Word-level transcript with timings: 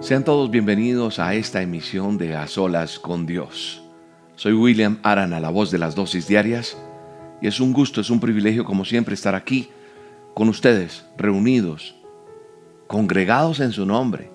Sean 0.00 0.24
todos 0.24 0.50
bienvenidos 0.50 1.18
a 1.18 1.34
esta 1.34 1.62
emisión 1.62 2.18
de 2.18 2.36
A 2.36 2.46
Solas 2.46 2.98
con 2.98 3.26
Dios. 3.26 3.82
Soy 4.36 4.52
William 4.52 4.98
Arana, 5.02 5.40
la 5.40 5.50
voz 5.50 5.70
de 5.70 5.78
las 5.78 5.94
dosis 5.94 6.26
diarias, 6.26 6.76
y 7.40 7.46
es 7.46 7.60
un 7.60 7.72
gusto, 7.72 8.00
es 8.00 8.10
un 8.10 8.20
privilegio 8.20 8.64
como 8.64 8.84
siempre 8.84 9.14
estar 9.14 9.34
aquí 9.34 9.70
con 10.34 10.48
ustedes, 10.48 11.04
reunidos, 11.16 11.94
congregados 12.86 13.60
en 13.60 13.72
su 13.72 13.86
nombre, 13.86 14.30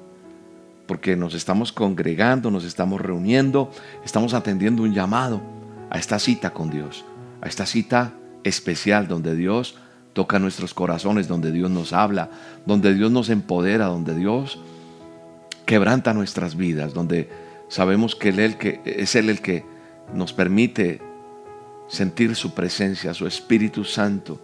porque 0.87 1.15
nos 1.15 1.33
estamos 1.33 1.71
congregando, 1.71 2.51
nos 2.51 2.65
estamos 2.65 2.99
reuniendo, 2.99 3.71
estamos 4.03 4.33
atendiendo 4.33 4.83
un 4.83 4.93
llamado 4.93 5.41
a 5.89 5.99
esta 5.99 6.19
cita 6.19 6.51
con 6.51 6.69
Dios, 6.71 7.05
a 7.41 7.47
esta 7.47 7.65
cita 7.65 8.13
especial 8.43 9.07
donde 9.07 9.35
Dios 9.35 9.75
toca 10.13 10.39
nuestros 10.39 10.73
corazones, 10.73 11.27
donde 11.27 11.51
Dios 11.51 11.69
nos 11.69 11.93
habla, 11.93 12.29
donde 12.65 12.93
Dios 12.93 13.11
nos 13.11 13.29
empodera, 13.29 13.85
donde 13.85 14.15
Dios 14.15 14.59
quebranta 15.65 16.13
nuestras 16.13 16.55
vidas, 16.55 16.93
donde 16.93 17.29
sabemos 17.67 18.15
que, 18.15 18.29
él, 18.29 18.57
que 18.57 18.81
es 18.85 19.15
Él 19.15 19.29
el 19.29 19.41
que 19.41 19.63
nos 20.13 20.33
permite 20.33 21.01
sentir 21.87 22.35
su 22.35 22.53
presencia, 22.53 23.13
su 23.13 23.27
Espíritu 23.27 23.83
Santo 23.83 24.39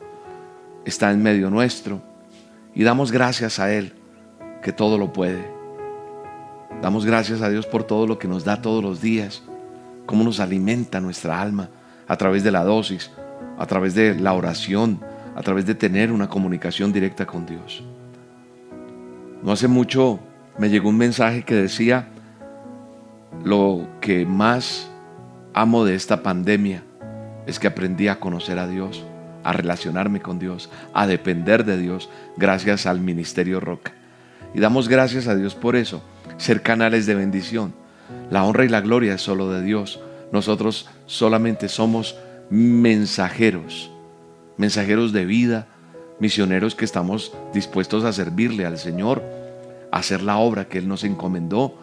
está 0.85 1.11
en 1.11 1.21
medio 1.21 1.49
nuestro 1.49 2.01
y 2.73 2.83
damos 2.83 3.11
gracias 3.11 3.59
a 3.59 3.73
Él 3.73 3.93
que 4.61 4.71
todo 4.71 4.97
lo 4.97 5.13
puede. 5.13 5.51
Damos 6.81 7.05
gracias 7.05 7.41
a 7.41 7.49
Dios 7.49 7.65
por 7.65 7.83
todo 7.83 8.05
lo 8.05 8.19
que 8.19 8.27
nos 8.27 8.43
da 8.43 8.61
todos 8.61 8.83
los 8.83 9.01
días, 9.01 9.43
cómo 10.05 10.23
nos 10.23 10.39
alimenta 10.39 10.99
nuestra 10.99 11.41
alma 11.41 11.69
a 12.07 12.17
través 12.17 12.43
de 12.43 12.51
la 12.51 12.63
dosis, 12.63 13.11
a 13.57 13.65
través 13.65 13.95
de 13.95 14.15
la 14.15 14.33
oración, 14.33 14.99
a 15.35 15.41
través 15.41 15.65
de 15.65 15.75
tener 15.75 16.11
una 16.11 16.29
comunicación 16.29 16.91
directa 16.91 17.25
con 17.25 17.45
Dios. 17.45 17.83
No 19.43 19.51
hace 19.51 19.67
mucho 19.67 20.19
me 20.57 20.69
llegó 20.69 20.89
un 20.89 20.97
mensaje 20.97 21.43
que 21.43 21.55
decía, 21.55 22.07
lo 23.43 23.87
que 23.99 24.25
más 24.25 24.89
amo 25.53 25.85
de 25.85 25.95
esta 25.95 26.23
pandemia 26.23 26.83
es 27.45 27.59
que 27.59 27.67
aprendí 27.67 28.07
a 28.07 28.19
conocer 28.19 28.57
a 28.59 28.67
Dios, 28.67 29.03
a 29.43 29.51
relacionarme 29.51 30.21
con 30.21 30.39
Dios, 30.39 30.69
a 30.93 31.07
depender 31.07 31.65
de 31.65 31.77
Dios 31.77 32.09
gracias 32.37 32.85
al 32.85 33.01
Ministerio 33.01 33.59
Roca. 33.59 33.93
Y 34.53 34.59
damos 34.61 34.87
gracias 34.87 35.27
a 35.27 35.35
Dios 35.35 35.55
por 35.55 35.75
eso, 35.75 36.01
ser 36.37 36.61
canales 36.61 37.05
de 37.05 37.15
bendición. 37.15 37.73
La 38.29 38.45
honra 38.45 38.65
y 38.65 38.69
la 38.69 38.81
gloria 38.81 39.15
es 39.15 39.21
solo 39.21 39.51
de 39.51 39.61
Dios. 39.61 39.99
Nosotros 40.31 40.89
solamente 41.05 41.67
somos 41.67 42.17
mensajeros, 42.49 43.91
mensajeros 44.57 45.13
de 45.13 45.25
vida, 45.25 45.67
misioneros 46.19 46.75
que 46.75 46.85
estamos 46.85 47.33
dispuestos 47.53 48.03
a 48.03 48.13
servirle 48.13 48.65
al 48.65 48.77
Señor 48.77 49.21
hacer 49.95 50.21
la 50.21 50.37
obra 50.37 50.65
que 50.65 50.77
Él 50.77 50.89
nos 50.89 51.05
encomendó, 51.05 51.73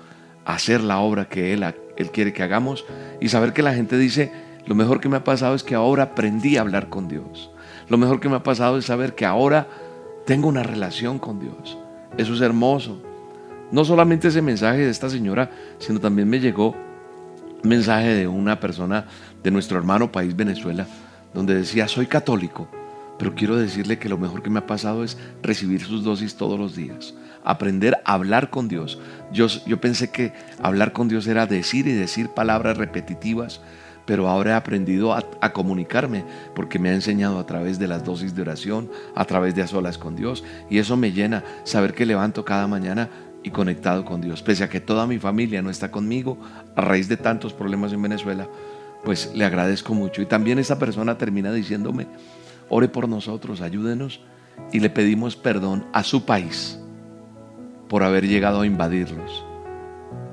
hacer 0.45 0.83
la 0.83 0.99
obra 0.99 1.31
que 1.31 1.55
Él, 1.55 1.65
Él 1.97 2.11
quiere 2.11 2.35
que 2.35 2.43
hagamos 2.43 2.85
y 3.23 3.31
saber 3.31 3.55
que 3.55 3.63
la 3.63 3.73
gente 3.73 3.97
dice, 3.97 4.31
lo 4.67 4.75
mejor 4.75 5.01
que 5.01 5.09
me 5.09 5.17
ha 5.17 5.25
pasado 5.25 5.55
es 5.55 5.63
que 5.63 5.75
ahora 5.75 6.03
aprendí 6.05 6.59
a 6.59 6.61
hablar 6.61 6.91
con 6.91 7.09
Dios. 7.09 7.51
Lo 7.89 7.97
mejor 7.97 8.21
que 8.21 8.29
me 8.29 8.37
ha 8.37 8.43
pasado 8.43 8.77
es 8.77 8.85
saber 8.85 9.15
que 9.15 9.25
ahora 9.25 9.67
tengo 10.27 10.47
una 10.47 10.63
relación 10.63 11.19
con 11.19 11.41
Dios. 11.41 11.79
Eso 12.19 12.35
es 12.35 12.43
hermoso. 12.43 13.03
No 13.71 13.83
solamente 13.83 14.29
ese 14.29 14.43
mensaje 14.43 14.81
de 14.81 14.91
esta 14.91 15.09
señora, 15.09 15.51
sino 15.79 15.99
también 15.99 16.29
me 16.29 16.39
llegó 16.39 16.77
un 17.63 17.71
mensaje 17.71 18.15
de 18.15 18.29
una 18.29 18.61
persona 18.61 19.07
de 19.43 19.51
nuestro 19.51 19.79
hermano 19.79 20.13
país 20.13 20.37
Venezuela, 20.37 20.87
donde 21.35 21.55
decía, 21.55 21.89
soy 21.89 22.07
católico, 22.07 22.69
pero 23.19 23.35
quiero 23.35 23.57
decirle 23.57 23.99
que 23.99 24.09
lo 24.09 24.19
mejor 24.19 24.43
que 24.43 24.51
me 24.51 24.59
ha 24.59 24.67
pasado 24.67 25.05
es 25.05 25.17
recibir 25.43 25.83
sus 25.83 26.05
dosis 26.05 26.37
todos 26.37 26.59
los 26.59 26.75
días 26.75 27.15
aprender 27.45 27.99
a 28.05 28.15
hablar 28.15 28.51
con 28.51 28.69
Dios. 28.69 28.99
Yo, 29.33 29.47
yo 29.67 29.81
pensé 29.81 30.11
que 30.11 30.33
hablar 30.63 30.93
con 30.93 31.09
Dios 31.09 31.27
era 31.27 31.47
decir 31.47 31.87
y 31.87 31.93
decir 31.93 32.29
palabras 32.29 32.77
repetitivas, 32.77 33.61
pero 34.05 34.29
ahora 34.29 34.53
he 34.53 34.55
aprendido 34.55 35.13
a, 35.13 35.25
a, 35.41 35.53
comunicarme 35.53 36.25
porque 36.55 36.79
me 36.79 36.91
ha 36.91 36.95
enseñado 36.95 37.39
a 37.39 37.47
través 37.47 37.79
de 37.79 37.89
las 37.89 38.05
dosis 38.05 38.35
de 38.35 38.43
oración, 38.43 38.91
a 39.15 39.25
través 39.25 39.55
de 39.55 39.63
a 39.63 39.67
solas 39.67 39.99
con 39.99 40.17
Dios. 40.17 40.45
Y 40.69 40.79
eso 40.79 40.97
me 40.97 41.13
llena 41.13 41.45
saber 41.65 41.95
que 41.95 42.07
levanto 42.07 42.45
cada 42.45 42.67
mañana 42.67 43.09
y 43.45 43.51
conectado 43.51 44.05
con 44.05 44.21
Dios. 44.21 44.43
Pese 44.43 44.65
a 44.65 44.69
que 44.69 44.81
toda 44.81 45.07
mi 45.07 45.19
familia 45.19 45.63
no 45.63 45.71
está 45.71 45.91
conmigo 45.91 46.39
a 46.77 46.81
raíz 46.81 47.09
de 47.09 47.17
tantos 47.17 47.53
problemas 47.53 47.93
en 47.93 48.03
Venezuela, 48.03 48.49
pues 49.05 49.33
le 49.35 49.45
agradezco 49.45 49.95
mucho. 49.95 50.23
Y 50.23 50.27
también 50.27 50.59
esa 50.59 50.79
persona 50.79 51.19
termina 51.19 51.53
diciéndome, 51.53 52.07
ore 52.69 52.89
por 52.89 53.09
nosotros, 53.09 53.61
ayúdenos 53.61 54.21
y 54.73 54.81
le 54.81 54.91
pedimos 54.91 55.37
perdón 55.37 55.87
a 55.93 56.03
su 56.03 56.25
país 56.25 56.79
por 57.89 58.03
haber 58.03 58.27
llegado 58.27 58.63
a 58.63 58.67
invadirlos, 58.67 59.45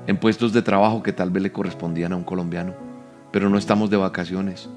en 0.06 0.16
puestos 0.16 0.52
de 0.52 0.62
trabajo 0.62 1.02
que 1.02 1.12
tal 1.12 1.30
vez 1.30 1.42
le 1.42 1.52
correspondían 1.52 2.12
a 2.12 2.16
un 2.16 2.24
colombiano, 2.24 2.74
pero 3.32 3.50
no 3.50 3.58
estamos 3.58 3.90
de 3.90 3.98
vacaciones, 3.98 4.68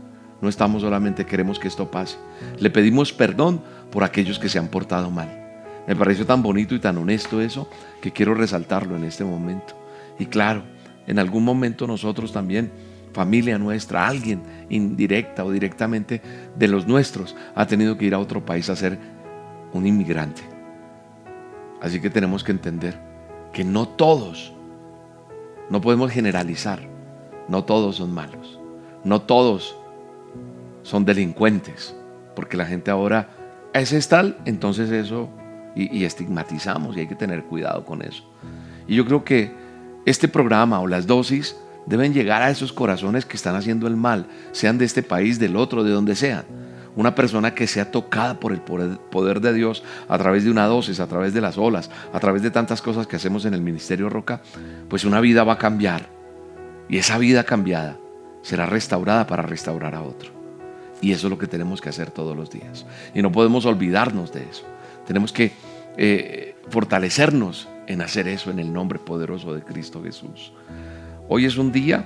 no 0.42 0.50
estamos 0.50 0.82
solamente 0.82 1.26
queremos 1.26 1.60
que 1.60 1.70
esto 1.70 1.90
pase, 1.90 2.18
le 2.60 2.70
pedimos 2.70 3.14
perdón 3.14 3.62
por 3.90 4.04
aquellos 4.04 4.38
que 4.38 4.50
se 4.50 4.60
han 4.60 4.68
portado 4.68 5.10
mal. 5.12 5.40
Me 5.88 5.96
pareció 5.96 6.26
tan 6.26 6.42
bonito 6.42 6.76
y 6.76 6.80
tan 6.80 6.98
honesto 6.98 7.42
eso 7.42 7.70
que 8.02 8.12
quiero 8.12 8.34
resaltarlo 8.34 8.96
en 8.96 9.04
este 9.04 9.26
momento. 9.26 9.76
Y 10.18 10.28
claro, 10.28 10.64
en 11.08 11.20
algún 11.20 11.44
momento 11.44 11.88
nosotros 11.88 12.32
también, 12.32 12.72
familia 13.14 13.58
nuestra, 13.58 14.08
alguien 14.08 14.42
indirecta 14.70 15.46
o 15.46 15.52
directamente 15.52 16.22
de 16.56 16.68
los 16.68 16.88
nuestros, 16.88 17.36
ha 17.56 17.66
tenido 17.66 17.98
que 17.98 18.06
ir 18.06 18.14
a 18.14 18.20
otro 18.20 18.46
país 18.46 18.70
a 18.70 18.76
ser 18.76 18.98
un 19.72 19.88
inmigrante. 19.88 20.42
Así 21.82 22.02
que 22.02 22.10
tenemos 22.10 22.44
que 22.44 22.52
entender 22.52 23.00
que 23.52 23.64
no 23.64 23.88
todos, 23.88 24.54
no 25.70 25.82
podemos 25.82 26.12
generalizar, 26.12 26.82
no 27.48 27.64
todos 27.64 27.98
son 27.98 28.14
malos, 28.14 28.60
no 29.04 29.22
todos 29.22 29.78
son 30.82 31.06
delincuentes, 31.06 31.96
porque 32.36 32.58
la 32.58 32.66
gente 32.66 32.92
ahora, 32.92 33.30
es 33.74 34.08
tal, 34.08 34.38
entonces 34.46 34.92
eso, 34.92 35.30
y 35.76 36.04
estigmatizamos 36.04 36.96
y 36.96 37.02
hay 37.02 37.08
que 37.08 37.16
tener 37.16 37.44
cuidado 37.46 37.84
con 37.86 38.02
eso. 38.02 38.24
Y 38.88 38.96
yo 38.96 39.06
creo 39.06 39.24
que 39.24 39.52
este 40.06 40.28
programa 40.28 40.80
o 40.80 40.88
las 40.88 41.08
dosis 41.08 41.56
deben 41.86 42.14
llegar 42.14 42.42
a 42.42 42.50
esos 42.50 42.74
corazones 42.74 43.26
que 43.26 43.38
están 43.38 43.56
haciendo 43.56 43.88
el 43.88 43.96
mal, 43.96 44.28
sean 44.52 44.78
de 44.78 44.86
este 44.86 45.04
país, 45.04 45.40
del 45.40 45.56
otro, 45.56 45.84
de 45.84 45.92
donde 45.92 46.16
sean 46.16 46.46
una 46.96 47.16
persona 47.16 47.56
que 47.56 47.68
sea 47.68 47.92
tocada 47.92 48.40
por 48.40 48.52
el 48.52 48.62
poder 48.62 49.42
de 49.42 49.54
Dios 49.54 49.84
a 50.08 50.18
través 50.18 50.44
de 50.44 50.52
una 50.52 50.68
dosis, 50.68 51.00
a 51.00 51.08
través 51.08 51.34
de 51.34 51.42
las 51.42 51.58
olas, 51.58 51.90
a 52.12 52.20
través 52.20 52.42
de 52.42 52.52
tantas 52.52 52.82
cosas 52.82 53.08
que 53.08 53.16
hacemos 53.16 53.46
en 53.46 53.54
el 53.54 53.62
Ministerio 53.62 54.10
Roca, 54.10 54.42
pues 54.90 55.06
una 55.06 55.20
vida 55.20 55.44
va 55.44 55.54
a 55.54 55.58
cambiar. 55.58 56.08
Y 56.90 56.98
esa 56.98 57.18
vida 57.18 57.44
cambiada 57.44 57.98
será 58.42 58.66
restaurada 58.66 59.26
para 59.26 59.44
restaurar 59.44 59.96
a 59.96 60.02
otro. 60.02 60.32
Y 61.02 61.12
eso 61.12 61.28
es 61.28 61.32
lo 61.32 61.38
que 61.38 61.48
tenemos 61.48 61.82
que 61.82 61.90
hacer 61.90 62.12
todos 62.12 62.38
los 62.38 62.50
días. 62.50 62.86
Y 63.14 63.22
no 63.22 63.32
podemos 63.32 63.66
olvidarnos 63.66 64.32
de 64.32 64.44
eso. 64.44 64.66
Tenemos 65.08 65.34
que 65.34 65.52
eh, 65.98 66.56
fortalecernos 66.70 67.68
en 67.88 68.02
hacer 68.02 68.28
eso 68.28 68.52
en 68.52 68.60
el 68.60 68.72
nombre 68.72 69.00
poderoso 69.00 69.54
de 69.54 69.62
Cristo 69.64 70.02
Jesús. 70.02 70.54
Hoy 71.30 71.46
es 71.46 71.58
un 71.58 71.72
día 71.72 72.06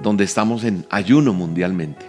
donde 0.00 0.24
estamos 0.24 0.64
en 0.64 0.86
ayuno 0.90 1.32
mundialmente. 1.32 2.06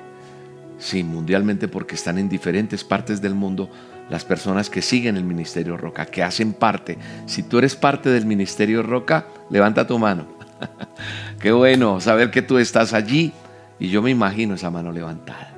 Sí, 0.78 1.04
mundialmente 1.04 1.68
porque 1.68 1.96
están 1.96 2.18
en 2.18 2.30
diferentes 2.30 2.84
partes 2.84 3.22
del 3.22 3.36
mundo 3.36 3.70
las 4.10 4.26
personas 4.26 4.70
que 4.70 4.82
siguen 4.82 5.18
el 5.18 5.24
Ministerio 5.24 5.78
Roca, 5.78 6.06
que 6.06 6.24
hacen 6.24 6.54
parte. 6.54 6.98
Si 7.26 7.44
tú 7.44 7.60
eres 7.60 7.76
parte 7.76 8.10
del 8.10 8.26
Ministerio 8.26 8.84
Roca, 8.84 9.28
levanta 9.50 9.88
tu 9.88 9.98
mano. 10.00 10.26
Qué 11.40 11.52
bueno 11.52 12.00
saber 12.00 12.32
que 12.32 12.42
tú 12.42 12.58
estás 12.58 12.94
allí 12.94 13.32
y 13.80 13.90
yo 13.90 14.02
me 14.02 14.10
imagino 14.10 14.56
esa 14.56 14.70
mano 14.70 14.92
levantada. 14.92 15.54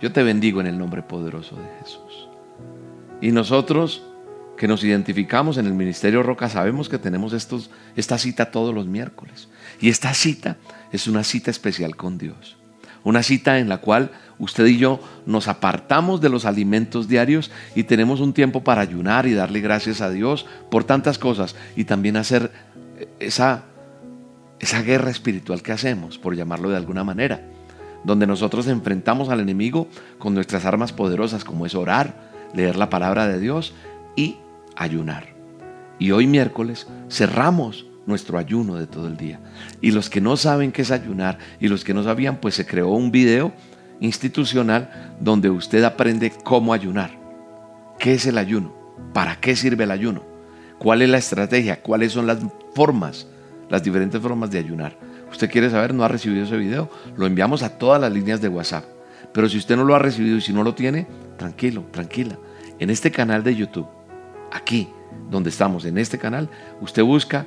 Yo 0.00 0.12
te 0.12 0.22
bendigo 0.22 0.60
en 0.60 0.66
el 0.66 0.78
nombre 0.78 1.02
poderoso 1.02 1.56
de 1.56 1.68
Jesús. 1.80 2.28
Y 3.20 3.30
nosotros 3.30 4.02
que 4.62 4.68
nos 4.68 4.84
identificamos 4.84 5.58
en 5.58 5.66
el 5.66 5.72
Ministerio 5.72 6.22
Roca 6.22 6.48
sabemos 6.48 6.88
que 6.88 6.96
tenemos 6.96 7.32
estos, 7.32 7.68
esta 7.96 8.16
cita 8.16 8.52
todos 8.52 8.72
los 8.72 8.86
miércoles. 8.86 9.48
Y 9.80 9.88
esta 9.88 10.14
cita 10.14 10.56
es 10.92 11.08
una 11.08 11.24
cita 11.24 11.50
especial 11.50 11.96
con 11.96 12.16
Dios. 12.16 12.58
Una 13.02 13.24
cita 13.24 13.58
en 13.58 13.68
la 13.68 13.78
cual 13.78 14.12
usted 14.38 14.64
y 14.66 14.78
yo 14.78 15.00
nos 15.26 15.48
apartamos 15.48 16.20
de 16.20 16.28
los 16.28 16.44
alimentos 16.44 17.08
diarios 17.08 17.50
y 17.74 17.82
tenemos 17.82 18.20
un 18.20 18.34
tiempo 18.34 18.62
para 18.62 18.82
ayunar 18.82 19.26
y 19.26 19.34
darle 19.34 19.60
gracias 19.60 20.00
a 20.00 20.10
Dios 20.10 20.46
por 20.70 20.84
tantas 20.84 21.18
cosas 21.18 21.56
y 21.74 21.82
también 21.82 22.16
hacer 22.16 22.52
esa, 23.18 23.64
esa 24.60 24.80
guerra 24.82 25.10
espiritual 25.10 25.60
que 25.62 25.72
hacemos, 25.72 26.18
por 26.18 26.36
llamarlo 26.36 26.70
de 26.70 26.76
alguna 26.76 27.02
manera, 27.02 27.42
donde 28.04 28.28
nosotros 28.28 28.68
enfrentamos 28.68 29.28
al 29.28 29.40
enemigo 29.40 29.88
con 30.20 30.34
nuestras 30.34 30.64
armas 30.66 30.92
poderosas 30.92 31.42
como 31.42 31.66
es 31.66 31.74
orar, 31.74 32.30
leer 32.54 32.76
la 32.76 32.90
palabra 32.90 33.26
de 33.26 33.40
Dios 33.40 33.74
y 34.14 34.36
ayunar. 34.76 35.34
Y 35.98 36.10
hoy 36.10 36.26
miércoles 36.26 36.86
cerramos 37.08 37.86
nuestro 38.06 38.38
ayuno 38.38 38.76
de 38.76 38.86
todo 38.86 39.06
el 39.06 39.16
día. 39.16 39.40
Y 39.80 39.92
los 39.92 40.10
que 40.10 40.20
no 40.20 40.36
saben 40.36 40.72
qué 40.72 40.82
es 40.82 40.90
ayunar 40.90 41.38
y 41.60 41.68
los 41.68 41.84
que 41.84 41.94
no 41.94 42.02
sabían, 42.02 42.38
pues 42.38 42.54
se 42.54 42.66
creó 42.66 42.88
un 42.90 43.10
video 43.10 43.52
institucional 44.00 45.14
donde 45.20 45.50
usted 45.50 45.84
aprende 45.84 46.32
cómo 46.44 46.72
ayunar. 46.72 47.10
¿Qué 47.98 48.14
es 48.14 48.26
el 48.26 48.38
ayuno? 48.38 48.74
¿Para 49.12 49.36
qué 49.36 49.54
sirve 49.54 49.84
el 49.84 49.90
ayuno? 49.92 50.24
¿Cuál 50.78 51.02
es 51.02 51.08
la 51.08 51.18
estrategia? 51.18 51.80
¿Cuáles 51.82 52.12
son 52.12 52.26
las 52.26 52.38
formas, 52.74 53.28
las 53.70 53.82
diferentes 53.82 54.20
formas 54.20 54.50
de 54.50 54.58
ayunar? 54.58 54.96
¿Usted 55.30 55.50
quiere 55.50 55.70
saber? 55.70 55.94
¿No 55.94 56.04
ha 56.04 56.08
recibido 56.08 56.44
ese 56.44 56.56
video? 56.56 56.90
Lo 57.16 57.26
enviamos 57.26 57.62
a 57.62 57.78
todas 57.78 58.00
las 58.00 58.12
líneas 58.12 58.40
de 58.40 58.48
WhatsApp. 58.48 58.84
Pero 59.32 59.48
si 59.48 59.58
usted 59.58 59.76
no 59.76 59.84
lo 59.84 59.94
ha 59.94 59.98
recibido 59.98 60.36
y 60.36 60.40
si 60.40 60.52
no 60.52 60.64
lo 60.64 60.74
tiene, 60.74 61.06
tranquilo, 61.38 61.84
tranquila. 61.90 62.36
En 62.78 62.90
este 62.90 63.10
canal 63.10 63.44
de 63.44 63.54
YouTube, 63.54 63.86
aquí 64.52 64.88
donde 65.30 65.50
estamos, 65.50 65.84
en 65.84 65.98
este 65.98 66.18
canal, 66.18 66.48
usted 66.80 67.02
busca 67.02 67.46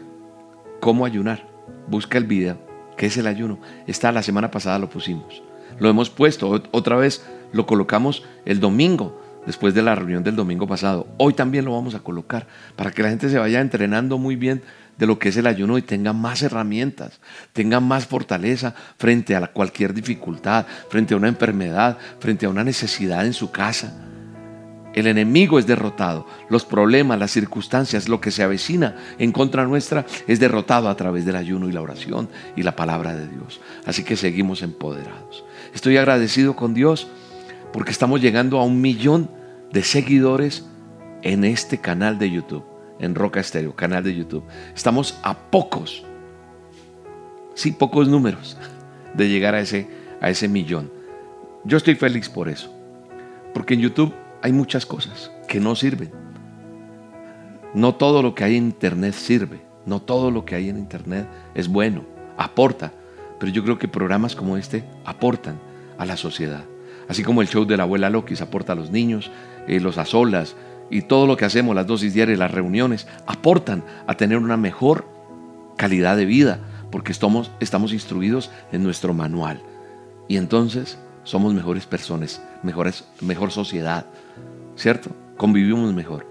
cómo 0.80 1.06
ayunar. 1.06 1.48
Busca 1.88 2.18
el 2.18 2.26
video, 2.26 2.58
que 2.98 3.06
es 3.08 3.18
el 3.18 3.28
ayuno. 3.28 3.60
Está 3.88 4.12
la 4.12 4.24
semana 4.24 4.52
pasada 4.52 4.80
lo 4.80 4.90
pusimos. 4.90 5.44
Lo 5.80 5.90
hemos 5.90 6.10
puesto, 6.10 6.64
otra 6.72 6.96
vez 6.96 7.26
lo 7.52 7.66
colocamos 7.66 8.24
el 8.46 8.60
domingo, 8.60 9.22
después 9.46 9.74
de 9.74 9.82
la 9.82 9.96
reunión 9.96 10.24
del 10.24 10.36
domingo 10.36 10.68
pasado. 10.68 11.08
Hoy 11.18 11.34
también 11.34 11.66
lo 11.66 11.74
vamos 11.74 11.96
a 11.96 12.00
colocar 12.00 12.48
para 12.76 12.92
que 12.92 13.04
la 13.04 13.10
gente 13.10 13.30
se 13.30 13.38
vaya 13.38 13.62
entrenando 13.62 14.18
muy 14.18 14.36
bien 14.36 14.64
de 14.98 15.06
lo 15.06 15.20
que 15.20 15.30
es 15.30 15.38
el 15.38 15.48
ayuno 15.48 15.78
y 15.78 15.82
tenga 15.82 16.14
más 16.14 16.42
herramientas, 16.42 17.20
tenga 17.52 17.80
más 17.80 18.06
fortaleza 18.06 18.74
frente 18.98 19.36
a 19.36 19.48
cualquier 19.48 19.94
dificultad, 19.94 20.66
frente 20.90 21.14
a 21.14 21.18
una 21.18 21.28
enfermedad, 21.28 21.98
frente 22.20 22.46
a 22.46 22.50
una 22.50 22.64
necesidad 22.64 23.26
en 23.26 23.34
su 23.34 23.52
casa. 23.52 23.94
El 24.96 25.08
enemigo 25.08 25.60
es 25.60 25.68
derrotado. 25.68 26.26
Los 26.50 26.64
problemas, 26.64 27.20
las 27.20 27.32
circunstancias, 27.32 28.08
lo 28.08 28.22
que 28.22 28.32
se 28.32 28.44
avecina 28.44 28.96
en 29.20 29.34
contra 29.34 29.66
nuestra 29.66 30.06
es 30.26 30.40
derrotado 30.40 30.88
a 30.88 30.96
través 30.96 31.26
del 31.26 31.36
ayuno 31.36 31.68
y 31.68 31.74
la 31.74 31.82
oración 31.82 32.30
y 32.56 32.64
la 32.64 32.78
palabra 32.78 33.14
de 33.14 33.28
Dios. 33.28 33.60
Así 33.86 34.06
que 34.06 34.16
seguimos 34.16 34.62
empoderados. 34.62 35.44
Estoy 35.74 35.98
agradecido 35.98 36.56
con 36.56 36.74
Dios 36.74 37.08
porque 37.74 37.92
estamos 37.92 38.22
llegando 38.22 38.58
a 38.58 38.64
un 38.64 38.80
millón 38.80 39.30
de 39.74 39.84
seguidores 39.84 40.66
en 41.24 41.44
este 41.44 41.82
canal 41.82 42.18
de 42.18 42.32
YouTube, 42.32 42.64
en 42.98 43.16
Roca 43.16 43.42
Estéreo, 43.42 43.76
canal 43.76 44.02
de 44.02 44.16
YouTube. 44.16 44.46
Estamos 44.74 45.20
a 45.24 45.38
pocos, 45.38 46.06
sí, 47.54 47.74
pocos 47.74 48.08
números 48.08 48.58
de 49.14 49.28
llegar 49.28 49.56
a 49.56 49.60
ese, 49.60 49.90
a 50.22 50.30
ese 50.30 50.48
millón. 50.48 50.90
Yo 51.66 51.76
estoy 51.76 51.96
feliz 51.96 52.30
por 52.30 52.48
eso, 52.48 52.74
porque 53.54 53.74
en 53.74 53.82
YouTube 53.82 54.14
hay 54.46 54.54
muchas 54.54 54.86
cosas 54.86 55.32
que 55.48 55.60
no 55.60 55.76
sirven. 55.76 56.12
No 57.74 57.96
todo 57.96 58.22
lo 58.22 58.36
que 58.36 58.44
hay 58.44 58.58
en 58.58 58.66
Internet 58.66 59.16
sirve. 59.16 59.60
No 59.88 60.04
todo 60.04 60.30
lo 60.30 60.46
que 60.46 60.54
hay 60.54 60.70
en 60.70 60.78
Internet 60.78 61.28
es 61.56 61.68
bueno, 61.68 62.04
aporta. 62.38 62.94
Pero 63.40 63.52
yo 63.52 63.64
creo 63.64 63.80
que 63.80 63.88
programas 63.88 64.36
como 64.36 64.56
este 64.56 64.88
aportan 65.04 65.60
a 65.98 66.06
la 66.06 66.16
sociedad. 66.16 66.64
Así 67.10 67.24
como 67.24 67.42
el 67.42 67.48
show 67.48 67.66
de 67.66 67.76
la 67.76 67.84
abuela 67.84 68.12
Loki 68.12 68.36
aporta 68.40 68.74
a 68.74 68.76
los 68.76 68.92
niños, 68.92 69.32
eh, 69.68 69.80
los 69.80 69.98
azolas 69.98 70.56
y 70.92 71.02
todo 71.02 71.26
lo 71.26 71.38
que 71.38 71.46
hacemos, 71.46 71.74
las 71.74 71.88
dosis 71.88 72.14
diarias, 72.14 72.38
las 72.38 72.52
reuniones, 72.52 73.08
aportan 73.26 73.84
a 74.06 74.14
tener 74.14 74.38
una 74.38 74.58
mejor 74.58 75.08
calidad 75.76 76.18
de 76.18 76.26
vida, 76.26 76.60
porque 76.92 77.12
estamos, 77.12 77.50
estamos 77.60 77.94
instruidos 77.94 78.52
en 78.72 78.84
nuestro 78.84 79.12
manual. 79.16 79.60
Y 80.28 80.38
entonces 80.38 81.00
somos 81.24 81.56
mejores 81.56 81.88
personas, 81.88 82.44
mejores, 82.62 83.06
mejor 83.22 83.50
sociedad, 83.50 84.06
¿cierto? 84.76 85.12
Convivimos 85.38 85.94
mejor. 85.94 86.28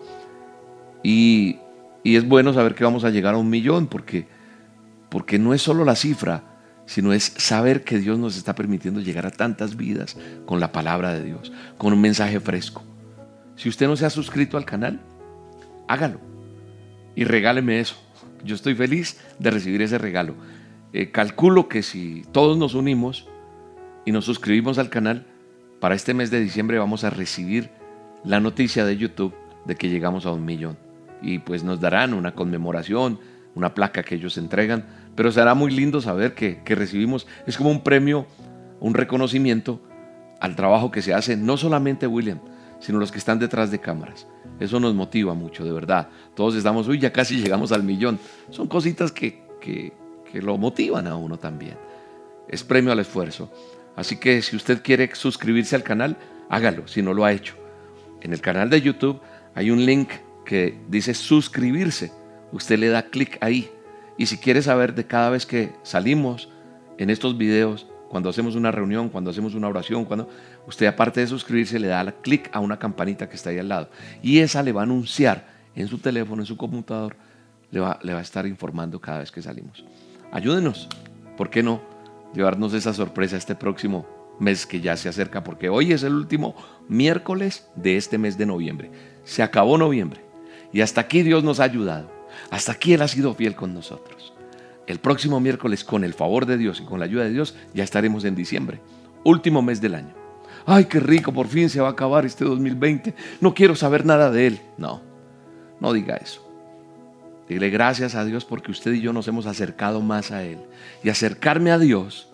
Y, 1.03 1.59
es 2.05 2.27
bueno 2.29 2.53
saber 2.53 2.75
que 2.75 2.85
vamos 2.85 3.05
a 3.05 3.11
llegar 3.11 3.35
a 3.35 3.39
un 3.39 3.49
millón 3.49 3.87
porque, 3.87 4.27
porque 5.09 5.39
no 5.39 5.55
es 5.55 5.63
solo 5.63 5.85
la 5.85 5.97
cifra, 5.97 6.43
sino 6.87 7.15
es 7.15 7.25
saber 7.39 7.83
que 7.83 7.99
Dios 7.99 8.19
nos 8.19 8.37
está 8.37 8.55
permitiendo 8.55 9.01
llegar 9.01 9.25
a 9.25 9.31
tantas 9.31 9.77
vidas 9.77 10.19
con 10.45 10.61
la 10.61 10.71
palabra 10.71 11.15
de 11.15 11.25
Dios, 11.25 11.51
con 11.79 11.95
un 11.95 12.01
mensaje 12.01 12.41
fresco. 12.41 12.83
Si 13.57 13.71
usted 13.71 13.87
no 13.87 13.97
se 13.97 14.05
ha 14.05 14.11
suscrito 14.11 14.59
al 14.59 14.67
canal, 14.67 15.01
hágalo 15.89 16.21
y 17.15 17.25
regáleme 17.25 17.81
eso. 17.81 17.97
Yo 18.45 18.55
estoy 18.55 18.75
feliz 18.75 19.19
de 19.39 19.51
recibir 19.51 19.81
ese 19.81 19.97
regalo. 19.97 20.35
Eh, 20.93 21.11
calculo 21.11 21.69
que 21.69 21.83
si 21.83 22.25
todos 22.33 22.59
nos 22.59 22.75
unimos 22.75 23.27
y 24.05 24.13
nos 24.13 24.27
suscribimos 24.27 24.79
al 24.79 24.91
canal, 24.91 25.27
para 25.81 25.95
este 25.95 26.15
mes 26.15 26.31
de 26.31 26.41
diciembre 26.41 26.79
vamos 26.79 27.05
a 27.05 27.11
recibir 27.11 27.71
la 28.25 28.41
noticia 28.41 28.85
de 28.85 28.97
YouTube 28.97 29.35
de 29.65 29.77
que 29.77 29.89
llegamos 29.89 30.27
a 30.27 30.33
un 30.33 30.45
millón. 30.45 30.77
Y 31.23 31.39
pues 31.39 31.63
nos 31.63 31.81
darán 31.81 32.15
una 32.15 32.35
conmemoración, 32.35 33.19
una 33.55 33.75
placa 33.75 34.03
que 34.03 34.17
ellos 34.17 34.37
entregan, 34.37 34.87
pero 35.15 35.31
será 35.31 35.55
muy 35.55 35.71
lindo 35.71 36.01
saber 36.01 36.35
que, 36.35 36.61
recibimos, 36.75 37.27
es 37.47 37.57
como 37.57 37.71
un 37.71 37.83
premio, 37.83 38.27
un 38.81 38.95
reconocimiento 38.95 39.81
al 40.41 40.57
trabajo 40.57 40.91
que 40.91 41.03
se 41.03 41.15
hace, 41.15 41.37
no 41.37 41.57
solamente 41.57 42.07
William, 42.07 42.41
sino 42.81 42.99
los 42.99 43.13
que 43.13 43.19
están 43.19 43.39
detrás 43.39 43.71
de 43.71 43.79
cámaras. 43.79 44.27
Eso 44.61 44.81
nos 44.81 44.95
motiva 44.95 45.35
mucho, 45.35 45.65
de 45.65 45.73
verdad. 45.73 46.09
Todos 46.35 46.57
estamos, 46.57 46.89
uy, 46.89 46.99
ya 46.99 47.13
casi 47.13 47.41
llegamos 47.41 47.73
al 47.73 47.83
millón. 47.83 48.19
Son 48.51 48.69
cositas 48.69 49.13
que, 49.13 49.43
que, 49.61 49.93
que 50.31 50.43
lo 50.43 50.59
motivan 50.59 51.07
a 51.07 51.17
uno 51.17 51.39
también. 51.39 51.77
Es 52.49 52.63
premio 52.63 52.93
al 52.93 52.99
esfuerzo. 52.99 53.51
Así 53.97 54.17
que 54.17 54.43
si 54.43 54.57
usted 54.57 54.83
quiere 54.83 55.15
suscribirse 55.15 55.77
al 55.77 55.83
canal, 55.83 56.17
hágalo 56.51 56.87
si 56.87 57.01
no 57.01 57.15
lo 57.15 57.25
ha 57.25 57.33
hecho 57.33 57.64
en 58.25 58.33
el 58.33 58.41
canal 58.41 58.71
de 58.71 58.81
YouTube 58.81 59.21
hay 59.55 59.71
un 59.71 59.85
link 59.85 60.09
que 60.45 60.81
dice 60.89 61.15
suscribirse. 61.15 62.11
Usted 62.53 62.79
le 62.79 62.89
da 62.89 63.03
clic 63.03 63.39
ahí. 63.41 63.71
Y 64.17 64.27
si 64.27 64.39
quiere 64.39 64.63
saber 64.63 64.95
de 64.95 65.07
cada 65.07 65.29
vez 65.31 65.45
que 65.45 65.73
salimos 65.83 66.49
en 66.97 67.11
estos 67.11 67.37
videos, 67.37 67.87
cuando 68.09 68.31
hacemos 68.31 68.55
una 68.57 68.71
reunión, 68.71 69.11
cuando 69.11 69.31
hacemos 69.31 69.55
una 69.55 69.69
oración, 69.69 70.07
cuando 70.07 70.31
usted 70.67 70.87
aparte 70.87 71.21
de 71.21 71.27
suscribirse 71.27 71.79
le 71.79 71.89
da 71.89 72.13
clic 72.23 72.49
a 72.53 72.61
una 72.61 72.79
campanita 72.79 73.29
que 73.29 73.37
está 73.37 73.51
ahí 73.51 73.59
al 73.59 73.69
lado. 73.69 73.91
Y 74.23 74.39
esa 74.39 74.63
le 74.63 74.73
va 74.73 74.81
a 74.81 74.85
anunciar 74.85 75.47
en 75.75 75.87
su 75.87 75.99
teléfono, 75.99 76.41
en 76.41 76.47
su 76.47 76.57
computador, 76.57 77.17
le 77.71 77.81
va, 77.81 77.99
le 78.03 78.15
va 78.15 78.21
a 78.21 78.23
estar 78.23 78.47
informando 78.47 79.01
cada 79.01 79.19
vez 79.19 79.31
que 79.31 79.43
salimos. 79.43 79.85
Ayúdenos, 80.33 80.89
¿por 81.37 81.51
qué 81.51 81.63
no? 81.63 81.83
Llevarnos 82.35 82.73
esa 82.73 82.95
sorpresa 82.95 83.37
este 83.37 83.55
próximo 83.55 84.07
mes 84.39 84.67
que 84.67 84.81
ya 84.81 84.97
se 84.97 85.09
acerca, 85.09 85.45
porque 85.45 85.69
hoy 85.69 85.93
es 85.93 86.03
el 86.03 86.15
último 86.15 86.55
miércoles 86.89 87.67
de 87.77 87.97
este 87.97 88.19
mes 88.19 88.39
de 88.39 88.47
noviembre. 88.47 88.91
Se 89.25 89.43
acabó 89.43 89.79
noviembre 89.79 90.21
y 90.73 90.81
hasta 90.81 91.03
aquí 91.03 91.23
Dios 91.23 91.45
nos 91.45 91.61
ha 91.61 91.65
ayudado. 91.65 92.11
Hasta 92.51 92.73
aquí 92.73 92.95
Él 92.95 93.03
ha 93.03 93.09
sido 93.09 93.35
fiel 93.35 93.55
con 93.55 93.75
nosotros. 93.75 94.33
El 94.87 94.99
próximo 94.99 95.41
miércoles, 95.41 95.85
con 95.85 96.05
el 96.05 96.15
favor 96.15 96.47
de 96.47 96.59
Dios 96.59 96.81
y 96.81 96.85
con 96.85 96.99
la 96.99 97.07
ayuda 97.07 97.25
de 97.25 97.31
Dios, 97.31 97.55
ya 97.73 97.85
estaremos 97.85 98.25
en 98.25 98.35
diciembre, 98.35 98.81
último 99.23 99.63
mes 99.63 99.81
del 99.81 99.95
año. 99.95 100.15
Ay, 100.67 100.87
qué 100.87 101.01
rico, 101.01 101.33
por 101.33 101.47
fin 101.47 101.71
se 101.71 101.81
va 101.81 101.89
a 101.89 101.93
acabar 101.93 102.27
este 102.27 102.45
2020. 102.45 103.15
No 103.41 103.55
quiero 103.55 103.77
saber 103.77 104.05
nada 104.05 104.31
de 104.31 104.47
Él. 104.47 104.61
No, 104.77 105.03
no 105.81 105.93
diga 105.93 106.17
eso. 106.17 106.45
Dile 107.49 107.71
gracias 107.71 108.15
a 108.15 108.25
Dios 108.25 108.45
porque 108.45 108.71
usted 108.71 108.93
y 108.93 109.01
yo 109.01 109.13
nos 109.13 109.29
hemos 109.29 109.47
acercado 109.47 110.01
más 110.01 110.31
a 110.33 110.43
Él. 110.43 110.59
Y 111.03 111.09
acercarme 111.09 111.71
a 111.71 111.79
Dios 111.79 112.34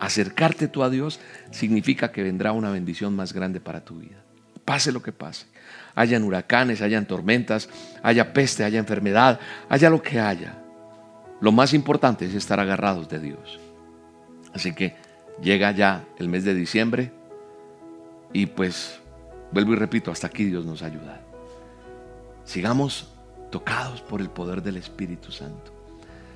Acercarte 0.00 0.68
tú 0.68 0.82
a 0.82 0.90
Dios 0.90 1.18
significa 1.50 2.12
que 2.12 2.22
vendrá 2.22 2.52
una 2.52 2.70
bendición 2.70 3.16
más 3.16 3.32
grande 3.32 3.60
para 3.60 3.84
tu 3.84 3.96
vida. 3.96 4.22
Pase 4.64 4.92
lo 4.92 5.02
que 5.02 5.12
pase. 5.12 5.46
Hayan 5.94 6.22
huracanes, 6.22 6.82
hayan 6.82 7.06
tormentas, 7.06 7.68
haya 8.02 8.32
peste, 8.32 8.62
haya 8.64 8.78
enfermedad, 8.78 9.40
haya 9.68 9.90
lo 9.90 10.00
que 10.00 10.20
haya. 10.20 10.62
Lo 11.40 11.50
más 11.50 11.74
importante 11.74 12.26
es 12.26 12.34
estar 12.34 12.60
agarrados 12.60 13.08
de 13.08 13.18
Dios. 13.18 13.58
Así 14.54 14.72
que 14.72 14.94
llega 15.42 15.72
ya 15.72 16.04
el 16.18 16.28
mes 16.28 16.44
de 16.44 16.54
diciembre 16.54 17.12
y 18.32 18.46
pues 18.46 19.00
vuelvo 19.50 19.72
y 19.72 19.76
repito, 19.76 20.12
hasta 20.12 20.28
aquí 20.28 20.44
Dios 20.44 20.64
nos 20.64 20.82
ayuda. 20.82 21.20
Sigamos 22.44 23.12
tocados 23.50 24.00
por 24.02 24.20
el 24.20 24.30
poder 24.30 24.62
del 24.62 24.76
Espíritu 24.76 25.32
Santo. 25.32 25.72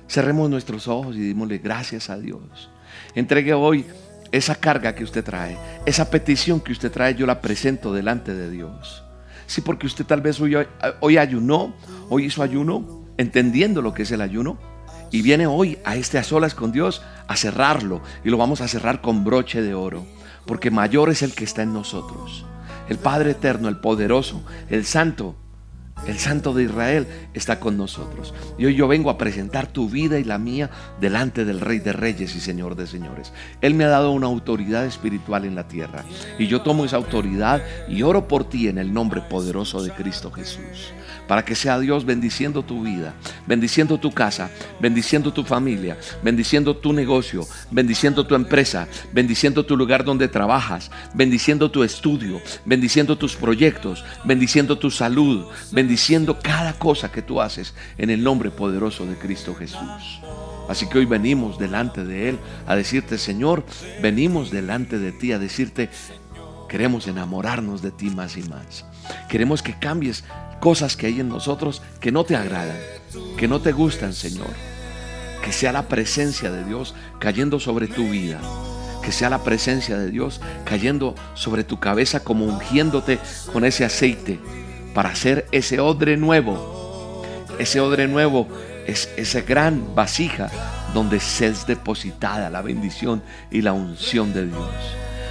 Cerremos 0.07 0.49
nuestros 0.49 0.87
ojos 0.89 1.15
y 1.15 1.19
dimosle 1.19 1.59
gracias 1.59 2.09
a 2.09 2.17
Dios 2.17 2.69
Entregue 3.15 3.53
hoy 3.53 3.85
esa 4.31 4.55
carga 4.55 4.95
que 4.95 5.03
usted 5.03 5.23
trae, 5.23 5.57
esa 5.85 6.09
petición 6.09 6.59
que 6.59 6.71
usted 6.71 6.91
trae, 6.91 7.13
yo 7.13 7.25
la 7.25 7.39
presento 7.39 7.93
delante 7.93 8.33
de 8.33 8.49
Dios. 8.49 9.03
Sí, 9.45 9.61
porque 9.61 9.85
usted 9.85 10.05
tal 10.05 10.21
vez 10.21 10.41
hoy, 10.41 10.55
hoy 11.01 11.17
ayunó, 11.17 11.75
hoy 12.09 12.25
hizo 12.25 12.41
ayuno, 12.41 13.05
entendiendo 13.17 13.81
lo 13.81 13.93
que 13.93 14.03
es 14.03 14.11
el 14.11 14.21
ayuno, 14.21 14.57
y 15.11 15.21
viene 15.21 15.45
hoy 15.45 15.77
a 15.85 15.95
este 15.95 16.17
a 16.17 16.23
solas 16.23 16.55
con 16.55 16.71
Dios 16.71 17.03
a 17.27 17.35
cerrarlo, 17.35 18.01
y 18.23 18.29
lo 18.29 18.37
vamos 18.37 18.61
a 18.61 18.67
cerrar 18.67 19.01
con 19.01 19.23
broche 19.23 19.61
de 19.61 19.75
oro, 19.75 20.03
porque 20.47 20.71
mayor 20.71 21.11
es 21.11 21.21
el 21.21 21.35
que 21.35 21.43
está 21.43 21.61
en 21.61 21.73
nosotros. 21.73 22.45
El 22.89 22.97
Padre 22.97 23.31
eterno, 23.31 23.69
el 23.69 23.77
poderoso, 23.77 24.43
el 24.69 24.85
santo, 24.85 25.35
El 26.07 26.19
Santo 26.19 26.53
de 26.53 26.63
Israel 26.63 27.07
está 27.33 27.59
con 27.59 27.77
nosotros. 27.77 28.33
Y 28.57 28.65
hoy 28.65 28.75
yo 28.75 28.87
vengo 28.87 29.09
a 29.09 29.17
presentar 29.17 29.67
tu 29.67 29.89
vida 29.89 30.19
y 30.19 30.23
la 30.23 30.37
mía 30.37 30.69
delante 30.99 31.45
del 31.45 31.61
Rey 31.61 31.79
de 31.79 31.93
Reyes 31.93 32.35
y 32.35 32.41
Señor 32.41 32.75
de 32.75 32.87
Señores. 32.87 33.31
Él 33.61 33.73
me 33.73 33.85
ha 33.85 33.89
dado 33.89 34.11
una 34.11 34.27
autoridad 34.27 34.85
espiritual 34.85 35.45
en 35.45 35.55
la 35.55 35.67
tierra. 35.67 36.03
Y 36.37 36.47
yo 36.47 36.61
tomo 36.61 36.83
esa 36.83 36.97
autoridad 36.97 37.61
y 37.87 38.03
oro 38.03 38.27
por 38.27 38.43
ti 38.43 38.67
en 38.67 38.77
el 38.77 38.93
nombre 38.93 39.21
poderoso 39.21 39.81
de 39.81 39.91
Cristo 39.91 40.31
Jesús 40.31 40.93
para 41.27 41.45
que 41.45 41.55
sea 41.55 41.79
Dios 41.79 42.05
bendiciendo 42.05 42.63
tu 42.63 42.83
vida, 42.83 43.13
bendiciendo 43.47 43.97
tu 43.97 44.11
casa, 44.11 44.49
bendiciendo 44.79 45.31
tu 45.33 45.43
familia, 45.43 45.97
bendiciendo 46.21 46.75
tu 46.75 46.93
negocio, 46.93 47.47
bendiciendo 47.71 48.25
tu 48.25 48.35
empresa, 48.35 48.87
bendiciendo 49.11 49.65
tu 49.65 49.77
lugar 49.77 50.03
donde 50.03 50.27
trabajas, 50.27 50.91
bendiciendo 51.13 51.71
tu 51.71 51.83
estudio, 51.83 52.41
bendiciendo 52.65 53.17
tus 53.17 53.35
proyectos, 53.35 54.03
bendiciendo 54.23 54.77
tu 54.77 54.91
salud, 54.91 55.45
bendiciendo 55.71 56.39
cada 56.41 56.73
cosa 56.73 57.11
que 57.11 57.21
tú 57.21 57.41
haces 57.41 57.73
en 57.97 58.09
el 58.09 58.23
nombre 58.23 58.51
poderoso 58.51 59.05
de 59.05 59.15
Cristo 59.15 59.55
Jesús. 59.55 60.21
Así 60.69 60.87
que 60.87 60.99
hoy 60.99 61.05
venimos 61.05 61.59
delante 61.59 62.05
de 62.05 62.29
Él 62.29 62.39
a 62.67 62.75
decirte, 62.75 63.17
Señor, 63.17 63.65
venimos 64.01 64.49
delante 64.49 64.97
de 64.97 65.11
ti 65.11 65.33
a 65.33 65.39
decirte, 65.39 65.89
queremos 66.69 67.07
enamorarnos 67.07 67.81
de 67.81 67.91
ti 67.91 68.09
más 68.09 68.37
y 68.37 68.43
más. 68.43 68.85
Queremos 69.29 69.61
que 69.61 69.77
cambies 69.77 70.23
cosas 70.63 70.95
que 70.95 71.07
hay 71.07 71.19
en 71.19 71.27
nosotros 71.27 71.81
que 71.99 72.13
no 72.13 72.23
te 72.23 72.37
agradan, 72.37 72.77
que 73.35 73.49
no 73.49 73.59
te 73.59 73.73
gustan, 73.73 74.13
Señor. 74.13 74.47
Que 75.43 75.51
sea 75.51 75.73
la 75.73 75.89
presencia 75.89 76.51
de 76.51 76.63
Dios 76.63 76.95
cayendo 77.19 77.59
sobre 77.59 77.87
tu 77.87 78.09
vida. 78.09 78.39
Que 79.03 79.11
sea 79.11 79.29
la 79.29 79.43
presencia 79.43 79.97
de 79.97 80.09
Dios 80.09 80.39
cayendo 80.63 81.15
sobre 81.33 81.65
tu 81.65 81.81
cabeza 81.81 82.21
como 82.21 82.45
ungiéndote 82.45 83.19
con 83.51 83.65
ese 83.65 83.83
aceite 83.83 84.39
para 84.93 85.09
hacer 85.09 85.47
ese 85.51 85.81
odre 85.81 86.15
nuevo. 86.15 87.21
Ese 87.59 87.81
odre 87.81 88.07
nuevo 88.07 88.47
es 88.87 89.09
esa 89.17 89.41
gran 89.41 89.93
vasija 89.93 90.49
donde 90.93 91.19
se 91.19 91.47
es 91.47 91.67
depositada 91.67 92.49
la 92.49 92.61
bendición 92.61 93.21
y 93.51 93.63
la 93.63 93.73
unción 93.73 94.31
de 94.31 94.45
Dios. 94.45 94.69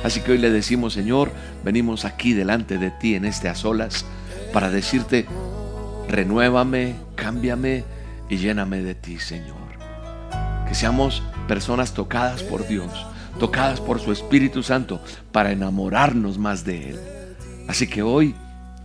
Así 0.05 0.21
que 0.21 0.33
hoy 0.33 0.39
le 0.39 0.51
decimos, 0.51 0.93
Señor, 0.93 1.33
venimos 1.65 2.05
aquí 2.05 2.35
delante 2.35 2.77
de 2.77 2.91
ti 2.91 3.15
en 3.15 3.25
este 3.25 3.49
a 3.49 3.55
solas 3.55 4.05
para 4.53 4.71
decirte, 4.71 5.27
renuévame, 6.09 6.97
cámbiame 7.15 7.85
y 8.29 8.37
lléname 8.37 8.83
de 8.83 8.95
ti, 8.95 9.19
Señor. 9.19 9.57
Que 10.69 10.75
seamos 10.75 11.23
personas 11.49 11.95
tocadas 11.95 12.43
por 12.43 12.67
Dios, 12.67 12.91
tocadas 13.39 13.81
por 13.81 14.01
su 14.01 14.13
Espíritu 14.13 14.63
Santo, 14.63 15.01
para 15.33 15.53
enamorarnos 15.53 16.39
más 16.39 16.65
de 16.65 16.91
Él. 16.91 17.01
Así 17.69 17.87
que 17.87 18.03
hoy, 18.03 18.35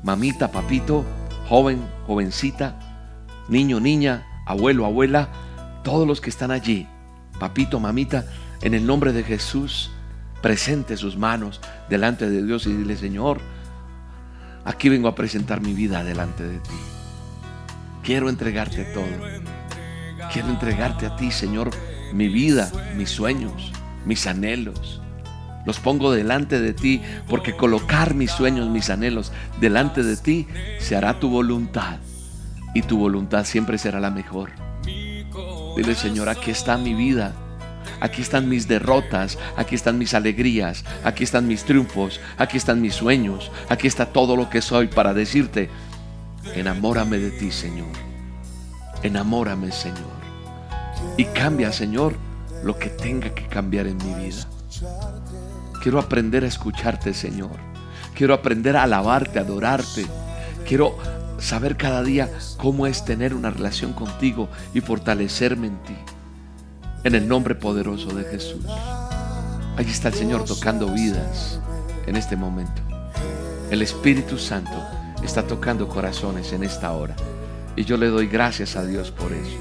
mamita, 0.04 0.52
papito, 0.52 1.06
joven, 1.48 1.82
jovencita, 2.06 2.80
niño, 3.50 3.80
niña, 3.80 4.26
abuelo, 4.46 4.86
abuela, 4.86 5.30
todos 5.84 6.08
los 6.08 6.22
que 6.22 6.30
están 6.30 6.52
allí, 6.52 6.88
papito, 7.40 7.80
mamita, 7.80 8.26
en 8.62 8.74
el 8.74 8.86
nombre 8.86 9.14
de 9.14 9.24
Jesús, 9.24 9.92
presente 10.42 10.98
sus 10.98 11.18
manos 11.18 11.62
delante 11.90 12.30
de 12.30 12.44
Dios 12.44 12.68
y 12.68 12.74
dile, 12.74 12.96
Señor, 12.96 13.40
Aquí 14.68 14.90
vengo 14.90 15.08
a 15.08 15.16
presentar 15.16 15.62
mi 15.62 15.74
vida 15.74 16.04
delante 16.04 16.44
de 16.44 16.60
ti. 16.60 16.76
Quiero 18.04 18.28
entregarte 18.28 18.84
todo. 18.84 19.08
Quiero 20.34 20.50
entregarte 20.50 21.06
a 21.06 21.16
ti, 21.16 21.32
Señor, 21.32 21.72
mi 22.12 22.28
vida, 22.28 22.70
mis 22.98 23.10
sueños, 23.10 23.72
mis 24.06 24.28
anhelos. 24.28 25.02
Los 25.66 25.80
pongo 25.80 26.12
delante 26.12 26.60
de 26.60 26.74
ti 26.74 27.02
porque 27.30 27.56
colocar 27.56 28.14
mis 28.14 28.32
sueños, 28.32 28.68
mis 28.68 28.90
anhelos 28.90 29.32
delante 29.62 30.04
de 30.04 30.18
ti 30.18 30.48
se 30.80 30.98
hará 30.98 31.18
tu 31.18 31.30
voluntad 31.30 32.00
y 32.76 32.82
tu 32.82 32.98
voluntad 32.98 33.46
siempre 33.46 33.78
será 33.78 34.02
la 34.02 34.12
mejor. 34.12 34.52
Dile, 35.78 35.96
Señor, 35.96 36.28
aquí 36.28 36.52
está 36.52 36.78
mi 36.78 36.94
vida 36.94 37.34
Aquí 38.00 38.22
están 38.22 38.48
mis 38.48 38.68
derrotas, 38.68 39.38
aquí 39.56 39.76
están 39.76 39.98
mis 39.98 40.14
alegrías, 40.14 40.84
aquí 41.04 41.24
están 41.24 41.48
mis 41.48 41.64
triunfos, 41.64 42.20
aquí 42.38 42.58
están 42.58 42.82
mis 42.82 42.94
sueños, 42.94 43.52
aquí 43.70 43.88
está 43.88 44.08
todo 44.08 44.36
lo 44.36 44.50
que 44.50 44.62
soy 44.62 44.88
para 44.88 45.14
decirte, 45.14 45.70
enamórame 46.54 47.18
de 47.18 47.32
ti, 47.32 47.52
Señor. 47.52 47.92
Enamórame, 49.02 49.72
Señor. 49.72 50.18
Y 51.18 51.26
cambia, 51.26 51.72
Señor, 51.72 52.16
lo 52.64 52.78
que 52.78 52.90
tenga 52.90 53.34
que 53.34 53.48
cambiar 53.48 53.88
en 53.88 53.98
mi 53.98 54.26
vida. 54.26 54.48
Quiero 55.82 56.00
aprender 56.00 56.44
a 56.44 56.48
escucharte, 56.48 57.14
Señor. 57.14 57.58
Quiero 58.16 58.34
aprender 58.34 58.76
a 58.76 58.84
alabarte, 58.84 59.40
a 59.40 59.44
adorarte. 59.44 60.06
Quiero 60.68 60.98
saber 61.40 61.78
cada 61.78 62.04
día 62.04 62.30
cómo 62.58 62.88
es 62.88 63.06
tener 63.06 63.34
una 63.34 63.50
relación 63.52 63.94
contigo 63.94 64.50
y 64.74 64.82
fortalecerme 64.82 65.68
en 65.68 65.78
ti 65.84 65.96
en 67.08 67.16
el 67.16 67.26
nombre 67.26 67.56
poderoso 67.56 68.10
de 68.10 68.26
Jesús. 68.26 68.66
Allí 69.78 69.90
está 69.90 70.10
el 70.10 70.14
Señor 70.14 70.44
tocando 70.44 70.92
vidas 70.92 71.58
en 72.06 72.18
este 72.18 72.36
momento. 72.36 72.82
El 73.72 73.82
Espíritu 73.82 74.38
Santo 74.38 74.78
está 75.24 75.48
tocando 75.48 75.88
corazones 75.88 76.52
en 76.52 76.64
esta 76.64 76.92
hora. 76.92 77.16
Y 77.78 77.86
yo 77.86 77.96
le 77.96 78.08
doy 78.08 78.28
gracias 78.28 78.76
a 78.76 78.86
Dios 78.86 79.12
por 79.12 79.32
eso. 79.32 79.58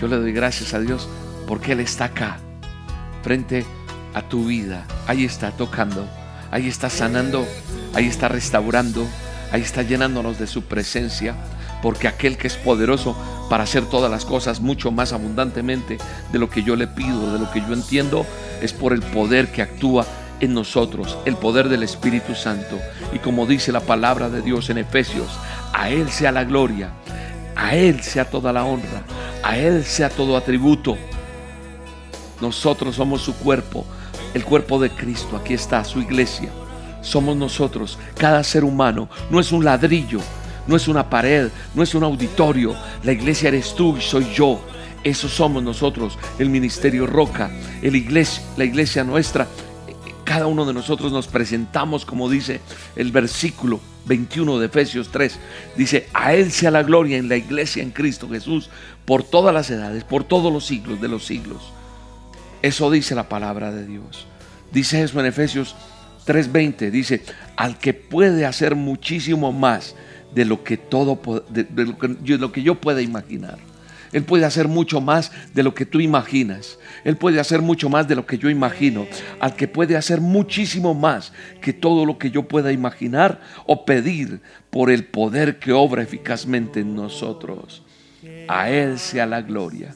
Yo 0.00 0.08
le 0.08 0.16
doy 0.16 0.32
gracias 0.32 0.72
a 0.72 0.80
Dios 0.80 1.08
porque 1.46 1.72
Él 1.72 1.80
está 1.80 2.06
acá, 2.06 2.38
frente 3.22 3.66
a 4.14 4.22
tu 4.22 4.46
vida. 4.46 4.86
Ahí 5.06 5.26
está 5.26 5.50
tocando, 5.50 6.08
ahí 6.50 6.68
está 6.68 6.88
sanando, 6.88 7.46
ahí 7.94 8.06
está 8.06 8.28
restaurando, 8.28 9.06
ahí 9.52 9.60
está 9.60 9.82
llenándonos 9.82 10.38
de 10.38 10.46
su 10.46 10.62
presencia 10.62 11.34
porque 11.82 12.08
aquel 12.08 12.38
que 12.38 12.46
es 12.46 12.56
poderoso 12.56 13.14
para 13.48 13.64
hacer 13.64 13.86
todas 13.86 14.10
las 14.10 14.24
cosas 14.24 14.60
mucho 14.60 14.90
más 14.90 15.12
abundantemente 15.12 15.98
de 16.32 16.38
lo 16.38 16.48
que 16.48 16.62
yo 16.62 16.76
le 16.76 16.86
pido, 16.86 17.32
de 17.32 17.38
lo 17.38 17.50
que 17.50 17.60
yo 17.60 17.72
entiendo, 17.72 18.26
es 18.60 18.72
por 18.72 18.92
el 18.92 19.02
poder 19.02 19.52
que 19.52 19.62
actúa 19.62 20.06
en 20.40 20.54
nosotros, 20.54 21.16
el 21.24 21.36
poder 21.36 21.68
del 21.68 21.82
Espíritu 21.82 22.34
Santo. 22.34 22.78
Y 23.12 23.18
como 23.18 23.46
dice 23.46 23.72
la 23.72 23.80
palabra 23.80 24.28
de 24.28 24.42
Dios 24.42 24.70
en 24.70 24.78
Efesios, 24.78 25.28
a 25.72 25.90
Él 25.90 26.10
sea 26.10 26.32
la 26.32 26.44
gloria, 26.44 26.90
a 27.54 27.76
Él 27.76 28.02
sea 28.02 28.28
toda 28.28 28.52
la 28.52 28.64
honra, 28.64 29.02
a 29.42 29.56
Él 29.56 29.84
sea 29.84 30.10
todo 30.10 30.36
atributo. 30.36 30.96
Nosotros 32.40 32.96
somos 32.96 33.22
su 33.22 33.34
cuerpo, 33.36 33.86
el 34.34 34.44
cuerpo 34.44 34.80
de 34.80 34.90
Cristo, 34.90 35.36
aquí 35.36 35.54
está 35.54 35.84
su 35.84 36.00
iglesia. 36.00 36.50
Somos 37.02 37.36
nosotros, 37.36 37.98
cada 38.16 38.42
ser 38.42 38.64
humano, 38.64 39.08
no 39.30 39.38
es 39.38 39.52
un 39.52 39.64
ladrillo, 39.64 40.20
no 40.66 40.76
es 40.76 40.88
una 40.88 41.08
pared, 41.08 41.48
no 41.74 41.82
es 41.82 41.94
un 41.94 42.04
auditorio. 42.04 42.74
La 43.02 43.12
iglesia 43.12 43.48
eres 43.48 43.74
tú 43.74 43.96
y 43.96 44.00
soy 44.00 44.32
yo. 44.32 44.60
Eso 45.04 45.28
somos 45.28 45.62
nosotros, 45.62 46.16
el 46.38 46.48
ministerio 46.48 47.06
Roca, 47.06 47.50
el 47.82 47.96
iglesia, 47.96 48.42
la 48.56 48.64
iglesia 48.64 49.02
nuestra. 49.02 49.48
Cada 50.24 50.46
uno 50.46 50.64
de 50.64 50.72
nosotros 50.72 51.10
nos 51.10 51.26
presentamos, 51.26 52.04
como 52.06 52.30
dice 52.30 52.60
el 52.94 53.10
versículo 53.10 53.80
21 54.06 54.60
de 54.60 54.66
Efesios 54.66 55.10
3. 55.10 55.38
Dice, 55.76 56.08
a 56.14 56.34
Él 56.34 56.52
sea 56.52 56.70
la 56.70 56.84
gloria 56.84 57.18
en 57.18 57.28
la 57.28 57.36
iglesia 57.36 57.82
en 57.82 57.90
Cristo 57.90 58.28
Jesús 58.28 58.70
por 59.04 59.24
todas 59.24 59.52
las 59.52 59.70
edades, 59.70 60.04
por 60.04 60.22
todos 60.22 60.52
los 60.52 60.64
siglos 60.64 61.00
de 61.00 61.08
los 61.08 61.26
siglos. 61.26 61.72
Eso 62.62 62.90
dice 62.90 63.16
la 63.16 63.28
palabra 63.28 63.72
de 63.72 63.84
Dios. 63.84 64.26
Dice 64.70 65.02
eso 65.02 65.18
en 65.18 65.26
Efesios 65.26 65.74
3:20. 66.26 66.90
Dice, 66.90 67.24
al 67.56 67.78
que 67.78 67.92
puede 67.92 68.46
hacer 68.46 68.76
muchísimo 68.76 69.52
más 69.52 69.96
de 70.34 70.44
lo 70.44 70.64
que 70.64 70.76
todo 70.76 71.20
de, 71.48 71.66
lo, 72.38 72.52
que, 72.52 72.62
yo 72.62 72.80
pueda 72.80 73.02
imaginar. 73.02 73.58
Él 74.12 74.24
puede 74.24 74.44
hacer 74.44 74.68
mucho 74.68 75.00
más 75.00 75.32
de 75.54 75.62
lo 75.62 75.74
que 75.74 75.86
tú 75.86 75.98
imaginas. 76.00 76.78
Él 77.04 77.16
puede 77.16 77.40
hacer 77.40 77.62
mucho 77.62 77.88
más 77.88 78.06
de 78.08 78.14
lo 78.14 78.26
que 78.26 78.36
yo 78.36 78.50
imagino. 78.50 79.06
Al 79.40 79.56
que 79.56 79.68
puede 79.68 79.96
hacer 79.96 80.20
muchísimo 80.20 80.94
más 80.94 81.32
que 81.62 81.72
todo 81.72 82.04
lo 82.04 82.18
que 82.18 82.30
yo 82.30 82.42
pueda 82.42 82.72
imaginar 82.72 83.40
o 83.66 83.86
pedir 83.86 84.42
por 84.70 84.90
el 84.90 85.04
poder 85.04 85.58
que 85.58 85.72
obra 85.72 86.02
eficazmente 86.02 86.80
en 86.80 86.94
nosotros. 86.94 87.82
A 88.48 88.70
Él 88.70 88.98
sea 88.98 89.26
la 89.26 89.40
gloria 89.40 89.94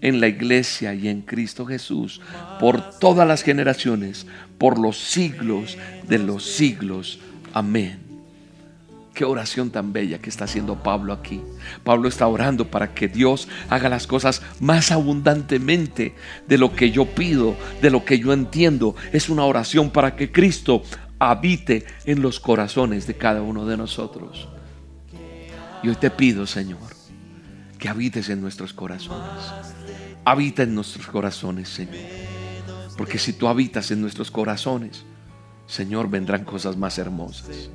en 0.00 0.20
la 0.20 0.28
iglesia 0.28 0.94
y 0.94 1.08
en 1.08 1.22
Cristo 1.22 1.66
Jesús 1.66 2.20
por 2.60 2.98
todas 2.98 3.26
las 3.26 3.42
generaciones, 3.42 4.26
por 4.58 4.78
los 4.78 4.98
siglos 4.98 5.76
de 6.08 6.18
los 6.18 6.44
siglos. 6.44 7.18
Amén. 7.52 8.07
Qué 9.18 9.24
oración 9.24 9.70
tan 9.70 9.92
bella 9.92 10.20
que 10.20 10.30
está 10.30 10.44
haciendo 10.44 10.80
Pablo 10.80 11.12
aquí. 11.12 11.42
Pablo 11.82 12.08
está 12.08 12.28
orando 12.28 12.70
para 12.70 12.94
que 12.94 13.08
Dios 13.08 13.48
haga 13.68 13.88
las 13.88 14.06
cosas 14.06 14.42
más 14.60 14.92
abundantemente 14.92 16.14
de 16.46 16.56
lo 16.56 16.72
que 16.72 16.92
yo 16.92 17.04
pido, 17.04 17.56
de 17.82 17.90
lo 17.90 18.04
que 18.04 18.20
yo 18.20 18.32
entiendo. 18.32 18.94
Es 19.12 19.28
una 19.28 19.44
oración 19.44 19.90
para 19.90 20.14
que 20.14 20.30
Cristo 20.30 20.84
habite 21.18 21.84
en 22.04 22.22
los 22.22 22.38
corazones 22.38 23.08
de 23.08 23.16
cada 23.16 23.42
uno 23.42 23.66
de 23.66 23.76
nosotros. 23.76 24.48
Y 25.82 25.88
hoy 25.88 25.96
te 25.96 26.10
pido, 26.10 26.46
Señor, 26.46 26.78
que 27.76 27.88
habites 27.88 28.28
en 28.28 28.40
nuestros 28.40 28.72
corazones. 28.72 29.52
Habita 30.24 30.62
en 30.62 30.76
nuestros 30.76 31.08
corazones, 31.08 31.68
Señor. 31.68 31.96
Porque 32.96 33.18
si 33.18 33.32
tú 33.32 33.48
habitas 33.48 33.90
en 33.90 34.00
nuestros 34.00 34.30
corazones, 34.30 35.02
Señor, 35.66 36.08
vendrán 36.08 36.44
cosas 36.44 36.76
más 36.76 36.98
hermosas 36.98 37.68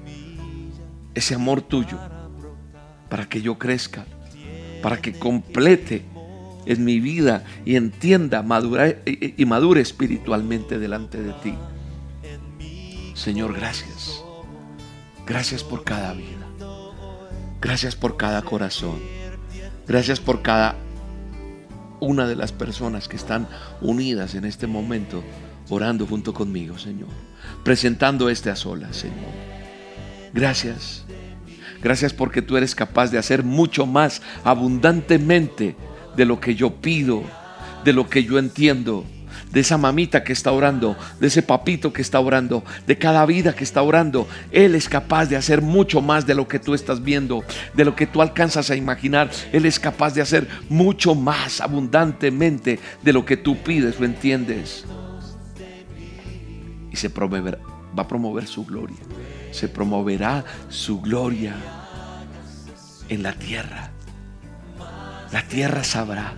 ese 1.14 1.36
amor 1.36 1.62
tuyo 1.62 2.00
para 3.10 3.28
que 3.28 3.42
yo 3.42 3.58
crezca, 3.58 4.06
para 4.82 4.98
que 4.98 5.14
complete 5.14 6.04
en 6.66 6.84
mi 6.84 7.00
vida 7.00 7.44
y 7.66 7.76
entienda 7.76 8.44
y 9.06 9.46
madure 9.46 9.82
espiritualmente 9.82 10.80
delante 10.80 11.22
de 11.22 11.34
ti. 11.34 11.56
Señor, 13.14 13.54
gracias. 13.54 14.24
Gracias 15.26 15.64
por 15.64 15.84
cada 15.84 16.14
vida. 16.14 16.48
Gracias 17.62 17.96
por 17.96 18.18
cada 18.18 18.42
corazón. 18.42 19.00
Gracias 19.88 20.20
por 20.20 20.42
cada 20.42 20.76
una 22.00 22.28
de 22.28 22.36
las 22.36 22.52
personas 22.52 23.08
que 23.08 23.16
están 23.16 23.48
unidas 23.82 24.36
en 24.36 24.44
este 24.46 24.68
momento 24.68 25.24
orando 25.70 26.06
junto 26.06 26.34
conmigo, 26.34 26.78
Señor. 26.78 27.10
Presentando 27.64 28.30
este 28.30 28.50
a 28.50 28.56
solas, 28.56 28.98
Señor. 28.98 29.32
Gracias. 30.34 31.03
Gracias 31.84 32.14
porque 32.14 32.42
tú 32.42 32.56
eres 32.56 32.74
capaz 32.76 33.12
de 33.12 33.18
hacer 33.18 33.44
mucho 33.44 33.86
más 33.86 34.22
abundantemente 34.44 35.76
de 36.16 36.26
lo 36.26 36.40
que 36.40 36.56
yo 36.56 36.76
pido, 36.76 37.24
de 37.84 37.92
lo 37.92 38.10
que 38.10 38.24
yo 38.24 38.40
entiendo, 38.40 39.04
de 39.52 39.60
esa 39.60 39.78
mamita 39.78 40.24
que 40.24 40.34
está 40.34 40.52
orando, 40.52 40.98
de 41.20 41.28
ese 41.28 41.44
papito 41.44 41.94
que 41.94 42.02
está 42.02 42.20
orando, 42.20 42.64
de 42.88 42.98
cada 42.98 43.26
vida 43.26 43.54
que 43.54 43.64
está 43.64 43.82
orando. 43.82 44.28
Él 44.52 44.76
es 44.76 44.88
capaz 44.88 45.28
de 45.28 45.36
hacer 45.36 45.62
mucho 45.62 46.02
más 46.02 46.26
de 46.26 46.36
lo 46.36 46.48
que 46.48 46.60
tú 46.60 46.74
estás 46.74 47.04
viendo, 47.04 47.44
de 47.74 47.86
lo 47.86 47.96
que 47.96 48.08
tú 48.08 48.22
alcanzas 48.22 48.72
a 48.72 48.76
imaginar. 48.76 49.30
Él 49.52 49.66
es 49.66 49.80
capaz 49.80 50.14
de 50.14 50.22
hacer 50.22 50.48
mucho 50.70 51.14
más 51.16 51.62
abundantemente 51.62 52.80
de 53.04 53.14
lo 53.14 53.26
que 53.26 53.38
tú 53.38 53.58
pides 53.58 54.00
o 54.00 54.06
entiendes. 54.06 54.86
Y 56.92 56.96
se 56.96 57.10
promoverá, 57.10 57.60
va 57.98 58.04
a 58.04 58.08
promover 58.08 58.48
su 58.48 58.66
gloria. 58.66 58.98
Se 59.52 59.68
promoverá 59.68 60.44
su 60.70 61.02
gloria 61.02 61.56
en 63.10 63.24
la 63.24 63.34
tierra. 63.34 63.92
La 65.32 65.48
tierra 65.48 65.84
sabrá. 65.84 66.38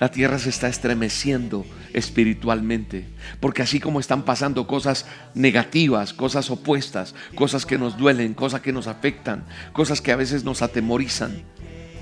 La 0.00 0.10
tierra 0.10 0.38
se 0.38 0.50
está 0.50 0.68
estremeciendo 0.68 1.66
espiritualmente. 1.92 3.08
Porque 3.40 3.62
así 3.62 3.80
como 3.80 4.00
están 4.00 4.22
pasando 4.22 4.66
cosas 4.66 5.06
negativas, 5.34 6.12
cosas 6.12 6.50
opuestas, 6.50 7.14
cosas 7.34 7.66
que 7.66 7.78
nos 7.78 7.96
duelen, 7.96 8.34
cosas 8.34 8.60
que 8.60 8.72
nos 8.72 8.86
afectan, 8.86 9.44
cosas 9.72 10.00
que 10.00 10.12
a 10.12 10.16
veces 10.16 10.44
nos 10.44 10.62
atemorizan, 10.62 11.42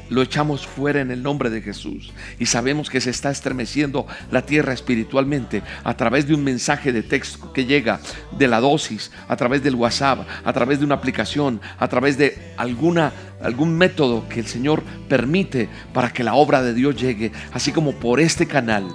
lo 0.08 0.22
echamos 0.22 0.66
fuera 0.66 1.00
en 1.00 1.10
el 1.10 1.22
nombre 1.22 1.50
de 1.50 1.62
Jesús. 1.62 2.12
Y 2.38 2.46
sabemos 2.46 2.90
que 2.90 3.00
se 3.00 3.10
está 3.10 3.30
estremeciendo 3.30 4.06
la 4.30 4.42
tierra 4.42 4.72
espiritualmente 4.72 5.62
a 5.84 5.96
través 5.96 6.26
de 6.26 6.34
un 6.34 6.44
mensaje 6.44 6.92
de 6.92 7.02
texto 7.02 7.52
que 7.52 7.66
llega 7.66 8.00
de 8.38 8.48
la 8.48 8.60
dosis, 8.60 9.10
a 9.28 9.36
través 9.36 9.62
del 9.62 9.74
WhatsApp, 9.74 10.26
a 10.44 10.52
través 10.52 10.78
de 10.78 10.84
una 10.84 10.94
aplicación, 10.94 11.60
a 11.78 11.88
través 11.88 12.18
de 12.18 12.52
alguna, 12.56 13.12
algún 13.42 13.76
método 13.76 14.28
que 14.28 14.40
el 14.40 14.46
Señor 14.46 14.82
permite 15.08 15.68
para 15.92 16.12
que 16.12 16.24
la 16.24 16.34
obra 16.34 16.62
de 16.62 16.74
Dios 16.74 16.96
llegue, 16.96 17.32
así 17.52 17.72
como 17.72 17.92
por 17.92 18.20
este 18.20 18.46
canal 18.46 18.86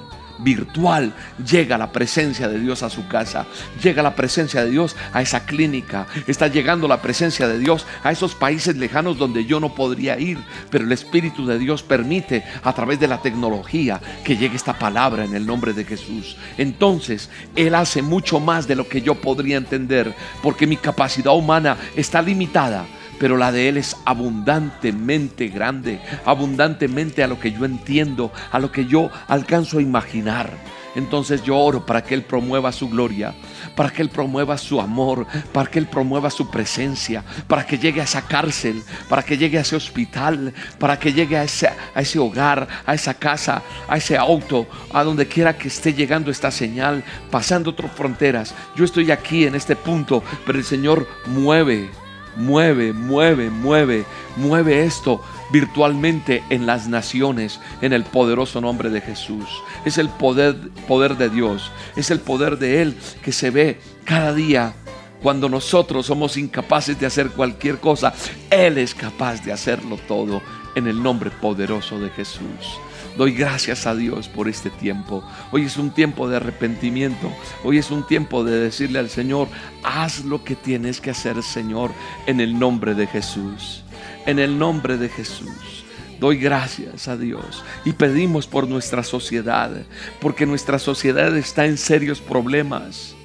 virtual, 0.44 1.14
llega 1.46 1.78
la 1.78 1.92
presencia 1.92 2.48
de 2.48 2.60
Dios 2.60 2.84
a 2.84 2.90
su 2.90 3.08
casa, 3.08 3.46
llega 3.82 4.04
la 4.04 4.16
presencia 4.16 4.64
de 4.64 4.72
Dios 4.72 4.96
a 5.14 5.22
esa 5.22 5.46
clínica, 5.46 6.08
está 6.28 6.48
llegando 6.48 6.88
la 6.88 7.02
presencia 7.02 7.48
de 7.48 7.60
Dios 7.60 7.86
a 8.04 8.12
esos 8.12 8.36
países 8.36 8.76
lejanos 8.78 9.18
donde 9.18 9.46
yo 9.46 9.60
no 9.60 9.76
podría 9.76 10.20
ir, 10.20 10.38
pero 10.70 10.86
el 10.86 10.92
Espíritu 10.92 11.46
de 11.46 11.60
Dios 11.60 11.84
permite 11.84 12.44
a 12.64 12.74
través 12.74 13.00
de 13.00 13.08
la 13.08 13.22
tecnología 13.22 14.00
que 14.24 14.38
llegue 14.38 14.56
esta 14.56 14.78
palabra 14.78 15.26
en 15.26 15.36
el 15.36 15.46
nombre 15.46 15.74
de 15.74 15.86
Jesús. 15.86 16.38
Entonces, 16.58 17.30
Él 17.56 17.76
hace 17.76 18.02
mucho 18.02 18.40
más 18.40 18.68
de 18.68 18.76
lo 18.76 18.88
que 18.88 19.02
yo 19.02 19.16
podría 19.16 19.58
entender, 19.58 20.14
porque 20.42 20.68
mi 20.68 20.78
capacidad 20.78 21.36
humana 21.36 21.78
está 21.96 22.22
limitada 22.22 22.86
pero 23.22 23.38
la 23.38 23.52
de 23.52 23.70
Él 23.70 23.78
es 23.78 23.96
abundantemente 24.04 25.48
grande, 25.48 26.02
abundantemente 26.26 27.24
a 27.24 27.28
lo 27.28 27.40
que 27.40 27.52
yo 27.52 27.66
entiendo, 27.66 28.32
a 28.52 28.58
lo 28.58 28.72
que 28.72 28.88
yo 28.88 29.12
alcanzo 29.28 29.78
a 29.78 29.84
imaginar. 29.84 30.50
Entonces 30.96 31.44
yo 31.44 31.56
oro 31.56 31.86
para 31.86 32.04
que 32.04 32.16
Él 32.16 32.24
promueva 32.24 32.72
su 32.72 32.90
gloria, 32.90 33.36
para 33.76 33.92
que 33.92 34.02
Él 34.02 34.10
promueva 34.10 34.58
su 34.58 34.82
amor, 34.82 35.28
para 35.54 35.70
que 35.70 35.78
Él 35.78 35.86
promueva 35.86 36.32
su 36.32 36.50
presencia, 36.50 37.24
para 37.46 37.64
que 37.64 37.78
llegue 37.78 38.02
a 38.02 38.06
esa 38.06 38.24
cárcel, 38.24 38.82
para 39.08 39.22
que 39.22 39.38
llegue 39.38 39.60
a 39.60 39.62
ese 39.62 39.76
hospital, 39.76 40.52
para 40.80 40.98
que 40.98 41.14
llegue 41.14 41.38
a 41.38 41.44
ese, 41.44 41.68
a 41.68 42.02
ese 42.02 42.18
hogar, 42.18 42.68
a 42.88 42.96
esa 42.96 43.14
casa, 43.14 43.62
a 43.88 43.98
ese 43.98 44.18
auto, 44.18 44.66
a 44.92 45.04
donde 45.04 45.28
quiera 45.28 45.56
que 45.56 45.68
esté 45.68 45.94
llegando 45.94 46.32
esta 46.32 46.50
señal, 46.50 47.04
pasando 47.30 47.70
otras 47.70 47.92
fronteras. 47.92 48.56
Yo 48.76 48.84
estoy 48.84 49.12
aquí 49.12 49.46
en 49.46 49.54
este 49.54 49.76
punto, 49.76 50.24
pero 50.44 50.58
el 50.58 50.66
Señor 50.66 51.08
mueve 51.28 51.92
Mueve, 52.36 52.94
mueve, 52.94 53.50
mueve, 53.50 54.06
mueve 54.38 54.84
esto 54.84 55.22
virtualmente 55.52 56.44
en 56.50 56.66
las 56.66 56.88
naciones 56.88 57.60
en 57.82 57.94
el 57.94 58.04
poderoso 58.04 58.62
nombre 58.62 58.90
de 58.90 59.02
Jesús. 59.02 59.46
Es 59.86 59.98
el 59.98 60.10
poder, 60.10 60.56
poder 60.88 61.18
de 61.18 61.30
Dios, 61.30 61.72
es 61.96 62.12
el 62.12 62.20
poder 62.20 62.58
de 62.58 62.82
Él 62.82 62.98
que 63.24 63.32
se 63.32 63.50
ve 63.50 63.80
cada 64.06 64.34
día 64.34 64.74
cuando 65.22 65.50
nosotros 65.50 66.06
somos 66.06 66.38
incapaces 66.38 67.00
de 67.00 67.06
hacer 67.06 67.30
cualquier 67.30 67.80
cosa. 67.80 68.14
Él 68.50 68.78
es 68.78 68.96
capaz 68.96 69.44
de 69.44 69.52
hacerlo 69.52 69.98
todo 70.08 70.42
en 70.76 70.88
el 70.88 71.02
nombre 71.02 71.32
poderoso 71.32 72.00
de 72.00 72.10
Jesús. 72.10 72.80
Doy 73.18 73.34
gracias 73.34 73.88
a 73.88 73.96
Dios 73.96 74.30
por 74.30 74.48
este 74.48 74.70
tiempo. 74.70 75.24
Hoy 75.52 75.64
es 75.64 75.78
un 75.78 75.92
tiempo 75.92 76.30
de 76.30 76.38
arrepentimiento. 76.38 77.32
Hoy 77.64 77.78
es 77.78 77.92
un 77.92 78.08
tiempo 78.08 78.44
de 78.44 78.58
decirle 78.60 79.00
al 79.00 79.10
Señor, 79.10 79.48
haz 79.84 80.24
lo 80.24 80.44
que 80.44 80.56
tienes 80.56 81.02
que 81.02 81.12
hacer, 81.12 81.42
Señor, 81.44 81.92
en 82.26 82.40
el 82.40 82.58
nombre 82.58 82.96
de 82.96 83.08
Jesús. 83.08 83.84
En 84.26 84.40
el 84.40 84.58
nombre 84.58 84.98
de 84.98 85.10
Jesús. 85.10 85.86
Doy 86.20 86.38
gracias 86.38 87.08
a 87.08 87.18
Dios 87.18 87.64
y 87.84 87.94
pedimos 87.94 88.46
por 88.46 88.68
nuestra 88.68 89.04
sociedad, 89.04 89.72
porque 90.20 90.46
nuestra 90.46 90.78
sociedad 90.78 91.36
está 91.36 91.66
en 91.66 91.80
serios 91.80 92.22
problemas. 92.22 93.16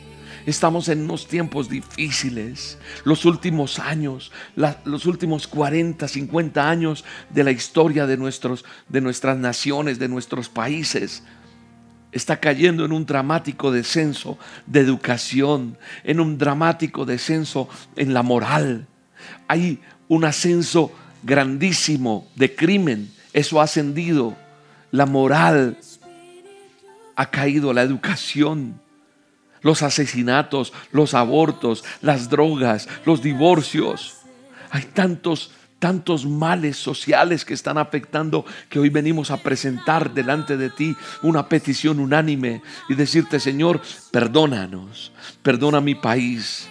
Estamos 0.47 0.89
en 0.89 1.03
unos 1.03 1.27
tiempos 1.27 1.69
difíciles. 1.69 2.79
Los 3.03 3.25
últimos 3.25 3.81
años, 3.81 4.31
los 4.85 5.05
últimos 5.05 5.49
40, 5.49 6.07
50 6.07 6.71
años 6.71 7.05
de 7.31 7.43
la 7.43 7.51
historia 7.51 8.07
de, 8.07 8.17
nuestros, 8.17 8.65
de 8.89 9.01
nuestras 9.01 9.37
naciones, 9.37 9.99
de 9.99 10.07
nuestros 10.07 10.49
países, 10.49 11.25
está 12.13 12.39
cayendo 12.39 12.85
en 12.85 12.93
un 12.93 13.05
dramático 13.05 13.73
descenso 13.73 14.39
de 14.67 14.81
educación, 14.81 15.79
en 16.05 16.21
un 16.21 16.39
dramático 16.39 17.05
descenso 17.05 17.69
en 17.97 18.15
la 18.15 18.23
moral. 18.23 18.87
Hay 19.49 19.81
un 20.07 20.25
ascenso 20.25 20.93
grandísimo 21.25 22.29
de 22.37 22.55
crimen. 22.55 23.11
Eso 23.33 23.61
ha 23.61 23.65
ascendido. 23.65 24.37
La 24.93 25.07
moral 25.07 25.77
ha 27.17 27.31
caído, 27.33 27.73
la 27.73 27.83
educación 27.83 28.86
los 29.67 29.83
asesinatos, 29.83 30.73
los 30.93 31.13
abortos, 31.13 31.85
las 32.01 32.31
drogas, 32.31 32.89
los 33.05 33.21
divorcios. 33.21 34.19
Hay 34.71 34.85
tantos, 34.85 35.51
tantos 35.81 36.25
males 36.25 36.77
sociales 36.77 37.45
que 37.45 37.53
están 37.53 37.77
afectando 37.77 38.47
que 38.69 38.79
hoy 38.79 38.91
venimos 38.91 39.33
a 39.33 39.39
presentar 39.39 40.15
delante 40.15 40.57
de 40.57 40.71
ti 40.71 40.97
una 41.21 41.49
petición 41.49 41.99
unánime 41.99 42.63
y 42.89 42.95
decirte, 42.95 43.41
Señor, 43.41 43.81
perdónanos, 44.13 45.11
perdona 45.43 45.81
mi 45.81 45.97
país, 45.97 46.69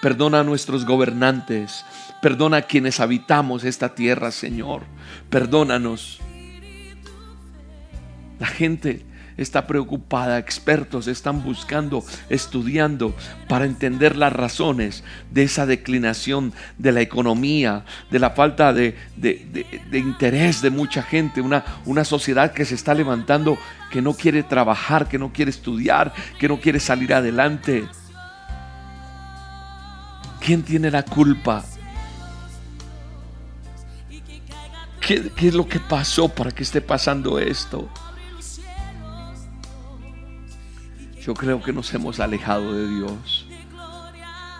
perdona 0.00 0.40
a 0.40 0.44
nuestros 0.44 0.84
gobernantes, 0.84 1.84
perdona 2.20 2.56
a 2.56 2.62
quienes 2.62 2.98
habitamos 2.98 3.62
esta 3.62 3.94
tierra, 3.94 4.32
Señor, 4.32 4.82
perdónanos. 5.30 6.18
La 8.40 8.48
gente 8.48 9.11
está 9.36 9.66
preocupada, 9.66 10.38
expertos 10.38 11.06
están 11.06 11.42
buscando, 11.42 12.04
estudiando 12.28 13.14
para 13.48 13.64
entender 13.64 14.16
las 14.16 14.32
razones 14.32 15.04
de 15.30 15.44
esa 15.44 15.66
declinación 15.66 16.52
de 16.78 16.92
la 16.92 17.00
economía, 17.00 17.84
de 18.10 18.18
la 18.18 18.30
falta 18.30 18.72
de, 18.72 18.96
interés 19.92 20.62
de 20.62 20.70
mucha 20.70 21.02
gente, 21.02 21.40
una, 21.40 21.64
una 21.84 22.04
sociedad 22.04 22.52
que 22.52 22.64
se 22.64 22.74
está 22.74 22.94
levantando, 22.94 23.58
que 23.90 24.02
no 24.02 24.14
quiere 24.14 24.42
trabajar, 24.42 25.08
que 25.08 25.18
no 25.18 25.32
quiere 25.32 25.50
estudiar, 25.50 26.12
que 26.38 26.48
no 26.48 26.60
quiere 26.60 26.80
salir 26.80 27.14
adelante. 27.14 27.86
¿Quién 30.40 30.62
tiene 30.62 30.90
la 30.90 31.04
culpa? 31.04 31.64
¿Qué, 35.00 35.30
¿Qué, 35.36 35.48
es 35.48 35.54
lo 35.54 35.68
que 35.68 35.80
pasó 35.80 36.28
para 36.28 36.50
que 36.50 36.62
esté 36.62 36.80
pasando 36.80 37.38
esto? 37.38 37.88
Yo 41.24 41.34
creo 41.34 41.62
que 41.62 41.72
nos 41.72 41.94
hemos 41.94 42.18
alejado 42.18 42.74
de 42.74 42.88
Dios. 42.88 43.46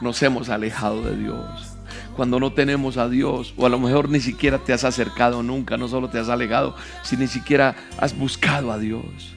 Nos 0.00 0.22
hemos 0.22 0.48
alejado 0.48 1.02
de 1.02 1.16
Dios. 1.16 1.76
Cuando 2.14 2.38
no 2.38 2.52
tenemos 2.52 2.98
a 2.98 3.08
Dios, 3.08 3.52
o 3.56 3.66
a 3.66 3.68
lo 3.68 3.80
mejor 3.80 4.08
ni 4.08 4.20
siquiera 4.20 4.58
te 4.58 4.72
has 4.72 4.84
acercado 4.84 5.42
nunca, 5.42 5.76
no 5.76 5.88
solo 5.88 6.08
te 6.08 6.20
has 6.20 6.28
alejado, 6.28 6.76
si 7.02 7.16
ni 7.16 7.26
siquiera 7.26 7.74
has 7.98 8.16
buscado 8.16 8.70
a 8.70 8.78
Dios. 8.78 9.34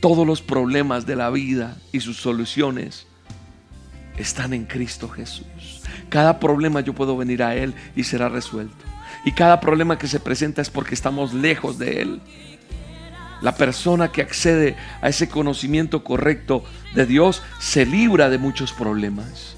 Todos 0.00 0.26
los 0.26 0.40
problemas 0.40 1.04
de 1.04 1.16
la 1.16 1.28
vida 1.28 1.76
y 1.92 2.00
sus 2.00 2.16
soluciones 2.16 3.06
están 4.16 4.54
en 4.54 4.64
Cristo 4.64 5.08
Jesús. 5.08 5.82
Cada 6.08 6.40
problema 6.40 6.80
yo 6.80 6.94
puedo 6.94 7.16
venir 7.16 7.42
a 7.42 7.54
Él 7.54 7.74
y 7.94 8.04
será 8.04 8.30
resuelto. 8.30 8.84
Y 9.24 9.32
cada 9.32 9.60
problema 9.60 9.98
que 9.98 10.08
se 10.08 10.20
presenta 10.20 10.62
es 10.62 10.70
porque 10.70 10.94
estamos 10.94 11.34
lejos 11.34 11.78
de 11.78 12.00
Él. 12.00 12.20
La 13.40 13.54
persona 13.54 14.12
que 14.12 14.22
accede 14.22 14.76
a 15.00 15.08
ese 15.08 15.28
conocimiento 15.28 16.04
correcto 16.04 16.64
de 16.94 17.06
Dios 17.06 17.42
se 17.58 17.86
libra 17.86 18.28
de 18.28 18.38
muchos 18.38 18.72
problemas. 18.72 19.56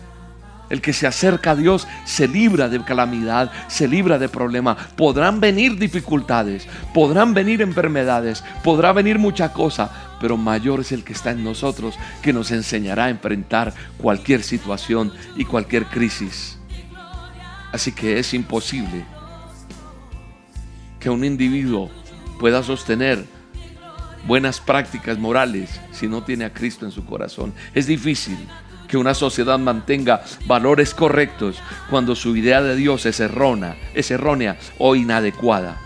El 0.71 0.81
que 0.81 0.95
se 0.95 1.07
acerca 1.07 1.51
a 1.51 1.57
Dios 1.57 1.87
se 2.07 2.27
libra 2.27 2.69
de 2.71 2.83
calamidad, 2.83 3.53
se 3.69 3.87
libra 3.87 4.19
de 4.19 4.31
problema. 4.31 4.75
Podrán 4.97 5.39
venir 5.39 5.79
dificultades, 5.79 6.67
podrán 6.95 7.35
venir 7.35 7.61
enfermedades, 7.61 8.43
podrá 8.65 8.93
venir 8.93 9.19
mucha 9.19 9.53
cosa, 9.53 9.91
pero 10.19 10.39
mayor 10.39 10.81
es 10.81 10.93
el 10.93 11.05
que 11.05 11.13
está 11.13 11.33
en 11.33 11.45
nosotros 11.45 11.99
que 12.23 12.33
nos 12.33 12.53
enseñará 12.53 13.05
a 13.05 13.11
enfrentar 13.11 13.75
cualquier 13.99 14.43
situación 14.43 15.13
y 15.37 15.45
cualquier 15.45 15.85
crisis. 15.87 16.59
Así 17.73 17.93
que 17.93 18.19
es 18.19 18.33
imposible 18.33 19.05
que 21.01 21.11
un 21.11 21.25
individuo 21.25 21.91
pueda 22.39 22.63
sostener 22.63 23.27
buenas 24.27 24.61
prácticas 24.61 25.19
morales 25.19 25.81
si 25.93 26.09
no 26.09 26.23
tiene 26.23 26.45
a 26.45 26.53
Cristo 26.53 26.85
en 26.85 26.93
su 26.93 27.05
corazón. 27.05 27.53
Es 27.75 27.87
difícil 27.87 28.37
que 28.89 28.97
una 28.97 29.15
sociedad 29.15 29.59
mantenga 29.59 30.23
valores 30.47 30.95
correctos 30.95 31.57
cuando 31.89 32.15
su 32.15 32.37
idea 32.37 32.63
de 32.63 32.77
Dios 32.77 33.07
es 33.07 33.21
errónea, 33.21 33.77
es 33.95 34.11
errónea 34.11 34.59
o 34.79 34.95
inadecuada. 34.95 35.81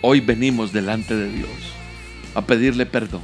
Hoy 0.00 0.20
venimos 0.20 0.72
delante 0.72 1.14
de 1.14 1.30
Dios 1.30 1.50
a 2.34 2.42
pedirle 2.42 2.86
perdón. 2.86 3.22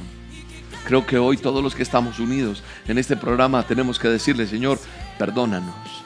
Creo 0.85 1.05
que 1.05 1.17
hoy 1.17 1.37
todos 1.37 1.63
los 1.63 1.73
que 1.73 1.81
estamos 1.81 2.19
unidos 2.19 2.63
en 2.87 2.99
este 2.99 3.15
programa 3.15 3.63
tenemos 3.63 3.97
que 3.97 4.09
decirle, 4.09 4.45
Señor, 4.45 4.79
perdónanos. 5.17 6.03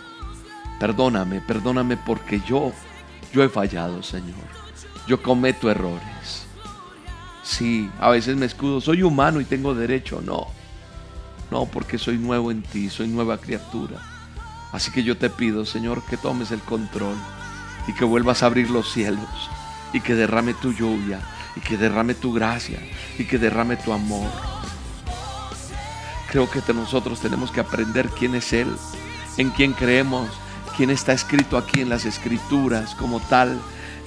Perdóname, 0.79 1.41
perdóname 1.41 1.97
porque 1.97 2.39
yo 2.47 2.71
yo 3.33 3.43
he 3.43 3.49
fallado, 3.49 4.01
Señor. 4.01 4.35
Yo 5.07 5.21
cometo 5.21 5.69
errores. 5.69 6.47
Sí, 7.49 7.89
a 7.99 8.11
veces 8.11 8.37
me 8.37 8.45
escudo, 8.45 8.79
soy 8.79 9.01
humano 9.01 9.41
y 9.41 9.43
tengo 9.43 9.73
derecho. 9.73 10.21
No, 10.23 10.49
no, 11.49 11.65
porque 11.65 11.97
soy 11.97 12.19
nuevo 12.19 12.51
en 12.51 12.61
ti, 12.61 12.91
soy 12.91 13.07
nueva 13.07 13.39
criatura. 13.39 13.99
Así 14.71 14.91
que 14.91 15.01
yo 15.01 15.17
te 15.17 15.31
pido, 15.31 15.65
Señor, 15.65 16.03
que 16.05 16.15
tomes 16.15 16.51
el 16.51 16.59
control 16.59 17.15
y 17.87 17.93
que 17.93 18.05
vuelvas 18.05 18.43
a 18.43 18.45
abrir 18.45 18.69
los 18.69 18.91
cielos 18.93 19.49
y 19.93 19.99
que 19.99 20.13
derrame 20.13 20.53
tu 20.53 20.73
lluvia 20.73 21.21
y 21.55 21.61
que 21.61 21.75
derrame 21.75 22.13
tu 22.13 22.31
gracia 22.31 22.79
y 23.17 23.25
que 23.25 23.39
derrame 23.39 23.77
tu 23.77 23.93
amor. 23.93 24.29
Creo 26.29 26.47
que 26.51 26.61
nosotros 26.71 27.19
tenemos 27.19 27.49
que 27.49 27.61
aprender 27.61 28.09
quién 28.09 28.35
es 28.35 28.53
Él, 28.53 28.71
en 29.37 29.49
quién 29.49 29.73
creemos, 29.73 30.29
quién 30.77 30.91
está 30.91 31.13
escrito 31.13 31.57
aquí 31.57 31.81
en 31.81 31.89
las 31.89 32.05
escrituras 32.05 32.93
como 32.93 33.19
tal. 33.21 33.59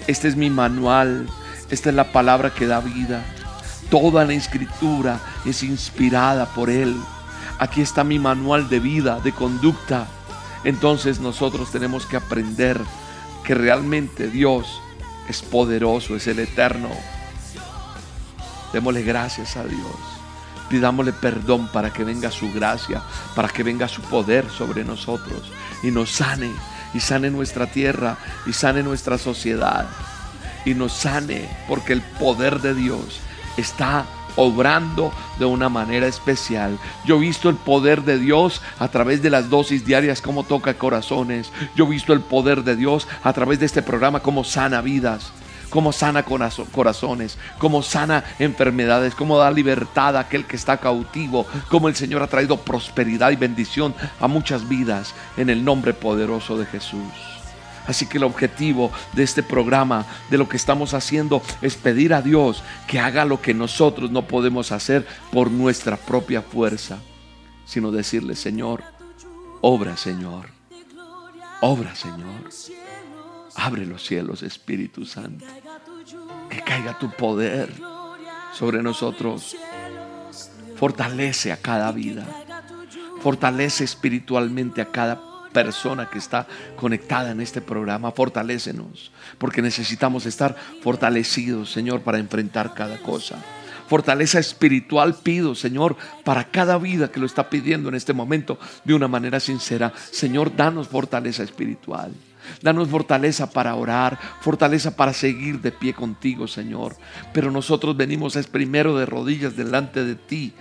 Este 0.07 0.29
es 0.29 0.37
mi 0.37 0.49
manual, 0.49 1.27
esta 1.73 1.89
es 1.89 1.97
la 1.97 2.13
palabra 2.13 2.53
que 2.53 2.67
da 2.67 2.81
vida. 2.81 3.25
Toda 3.91 4.27
la 4.27 4.35
escritura 4.35 5.19
es 5.47 5.63
inspirada 5.63 6.45
por 6.45 6.69
Él. 6.69 6.95
Aquí 7.59 7.81
está 7.81 8.05
mi 8.05 8.19
manual 8.19 8.69
de 8.69 8.79
vida, 8.79 9.21
de 9.21 9.33
conducta. 9.33 10.07
Entonces 10.65 11.19
nosotros 11.19 11.73
tenemos 11.73 12.05
que 12.05 12.19
aprender 12.19 12.79
que 13.43 13.55
realmente 13.55 14.29
Dios 14.29 14.83
es 15.29 15.41
poderoso, 15.41 16.15
es 16.15 16.27
el 16.27 16.41
eterno. 16.41 16.91
Démosle 18.75 19.03
gracias 19.03 19.57
a 19.57 19.65
Dios. 19.65 19.97
Pidámosle 20.69 21.15
perdón 21.15 21.69
para 21.73 21.91
que 21.91 22.05
venga 22.05 22.31
su 22.31 22.53
gracia, 22.53 23.03
para 23.35 23.49
que 23.49 23.63
venga 23.63 23.89
su 23.89 24.03
poder 24.03 24.51
sobre 24.51 24.85
nosotros 24.85 25.51
y 25.83 25.91
nos 25.91 26.11
sane, 26.11 26.51
y 26.93 27.01
sane 27.01 27.31
nuestra 27.31 27.67
tierra, 27.67 28.19
y 28.45 28.53
sane 28.53 28.83
nuestra 28.83 29.17
sociedad, 29.17 29.87
y 30.65 30.75
nos 30.75 30.93
sane, 30.93 31.49
porque 31.69 31.93
el 31.93 32.03
poder 32.03 32.61
de 32.61 32.75
Dios 32.75 33.21
está 33.57 34.07
obrando 34.37 35.13
de 35.39 35.45
una 35.45 35.69
manera 35.69 36.07
especial. 36.07 36.79
Yo 37.05 37.17
he 37.17 37.21
visto 37.21 37.49
el 37.49 37.57
poder 37.57 38.03
de 38.03 38.19
Dios 38.19 38.63
a 38.79 38.89
través 38.89 39.23
de 39.23 39.31
las 39.31 39.51
dosis 39.51 39.85
diarias, 39.85 40.23
como 40.23 40.45
toca 40.45 40.75
corazones. 40.75 41.53
Yo 41.77 41.87
he 41.87 41.91
visto 41.91 42.13
el 42.13 42.21
poder 42.21 42.65
de 42.65 42.77
Dios 42.77 43.07
a 43.23 43.33
través 43.33 43.59
de 43.59 43.67
este 43.67 43.83
programa, 43.83 44.21
como 44.21 44.45
sana 44.45 44.81
vidas 44.81 45.33
como 45.73 45.91
sana 45.91 46.23
corazones, 46.23 47.39
como 47.57 47.83
sana 47.83 48.25
enfermedades, 48.39 49.15
como 49.15 49.39
da 49.39 49.51
libertad 49.51 50.19
a 50.19 50.21
aquel 50.21 50.45
que 50.45 50.57
está 50.57 50.77
cautivo, 50.77 51.47
como 51.71 51.89
el 51.89 51.97
Señor 51.97 52.23
ha 52.23 52.27
traído 52.27 52.59
prosperidad 52.59 53.31
y 53.31 53.37
bendición 53.37 53.95
a 54.21 54.29
muchas 54.29 54.69
vidas 54.69 55.15
en 55.39 55.49
el 55.49 55.65
nombre 55.65 55.95
poderoso 55.95 56.59
de 56.59 56.67
Jesús. 56.67 57.32
Así 57.87 58.07
que 58.07 58.19
el 58.19 58.25
objetivo 58.25 58.93
de 59.13 59.23
este 59.23 59.43
programa, 59.43 60.07
de 60.31 60.39
lo 60.39 60.49
que 60.49 60.57
estamos 60.57 60.95
haciendo, 60.95 61.43
es 61.61 61.77
pedir 61.77 62.15
a 62.15 62.23
Dios 62.23 62.63
que 62.87 63.01
haga 63.01 63.25
lo 63.25 63.41
que 63.41 63.55
nosotros 63.55 64.11
no 64.11 64.27
podemos 64.27 64.73
hacer 64.73 65.07
por 65.33 65.51
nuestra 65.51 65.97
propia 65.97 66.43
fuerza, 66.43 66.99
sino 67.65 67.91
decirle, 67.91 68.37
Señor, 68.37 68.83
obra, 69.61 69.97
Señor, 69.97 70.49
obra, 71.61 71.95
Señor. 71.95 72.51
Abre 73.55 73.85
los 73.85 74.07
cielos, 74.07 74.43
Espíritu 74.43 75.05
Santo. 75.05 75.45
Que 76.49 76.63
caiga 76.63 76.99
tu 76.99 77.11
poder 77.11 77.73
sobre 78.55 78.83
nosotros. 78.83 79.57
Fortalece 80.77 81.53
a 81.53 81.57
cada 81.59 81.93
vida. 81.93 82.27
Fortalece 83.21 83.85
espiritualmente 83.85 84.81
a 84.81 84.87
cada 84.87 85.17
persona 85.17 85.32
que 86.11 86.19
está 86.19 86.47
conectada 86.77 87.31
en 87.31 87.41
este 87.41 87.61
programa. 87.61 88.13
Fortalécenos, 88.13 89.13
porque 89.39 89.63
necesitamos 89.63 90.27
estar 90.27 90.57
fortalecidos, 90.83 91.71
Señor, 91.71 92.01
para 92.01 92.19
enfrentar 92.19 92.75
cada 92.75 92.99
cosa. 92.99 93.37
Fortaleza 93.89 94.39
espiritual 94.39 95.15
pido, 95.23 95.55
Señor, 95.55 95.97
para 96.25 96.45
cada 96.45 96.79
vida 96.79 97.11
que 97.11 97.21
lo 97.21 97.27
está 97.27 97.51
pidiendo 97.51 97.91
en 97.91 97.95
este 97.95 98.15
momento 98.15 98.59
de 98.85 98.95
una 98.95 99.09
manera 99.09 99.39
sincera. 99.39 99.93
Señor, 100.11 100.57
danos 100.57 100.89
fortaleza 100.89 101.43
espiritual. 101.43 102.13
Danos 102.63 102.89
fortaleza 102.89 103.51
para 103.51 103.75
orar, 103.75 104.19
fortaleza 104.41 104.97
para 104.97 105.13
seguir 105.13 105.61
de 105.61 105.73
pie 105.73 105.93
contigo, 105.93 106.49
Señor. 106.49 106.97
Pero 107.33 107.51
nosotros 107.51 107.97
venimos 107.97 108.35
es 108.37 108.47
primero 108.47 108.97
de 108.97 109.07
rodillas 109.07 109.57
delante 109.57 110.05
de 110.05 110.15
ti 110.15 110.53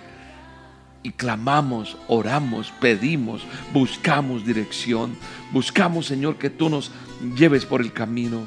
y 1.03 1.11
clamamos, 1.11 1.97
oramos, 2.07 2.71
pedimos, 2.79 3.43
buscamos 3.73 4.45
dirección, 4.45 5.15
buscamos, 5.51 6.05
Señor, 6.05 6.37
que 6.37 6.49
tú 6.49 6.69
nos 6.69 6.91
lleves 7.35 7.65
por 7.65 7.81
el 7.81 7.91
camino. 7.91 8.43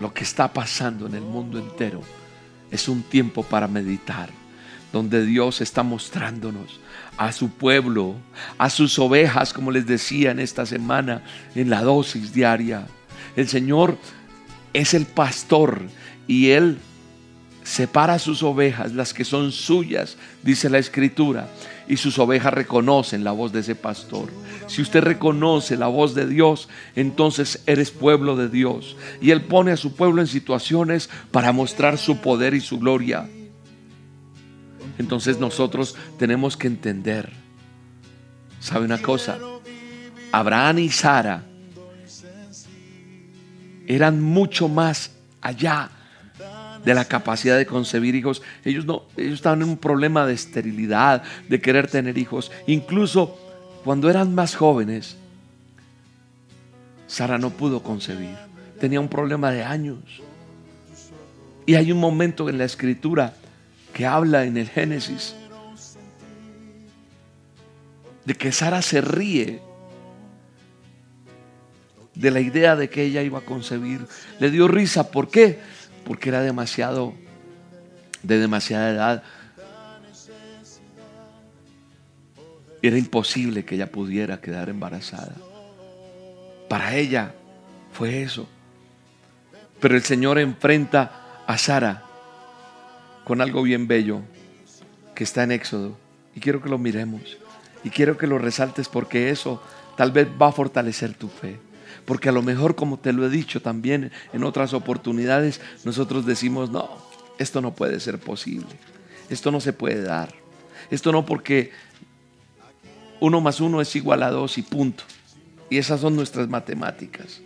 Lo 0.00 0.12
que 0.12 0.24
está 0.24 0.52
pasando 0.52 1.06
en 1.06 1.14
el 1.14 1.22
mundo 1.22 1.58
entero 1.58 2.00
es 2.70 2.88
un 2.88 3.02
tiempo 3.02 3.42
para 3.42 3.68
meditar, 3.68 4.30
donde 4.92 5.24
Dios 5.24 5.60
está 5.60 5.82
mostrándonos 5.82 6.80
a 7.16 7.32
su 7.32 7.50
pueblo, 7.50 8.14
a 8.58 8.70
sus 8.70 8.98
ovejas, 8.98 9.52
como 9.52 9.70
les 9.70 9.86
decía 9.86 10.30
en 10.30 10.40
esta 10.40 10.64
semana, 10.64 11.22
en 11.54 11.68
la 11.68 11.82
dosis 11.82 12.32
diaria. 12.32 12.86
El 13.36 13.46
Señor 13.46 13.98
es 14.72 14.94
el 14.94 15.06
pastor 15.06 15.82
y 16.26 16.50
Él 16.50 16.78
separa 17.70 18.18
sus 18.18 18.42
ovejas, 18.42 18.94
las 18.94 19.14
que 19.14 19.24
son 19.24 19.52
suyas, 19.52 20.16
dice 20.42 20.68
la 20.68 20.78
escritura, 20.78 21.48
y 21.86 21.98
sus 21.98 22.18
ovejas 22.18 22.52
reconocen 22.52 23.22
la 23.22 23.30
voz 23.30 23.52
de 23.52 23.60
ese 23.60 23.76
pastor. 23.76 24.28
Si 24.66 24.82
usted 24.82 25.04
reconoce 25.04 25.76
la 25.76 25.86
voz 25.86 26.16
de 26.16 26.26
Dios, 26.26 26.68
entonces 26.96 27.62
eres 27.66 27.92
pueblo 27.92 28.34
de 28.34 28.48
Dios. 28.48 28.96
Y 29.20 29.30
Él 29.30 29.42
pone 29.42 29.70
a 29.70 29.76
su 29.76 29.94
pueblo 29.94 30.20
en 30.20 30.26
situaciones 30.26 31.10
para 31.30 31.52
mostrar 31.52 31.96
su 31.96 32.16
poder 32.20 32.54
y 32.54 32.60
su 32.60 32.80
gloria. 32.80 33.28
Entonces 34.98 35.38
nosotros 35.38 35.94
tenemos 36.18 36.56
que 36.56 36.66
entender, 36.66 37.30
¿sabe 38.58 38.84
una 38.84 39.00
cosa? 39.00 39.38
Abraham 40.32 40.80
y 40.80 40.88
Sara 40.88 41.44
eran 43.86 44.20
mucho 44.20 44.68
más 44.68 45.12
allá 45.40 45.92
de 46.84 46.94
la 46.94 47.04
capacidad 47.04 47.56
de 47.56 47.66
concebir 47.66 48.14
hijos. 48.14 48.42
Ellos 48.64 48.84
no, 48.84 49.04
ellos 49.16 49.34
estaban 49.34 49.62
en 49.62 49.68
un 49.68 49.76
problema 49.76 50.26
de 50.26 50.34
esterilidad, 50.34 51.22
de 51.48 51.60
querer 51.60 51.88
tener 51.88 52.18
hijos. 52.18 52.50
Incluso 52.66 53.38
cuando 53.84 54.10
eran 54.10 54.34
más 54.34 54.54
jóvenes, 54.54 55.16
Sara 57.06 57.38
no 57.38 57.50
pudo 57.50 57.82
concebir. 57.82 58.36
Tenía 58.78 59.00
un 59.00 59.08
problema 59.08 59.50
de 59.50 59.64
años. 59.64 59.98
Y 61.66 61.74
hay 61.74 61.92
un 61.92 61.98
momento 61.98 62.48
en 62.48 62.58
la 62.58 62.64
escritura 62.64 63.34
que 63.92 64.06
habla 64.06 64.44
en 64.44 64.56
el 64.56 64.68
Génesis 64.68 65.34
de 68.24 68.34
que 68.34 68.52
Sara 68.52 68.82
se 68.82 69.00
ríe 69.00 69.60
de 72.14 72.30
la 72.30 72.40
idea 72.40 72.76
de 72.76 72.88
que 72.90 73.02
ella 73.02 73.22
iba 73.22 73.38
a 73.38 73.42
concebir. 73.42 74.06
Le 74.38 74.50
dio 74.50 74.68
risa. 74.68 75.10
¿Por 75.10 75.30
qué? 75.30 75.58
Porque 76.04 76.28
era 76.28 76.42
demasiado, 76.42 77.14
de 78.22 78.38
demasiada 78.38 78.90
edad. 78.90 79.22
Era 82.82 82.98
imposible 82.98 83.64
que 83.64 83.74
ella 83.74 83.90
pudiera 83.90 84.40
quedar 84.40 84.68
embarazada. 84.68 85.34
Para 86.68 86.96
ella 86.96 87.34
fue 87.92 88.22
eso. 88.22 88.48
Pero 89.80 89.96
el 89.96 90.02
Señor 90.02 90.38
enfrenta 90.38 91.42
a 91.46 91.58
Sara 91.58 92.04
con 93.24 93.40
algo 93.40 93.62
bien 93.62 93.86
bello 93.86 94.22
que 95.14 95.24
está 95.24 95.42
en 95.42 95.52
Éxodo. 95.52 95.96
Y 96.34 96.40
quiero 96.40 96.62
que 96.62 96.68
lo 96.68 96.78
miremos. 96.78 97.38
Y 97.84 97.90
quiero 97.90 98.16
que 98.16 98.26
lo 98.26 98.38
resaltes 98.38 98.88
porque 98.88 99.30
eso 99.30 99.62
tal 99.96 100.12
vez 100.12 100.28
va 100.40 100.48
a 100.48 100.52
fortalecer 100.52 101.14
tu 101.14 101.28
fe. 101.28 101.58
Porque 102.10 102.28
a 102.28 102.32
lo 102.32 102.42
mejor, 102.42 102.74
como 102.74 102.98
te 102.98 103.12
lo 103.12 103.24
he 103.24 103.30
dicho 103.30 103.62
también 103.62 104.10
en 104.32 104.42
otras 104.42 104.74
oportunidades, 104.74 105.60
nosotros 105.84 106.26
decimos, 106.26 106.68
no, 106.68 106.90
esto 107.38 107.60
no 107.60 107.72
puede 107.72 108.00
ser 108.00 108.18
posible. 108.18 108.66
Esto 109.28 109.52
no 109.52 109.60
se 109.60 109.72
puede 109.72 110.02
dar. 110.02 110.34
Esto 110.90 111.12
no 111.12 111.24
porque 111.24 111.70
uno 113.20 113.40
más 113.40 113.60
uno 113.60 113.80
es 113.80 113.94
igual 113.94 114.24
a 114.24 114.30
dos 114.32 114.58
y 114.58 114.62
punto. 114.62 115.04
Y 115.68 115.78
esas 115.78 116.00
son 116.00 116.16
nuestras 116.16 116.48
matemáticas. 116.48 117.42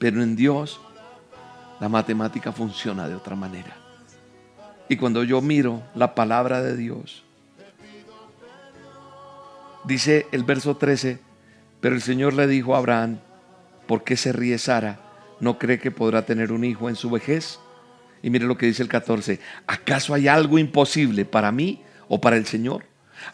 Pero 0.00 0.20
en 0.20 0.34
Dios 0.34 0.80
la 1.78 1.88
matemática 1.88 2.50
funciona 2.50 3.06
de 3.06 3.14
otra 3.14 3.36
manera. 3.36 3.76
Y 4.88 4.96
cuando 4.96 5.22
yo 5.22 5.40
miro 5.40 5.80
la 5.94 6.16
palabra 6.16 6.60
de 6.60 6.76
Dios, 6.76 7.22
dice 9.84 10.26
el 10.32 10.42
verso 10.42 10.76
13, 10.76 11.30
pero 11.82 11.96
el 11.96 12.00
Señor 12.00 12.32
le 12.32 12.46
dijo 12.46 12.76
a 12.76 12.78
Abraham, 12.78 13.18
¿por 13.88 14.04
qué 14.04 14.16
se 14.16 14.32
ríe 14.32 14.56
Sara? 14.56 15.00
¿No 15.40 15.58
cree 15.58 15.80
que 15.80 15.90
podrá 15.90 16.24
tener 16.24 16.52
un 16.52 16.64
hijo 16.64 16.88
en 16.88 16.94
su 16.94 17.10
vejez? 17.10 17.58
Y 18.22 18.30
mire 18.30 18.46
lo 18.46 18.56
que 18.56 18.66
dice 18.66 18.84
el 18.84 18.88
14, 18.88 19.40
¿acaso 19.66 20.14
hay 20.14 20.28
algo 20.28 20.60
imposible 20.60 21.24
para 21.24 21.50
mí 21.50 21.82
o 22.06 22.20
para 22.20 22.36
el 22.36 22.46
Señor? 22.46 22.84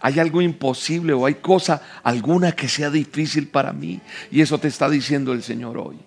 ¿Hay 0.00 0.18
algo 0.18 0.40
imposible 0.40 1.12
o 1.12 1.26
hay 1.26 1.34
cosa 1.34 1.82
alguna 2.02 2.52
que 2.52 2.68
sea 2.68 2.88
difícil 2.88 3.48
para 3.48 3.74
mí? 3.74 4.00
Y 4.30 4.40
eso 4.40 4.58
te 4.58 4.68
está 4.68 4.88
diciendo 4.88 5.34
el 5.34 5.42
Señor 5.42 5.76
hoy. 5.76 5.98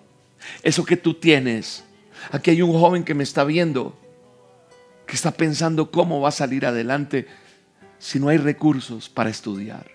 Eso 0.64 0.84
que 0.84 0.96
tú 0.96 1.14
tienes. 1.14 1.84
Aquí 2.32 2.50
hay 2.50 2.60
un 2.60 2.72
joven 2.72 3.04
que 3.04 3.14
me 3.14 3.22
está 3.22 3.44
viendo, 3.44 3.96
que 5.06 5.14
está 5.14 5.30
pensando 5.30 5.92
cómo 5.92 6.20
va 6.20 6.30
a 6.30 6.32
salir 6.32 6.66
adelante 6.66 7.28
si 8.00 8.18
no 8.18 8.30
hay 8.30 8.38
recursos 8.38 9.08
para 9.08 9.30
estudiar. 9.30 9.91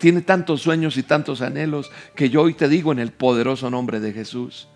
Tiene 0.00 0.22
tantos 0.22 0.62
sueños 0.62 0.96
y 0.96 1.02
tantos 1.02 1.42
anhelos 1.42 1.92
que 2.14 2.30
yo 2.30 2.40
hoy 2.40 2.54
te 2.54 2.70
digo 2.70 2.90
en 2.90 2.98
el 2.98 3.12
poderoso 3.12 3.68
nombre 3.68 4.00
de 4.00 4.14
Jesús, 4.14 4.66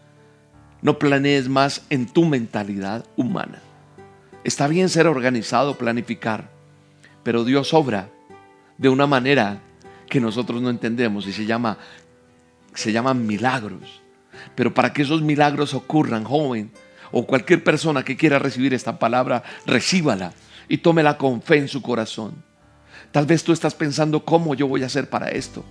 no 0.82 0.98
planees 0.98 1.48
más 1.48 1.87
en 1.88 2.04
tu 2.04 2.26
mentalidad 2.26 3.06
humana. 3.16 3.62
Está 4.44 4.68
bien 4.68 4.90
ser 4.90 5.06
organizado, 5.06 5.78
planificar, 5.78 6.50
pero 7.22 7.42
Dios 7.42 7.72
obra 7.72 8.10
de 8.76 8.90
una 8.90 9.06
manera 9.06 9.62
que 10.10 10.20
nosotros 10.20 10.60
no 10.60 10.68
entendemos 10.68 11.26
y 11.26 11.32
se 11.32 11.46
llama 11.46 11.78
se 12.74 12.92
llaman 12.92 13.26
milagros. 13.26 14.02
Pero 14.54 14.74
para 14.74 14.92
que 14.92 15.00
esos 15.00 15.22
milagros 15.22 15.72
ocurran, 15.72 16.24
joven, 16.24 16.70
o 17.12 17.24
cualquier 17.24 17.64
persona 17.64 18.04
que 18.04 18.18
quiera 18.18 18.38
recibir 18.38 18.74
esta 18.74 18.98
palabra, 18.98 19.42
recíbala 19.64 20.34
y 20.68 20.76
tómela 20.76 21.16
con 21.16 21.40
fe 21.40 21.56
en 21.56 21.68
su 21.68 21.80
corazón. 21.80 22.44
Tal 23.14 23.27
vez 23.27 23.44
tú 23.44 23.53
estás 23.53 23.77
pensando 23.77 24.24
cómo 24.24 24.57
yo 24.57 24.66
voy 24.66 24.83
a 24.83 24.87
hacer 24.87 25.09
para 25.09 25.29
esto. 25.29 25.64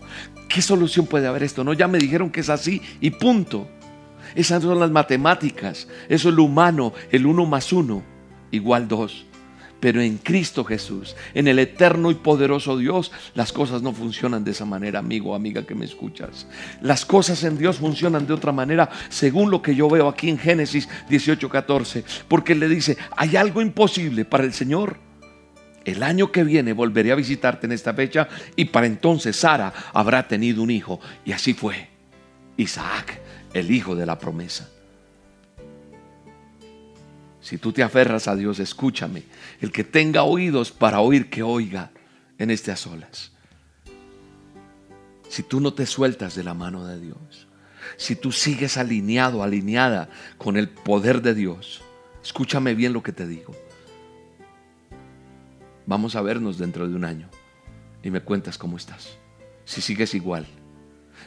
¿Qué 0.48 0.62
solución 0.62 1.08
puede 1.08 1.28
haber 1.28 1.44
esto? 1.44 1.66
No, 1.66 1.74
ya 1.74 1.90
me 1.90 1.98
dijeron 1.98 2.30
que 2.30 2.40
es 2.40 2.48
así 2.48 2.82
y 3.02 3.10
punto. 3.10 3.68
Esas 4.34 4.64
son 4.64 4.80
las 4.80 4.92
matemáticas. 4.92 5.90
Eso 6.08 6.30
es 6.30 6.36
lo 6.36 6.46
humano. 6.46 6.94
El 7.12 7.26
uno 7.26 7.46
más 7.46 7.74
uno 7.74 8.02
igual 8.50 8.88
dos. 8.88 9.26
Pero 9.82 10.00
en 10.00 10.20
Cristo 10.20 10.64
Jesús, 10.64 11.18
en 11.34 11.50
el 11.50 11.60
eterno 11.60 12.12
y 12.12 12.16
poderoso 12.16 12.78
Dios, 12.78 13.12
las 13.36 13.52
cosas 13.52 13.82
no 13.82 13.92
funcionan 13.92 14.46
de 14.46 14.52
esa 14.52 14.64
manera, 14.64 15.00
amigo 15.00 15.32
o 15.32 15.36
amiga 15.36 15.66
que 15.66 15.76
me 15.76 15.84
escuchas. 15.84 16.48
Las 16.82 17.06
cosas 17.06 17.44
en 17.44 17.58
Dios 17.58 17.76
funcionan 17.76 18.26
de 18.26 18.32
otra 18.32 18.54
manera, 18.54 18.90
según 19.10 19.52
lo 19.52 19.62
que 19.62 19.76
yo 19.76 19.90
veo 19.90 20.08
aquí 20.08 20.30
en 20.30 20.38
Génesis 20.38 20.88
18:14. 21.10 22.06
Porque 22.30 22.56
le 22.56 22.70
dice, 22.70 22.98
hay 23.18 23.36
algo 23.36 23.62
imposible 23.62 24.24
para 24.24 24.46
el 24.46 24.54
Señor. 24.54 25.12
El 25.86 26.02
año 26.04 26.32
que 26.32 26.44
viene 26.44 26.74
volveré 26.74 27.12
a 27.12 27.16
visitarte 27.16 27.66
en 27.66 27.74
esta 27.74 27.94
fecha 27.94 28.30
y 28.56 28.66
para 28.66 28.88
entonces 28.88 29.36
Sara 29.36 29.74
habrá 29.94 30.28
tenido 30.28 30.64
un 30.64 30.72
hijo. 30.72 31.00
Y 31.26 31.34
así 31.34 31.54
fue. 31.54 31.90
Isaac, 32.58 33.20
el 33.54 33.70
hijo 33.72 33.96
de 33.96 34.06
la 34.06 34.18
promesa. 34.18 34.70
Si 37.42 37.58
tú 37.58 37.74
te 37.74 37.84
aferras 37.84 38.30
a 38.30 38.36
Dios, 38.36 38.60
escúchame. 38.60 39.24
El 39.60 39.72
que 39.72 39.84
tenga 39.84 40.24
oídos 40.24 40.72
para 40.72 41.02
oír, 41.02 41.30
que 41.30 41.44
oiga 41.44 41.92
en 42.38 42.52
a 42.52 42.76
solas. 42.76 43.32
Si 45.30 45.44
tú 45.44 45.60
no 45.60 45.74
te 45.74 45.86
sueltas 45.86 46.36
de 46.36 46.44
la 46.44 46.54
mano 46.54 46.86
de 46.86 47.00
Dios, 47.00 47.48
si 47.98 48.16
tú 48.16 48.32
sigues 48.32 48.78
alineado, 48.78 49.44
alineada 49.44 50.10
con 50.38 50.58
el 50.58 50.70
poder 50.70 51.22
de 51.22 51.34
Dios, 51.34 51.82
escúchame 52.24 52.76
bien 52.76 52.94
lo 52.94 53.04
que 53.04 53.12
te 53.12 53.28
digo. 53.28 53.54
Vamos 55.86 56.16
a 56.16 56.22
vernos 56.22 56.58
dentro 56.58 56.88
de 56.88 56.96
un 56.96 57.06
año 57.06 57.30
y 58.02 58.10
me 58.10 58.22
cuentas 58.22 58.58
cómo 58.58 58.78
estás. 58.78 59.18
Si 59.66 59.82
sigues 59.82 60.14
igual, 60.14 60.46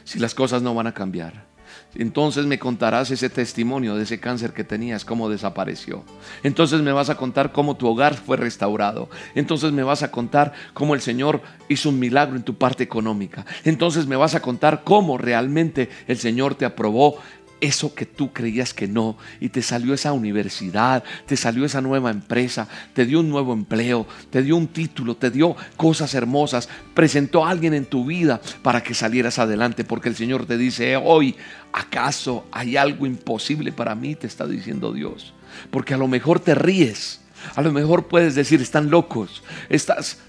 si 0.03 0.19
las 0.19 0.33
cosas 0.33 0.61
no 0.61 0.73
van 0.73 0.87
a 0.87 0.93
cambiar, 0.93 1.47
entonces 1.95 2.45
me 2.45 2.59
contarás 2.59 3.11
ese 3.11 3.29
testimonio 3.29 3.95
de 3.95 4.03
ese 4.03 4.19
cáncer 4.19 4.53
que 4.53 4.63
tenías, 4.63 5.05
cómo 5.05 5.29
desapareció. 5.29 6.03
Entonces 6.43 6.81
me 6.81 6.91
vas 6.91 7.09
a 7.09 7.15
contar 7.15 7.51
cómo 7.51 7.75
tu 7.75 7.87
hogar 7.87 8.15
fue 8.15 8.37
restaurado. 8.37 9.09
Entonces 9.35 9.71
me 9.71 9.83
vas 9.83 10.03
a 10.03 10.11
contar 10.11 10.53
cómo 10.73 10.95
el 10.95 11.01
Señor 11.01 11.41
hizo 11.69 11.89
un 11.89 11.99
milagro 11.99 12.35
en 12.35 12.43
tu 12.43 12.55
parte 12.55 12.83
económica. 12.83 13.45
Entonces 13.63 14.05
me 14.07 14.15
vas 14.15 14.35
a 14.35 14.41
contar 14.41 14.83
cómo 14.83 15.17
realmente 15.17 15.89
el 16.07 16.17
Señor 16.17 16.55
te 16.55 16.65
aprobó 16.65 17.17
eso 17.61 17.93
que 17.95 18.05
tú 18.05 18.31
creías 18.31 18.73
que 18.73 18.87
no 18.87 19.17
y 19.39 19.49
te 19.49 19.61
salió 19.61 19.93
esa 19.93 20.13
universidad, 20.13 21.03
te 21.25 21.37
salió 21.37 21.65
esa 21.65 21.81
nueva 21.81 22.11
empresa, 22.11 22.67
te 22.93 23.05
dio 23.05 23.19
un 23.19 23.29
nuevo 23.29 23.53
empleo, 23.53 24.07
te 24.29 24.43
dio 24.43 24.55
un 24.55 24.67
título, 24.67 25.15
te 25.15 25.31
dio 25.31 25.55
cosas 25.75 26.13
hermosas, 26.13 26.69
presentó 26.93 27.45
a 27.45 27.51
alguien 27.51 27.73
en 27.73 27.85
tu 27.85 28.05
vida 28.05 28.41
para 28.61 28.83
que 28.83 28.93
salieras 28.93 29.39
adelante, 29.39 29.83
porque 29.83 30.09
el 30.09 30.15
Señor 30.15 30.45
te 30.45 30.57
dice, 30.57 30.97
hoy, 30.97 31.35
¿acaso 31.73 32.45
hay 32.51 32.77
algo 32.77 33.05
imposible 33.05 33.71
para 33.71 33.95
mí? 33.95 34.15
Te 34.15 34.27
está 34.27 34.45
diciendo 34.45 34.93
Dios, 34.93 35.33
porque 35.71 35.93
a 35.93 35.97
lo 35.97 36.07
mejor 36.07 36.39
te 36.39 36.55
ríes, 36.55 37.21
a 37.55 37.61
lo 37.61 37.71
mejor 37.71 38.07
puedes 38.07 38.35
decir, 38.35 38.61
están 38.61 38.89
locos, 38.89 39.43
estás, 39.69 40.19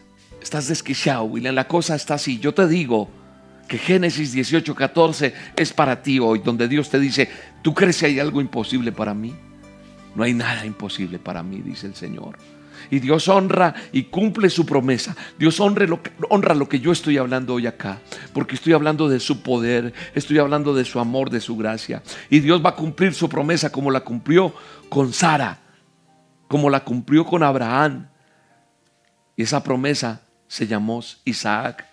estás 0.42 0.68
desquiciado, 0.68 1.24
William, 1.24 1.54
la 1.54 1.68
cosa 1.68 1.94
está 1.94 2.14
así, 2.14 2.38
yo 2.38 2.54
te 2.54 2.66
digo, 2.66 3.10
que 3.68 3.78
Génesis 3.78 4.33
18, 4.33 4.74
14 4.74 5.35
es 5.54 5.72
para 5.72 6.02
ti 6.02 6.18
hoy, 6.18 6.40
donde 6.40 6.66
Dios 6.66 6.88
te 6.88 6.98
dice, 6.98 7.28
¿tú 7.62 7.74
crees 7.74 7.98
que 7.98 8.07
hay 8.07 8.18
algo 8.18 8.40
imposible 8.40 8.90
para 8.90 9.14
mí? 9.14 9.35
No 10.16 10.24
hay 10.24 10.35
nada 10.35 10.64
imposible 10.64 11.18
para 11.18 11.42
mí, 11.42 11.61
dice 11.61 11.87
el 11.87 11.94
Señor. 11.94 12.38
Y 12.90 13.00
Dios 13.00 13.28
honra 13.28 13.74
y 13.92 14.04
cumple 14.04 14.48
su 14.48 14.64
promesa. 14.64 15.14
Dios 15.38 15.61
honra 15.61 15.87
lo, 15.87 16.02
que, 16.02 16.11
honra 16.31 16.54
lo 16.54 16.68
que 16.68 16.81
yo 16.81 16.92
estoy 16.92 17.18
hablando 17.18 17.54
hoy 17.54 17.66
acá. 17.66 18.00
Porque 18.33 18.54
estoy 18.54 18.72
hablando 18.72 19.09
de 19.09 19.20
su 19.20 19.42
poder, 19.42 19.92
estoy 20.14 20.38
hablando 20.38 20.74
de 20.74 20.85
su 20.85 20.98
amor, 20.98 21.28
de 21.28 21.40
su 21.40 21.57
gracia. 21.57 22.02
Y 22.31 22.40
Dios 22.40 22.64
va 22.64 22.70
a 22.70 22.76
cumplir 22.76 23.12
su 23.14 23.28
promesa 23.28 23.70
como 23.70 23.90
la 23.90 24.00
cumplió 24.00 24.54
con 24.88 25.12
Sara, 25.12 25.59
como 26.46 26.70
la 26.70 26.81
cumplió 26.85 27.26
con 27.26 27.42
Abraham. 27.42 28.09
Y 29.37 29.42
esa 29.42 29.62
promesa 29.62 30.22
se 30.46 30.66
llamó 30.66 31.02
Isaac. 31.24 31.88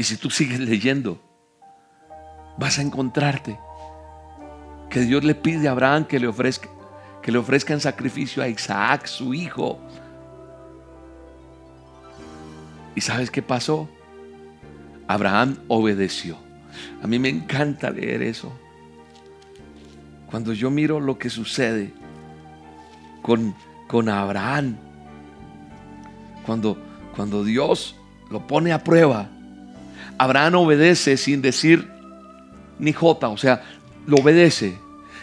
Y 0.00 0.04
si 0.04 0.16
tú 0.16 0.30
sigues 0.30 0.58
leyendo, 0.58 1.20
vas 2.56 2.78
a 2.78 2.82
encontrarte 2.82 3.58
que 4.88 5.00
Dios 5.00 5.22
le 5.24 5.34
pide 5.34 5.68
a 5.68 5.72
Abraham 5.72 6.06
que 6.06 6.18
le 6.18 6.26
ofrezca, 6.26 6.70
que 7.20 7.30
le 7.30 7.36
ofrezca 7.36 7.74
en 7.74 7.80
sacrificio 7.80 8.42
a 8.42 8.48
Isaac, 8.48 9.04
su 9.04 9.34
hijo. 9.34 9.78
¿Y 12.94 13.02
sabes 13.02 13.30
qué 13.30 13.42
pasó? 13.42 13.90
Abraham 15.06 15.58
obedeció. 15.68 16.38
A 17.02 17.06
mí 17.06 17.18
me 17.18 17.28
encanta 17.28 17.90
leer 17.90 18.22
eso. 18.22 18.50
Cuando 20.30 20.54
yo 20.54 20.70
miro 20.70 20.98
lo 20.98 21.18
que 21.18 21.28
sucede 21.28 21.92
con, 23.20 23.54
con 23.86 24.08
Abraham, 24.08 24.78
cuando, 26.46 26.78
cuando 27.14 27.44
Dios 27.44 27.96
lo 28.30 28.46
pone 28.46 28.72
a 28.72 28.82
prueba, 28.82 29.28
Abraham 30.20 30.56
obedece 30.56 31.16
sin 31.16 31.40
decir 31.40 31.88
ni 32.78 32.92
jota, 32.92 33.30
o 33.30 33.38
sea, 33.38 33.62
lo 34.06 34.18
obedece. 34.18 34.76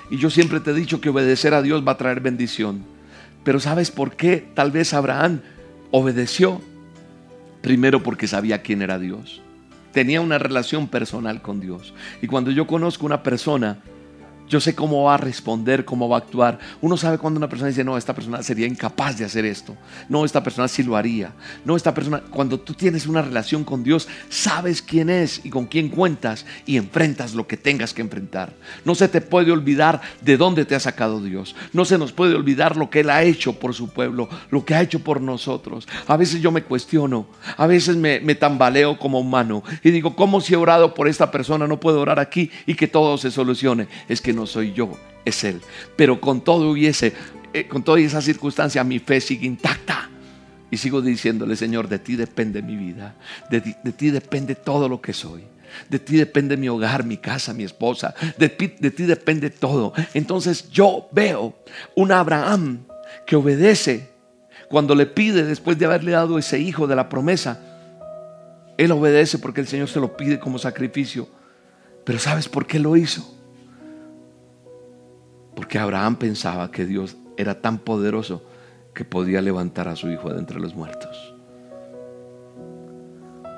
Y 0.10 0.18
yo 0.18 0.32
siempre 0.32 0.60
te 0.60 0.72
he 0.72 0.74
dicho 0.74 1.00
que 1.00 1.10
obedecer 1.10 1.54
a 1.54 1.62
Dios 1.62 1.88
va 1.88 1.92
a 1.92 1.98
traer 1.98 2.20
bendición. 2.20 2.84
Pero 3.44 3.60
¿sabes 3.60 3.92
por 3.92 4.16
qué 4.16 4.44
tal 4.56 4.72
vez 4.72 4.96
Abraham 4.96 5.42
obedeció? 5.92 6.64
Primero 7.62 8.02
porque 8.02 8.28
sabía 8.28 8.64
quién 8.64 8.82
era 8.82 8.98
Dios. 8.98 9.44
Tenía 9.92 10.20
una 10.20 10.40
relación 10.40 10.88
personal 10.88 11.44
con 11.44 11.60
Dios. 11.60 11.94
Y 12.24 12.26
cuando 12.26 12.50
yo 12.50 12.66
conozco 12.66 13.06
una 13.06 13.22
persona 13.22 13.78
Yo 14.48 14.60
sé 14.60 14.76
cómo 14.76 15.04
va 15.04 15.16
a 15.16 15.18
responder, 15.18 15.84
cómo 15.86 16.08
va 16.08 16.18
a 16.18 16.20
actuar. 16.20 16.60
Uno 16.82 16.96
sabe 16.98 17.18
cuando 17.18 17.38
una 17.38 17.50
persona 17.50 17.70
dice, 17.70 17.84
no, 17.84 17.98
esta 17.98 18.14
persona 18.14 18.42
sería 18.44 18.66
incapaz 18.66 19.18
de 19.18 19.26
hacer 19.26 19.46
esto. 19.46 19.76
No, 20.08 20.24
esta 20.24 20.42
persona 20.42 20.68
sí 20.68 20.84
lo 20.84 20.96
haría. 20.96 21.34
No, 21.66 21.76
esta 21.76 21.94
persona, 21.94 22.22
cuando 22.30 22.60
tú 22.60 22.74
tienes 22.74 23.08
una 23.08 23.22
relación 23.22 23.64
con 23.64 23.84
Dios, 23.84 24.08
sabes 24.30 24.82
quién 24.82 25.10
es 25.10 25.42
y 25.44 25.50
con 25.50 25.66
quién 25.66 25.90
cuentas 25.90 26.46
y 26.66 26.78
enfrentas 26.78 27.34
lo 27.34 27.48
que 27.48 27.58
tengas 27.58 27.94
que 27.94 28.02
enfrentar. 28.02 28.54
No 28.86 28.96
se 28.96 29.08
te 29.08 29.22
puede 29.22 29.52
olvidar 29.52 30.02
de 30.22 30.38
dónde 30.38 30.66
te 30.66 30.76
ha 30.76 30.80
sacado 30.80 31.22
Dios. 31.22 31.56
No 31.74 31.86
se 31.86 31.98
nos 31.98 32.12
puede 32.12 32.36
olvidar 32.36 32.78
lo 32.78 32.90
que 32.90 33.02
Él 33.02 33.10
ha 33.10 33.24
hecho 33.24 33.54
por 33.54 33.74
su 33.74 33.90
pueblo, 33.90 34.30
lo 34.50 34.66
que 34.66 34.76
ha 34.76 34.82
hecho 34.82 35.00
por 35.00 35.22
nosotros. 35.22 35.88
A 36.08 36.18
veces 36.18 36.42
yo 36.42 36.52
me 36.52 36.64
cuestiono, 36.64 37.28
a 37.58 37.68
veces 37.68 37.96
me, 37.96 38.20
tambaleo 38.36 39.00
como 39.00 39.20
humano 39.20 39.64
y 39.84 39.92
digo, 39.92 40.16
¿cómo 40.16 40.42
si 40.42 40.54
he 40.54 40.58
orado 40.58 40.94
por 40.94 41.08
esta 41.08 41.32
persona 41.32 41.68
no 41.68 41.80
puedo 41.80 42.00
orar 42.00 42.20
aquí 42.20 42.52
y 42.66 42.76
que 42.76 42.88
todo 42.88 43.18
se 43.18 43.32
solucione? 43.32 43.88
Es 44.08 44.22
que 44.22 44.34
no 44.38 44.48
soy 44.48 44.72
yo, 44.72 44.98
es 45.26 45.44
Él. 45.44 45.62
Pero 45.98 46.22
con 46.22 46.42
todo 46.42 46.72
hubiese, 46.72 47.14
eh, 47.54 47.68
con 47.68 47.84
toda 47.84 48.00
esa 48.00 48.22
circunstancia, 48.22 48.84
mi 48.86 49.00
fe 49.00 49.20
sigue 49.20 49.46
intacta. 49.46 50.10
Y 50.70 50.78
sigo 50.78 51.02
diciéndole, 51.02 51.56
Señor, 51.56 51.88
de 51.88 52.00
ti 52.00 52.16
depende 52.16 52.62
mi 52.62 52.76
vida, 52.76 53.16
de 53.50 53.62
ti, 53.62 53.76
de 53.84 53.92
ti 53.92 54.10
depende 54.10 54.56
todo 54.56 54.88
lo 54.88 55.02
que 55.02 55.14
soy. 55.14 55.44
De 55.90 56.00
ti 56.00 56.18
depende 56.18 56.58
mi 56.58 56.70
hogar, 56.70 57.04
mi 57.04 57.18
casa, 57.18 57.54
mi 57.54 57.64
esposa. 57.64 58.14
De, 58.38 58.48
de 58.80 58.92
ti 58.92 59.04
depende 59.04 59.50
todo. 59.50 59.94
Entonces 60.14 60.70
yo 60.70 61.10
veo 61.12 61.56
un 61.96 62.12
Abraham 62.12 62.86
que 63.26 63.36
obedece 63.36 64.10
cuando 64.70 64.96
le 64.96 65.06
pide 65.06 65.44
después 65.44 65.78
de 65.78 65.86
haberle 65.86 66.12
dado 66.12 66.38
ese 66.38 66.60
hijo 66.60 66.88
de 66.88 66.96
la 66.96 67.10
promesa. 67.10 67.60
Él 68.78 68.92
obedece 68.92 69.40
porque 69.40 69.62
el 69.62 69.68
Señor 69.68 69.88
se 69.88 70.00
lo 70.00 70.16
pide 70.16 70.40
como 70.40 70.58
sacrificio. 70.58 71.28
Pero 72.04 72.20
¿sabes 72.20 72.48
por 72.48 72.66
qué 72.66 72.80
lo 72.80 72.96
hizo? 72.96 73.37
Porque 75.58 75.80
Abraham 75.80 76.18
pensaba 76.18 76.70
que 76.70 76.86
Dios 76.86 77.18
era 77.36 77.62
tan 77.62 77.80
poderoso 77.80 78.44
que 78.94 79.04
podía 79.04 79.42
levantar 79.42 79.88
a 79.88 79.96
su 79.96 80.08
hijo 80.08 80.30
de 80.32 80.38
entre 80.38 80.60
los 80.60 80.76
muertos. 80.76 81.34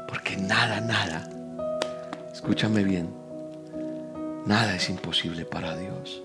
Porque 0.08 0.38
nada, 0.38 0.80
nada, 0.80 1.30
escúchame 2.32 2.86
bien, 2.86 3.10
nada 4.46 4.78
es 4.78 4.90
imposible 4.90 5.44
para 5.44 5.76
Dios. 5.76 6.24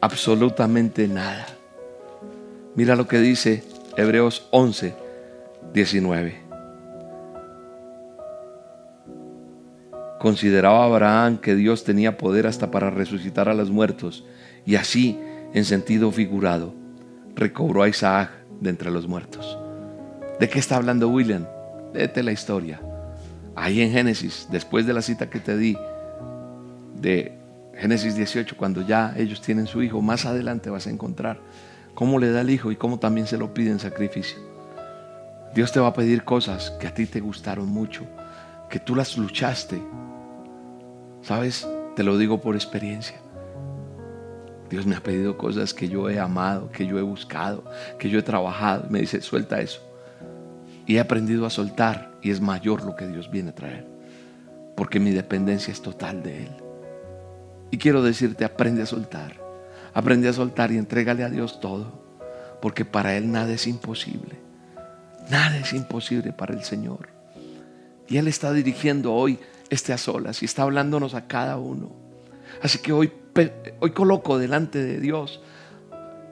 Absolutamente 0.00 1.06
nada. 1.06 1.46
Mira 2.74 2.96
lo 2.96 3.06
que 3.06 3.20
dice 3.20 3.62
Hebreos 3.96 4.48
11, 4.50 4.92
19. 5.72 6.34
Consideraba 10.18 10.84
Abraham 10.84 11.38
que 11.38 11.54
Dios 11.54 11.84
tenía 11.84 12.18
poder 12.18 12.48
hasta 12.48 12.72
para 12.72 12.90
resucitar 12.90 13.48
a 13.48 13.54
los 13.54 13.70
muertos 13.70 14.24
y 14.66 14.76
así, 14.76 15.18
en 15.52 15.64
sentido 15.64 16.12
figurado, 16.12 16.74
recobró 17.34 17.82
a 17.82 17.88
Isaac 17.88 18.30
de 18.60 18.70
entre 18.70 18.90
los 18.90 19.06
muertos. 19.08 19.58
¿De 20.38 20.48
qué 20.48 20.58
está 20.58 20.76
hablando 20.76 21.08
William? 21.08 21.46
Léete 21.92 22.22
la 22.22 22.32
historia. 22.32 22.80
Ahí 23.56 23.82
en 23.82 23.92
Génesis, 23.92 24.48
después 24.50 24.86
de 24.86 24.94
la 24.94 25.02
cita 25.02 25.28
que 25.28 25.40
te 25.40 25.56
di, 25.56 25.76
de 27.00 27.38
Génesis 27.74 28.14
18, 28.14 28.56
cuando 28.56 28.86
ya 28.86 29.14
ellos 29.16 29.40
tienen 29.40 29.66
su 29.66 29.82
hijo, 29.82 30.00
más 30.02 30.26
adelante 30.26 30.70
vas 30.70 30.86
a 30.86 30.90
encontrar 30.90 31.40
cómo 31.94 32.18
le 32.18 32.30
da 32.30 32.42
el 32.42 32.50
hijo 32.50 32.70
y 32.70 32.76
cómo 32.76 32.98
también 32.98 33.26
se 33.26 33.38
lo 33.38 33.52
pide 33.52 33.70
en 33.70 33.78
sacrificio. 33.78 34.38
Dios 35.54 35.72
te 35.72 35.80
va 35.80 35.88
a 35.88 35.94
pedir 35.94 36.24
cosas 36.24 36.70
que 36.72 36.86
a 36.86 36.94
ti 36.94 37.06
te 37.06 37.20
gustaron 37.20 37.68
mucho, 37.68 38.04
que 38.68 38.78
tú 38.78 38.94
las 38.94 39.18
luchaste. 39.18 39.82
¿Sabes? 41.22 41.66
Te 41.96 42.04
lo 42.04 42.16
digo 42.18 42.40
por 42.40 42.54
experiencia. 42.54 43.20
Dios 44.70 44.86
me 44.86 44.94
ha 44.94 45.02
pedido 45.02 45.36
cosas 45.36 45.74
que 45.74 45.88
yo 45.88 46.08
he 46.08 46.20
amado, 46.20 46.70
que 46.70 46.86
yo 46.86 46.96
he 46.96 47.02
buscado, 47.02 47.64
que 47.98 48.08
yo 48.08 48.20
he 48.20 48.22
trabajado. 48.22 48.86
Me 48.88 49.00
dice, 49.00 49.20
suelta 49.20 49.60
eso. 49.60 49.80
Y 50.86 50.96
he 50.96 51.00
aprendido 51.00 51.44
a 51.44 51.50
soltar 51.50 52.12
y 52.22 52.30
es 52.30 52.40
mayor 52.40 52.84
lo 52.84 52.94
que 52.94 53.08
Dios 53.08 53.30
viene 53.30 53.50
a 53.50 53.54
traer. 53.54 53.84
Porque 54.76 55.00
mi 55.00 55.10
dependencia 55.10 55.72
es 55.72 55.82
total 55.82 56.22
de 56.22 56.44
Él. 56.44 56.50
Y 57.72 57.78
quiero 57.78 58.00
decirte, 58.00 58.44
aprende 58.44 58.82
a 58.82 58.86
soltar. 58.86 59.40
Aprende 59.92 60.28
a 60.28 60.32
soltar 60.32 60.70
y 60.70 60.78
entrégale 60.78 61.24
a 61.24 61.30
Dios 61.30 61.60
todo. 61.60 62.04
Porque 62.62 62.84
para 62.84 63.16
Él 63.16 63.32
nada 63.32 63.52
es 63.52 63.66
imposible. 63.66 64.38
Nada 65.28 65.58
es 65.58 65.72
imposible 65.72 66.32
para 66.32 66.54
el 66.54 66.62
Señor. 66.62 67.08
Y 68.08 68.18
Él 68.18 68.28
está 68.28 68.52
dirigiendo 68.52 69.12
hoy 69.14 69.40
este 69.68 69.92
a 69.92 69.98
solas 69.98 70.42
y 70.42 70.44
está 70.44 70.62
hablándonos 70.62 71.14
a 71.14 71.26
cada 71.26 71.56
uno. 71.56 71.90
Así 72.62 72.78
que 72.78 72.92
hoy 72.92 73.12
hoy 73.80 73.90
coloco 73.90 74.38
delante 74.38 74.82
de 74.82 75.00
Dios, 75.00 75.40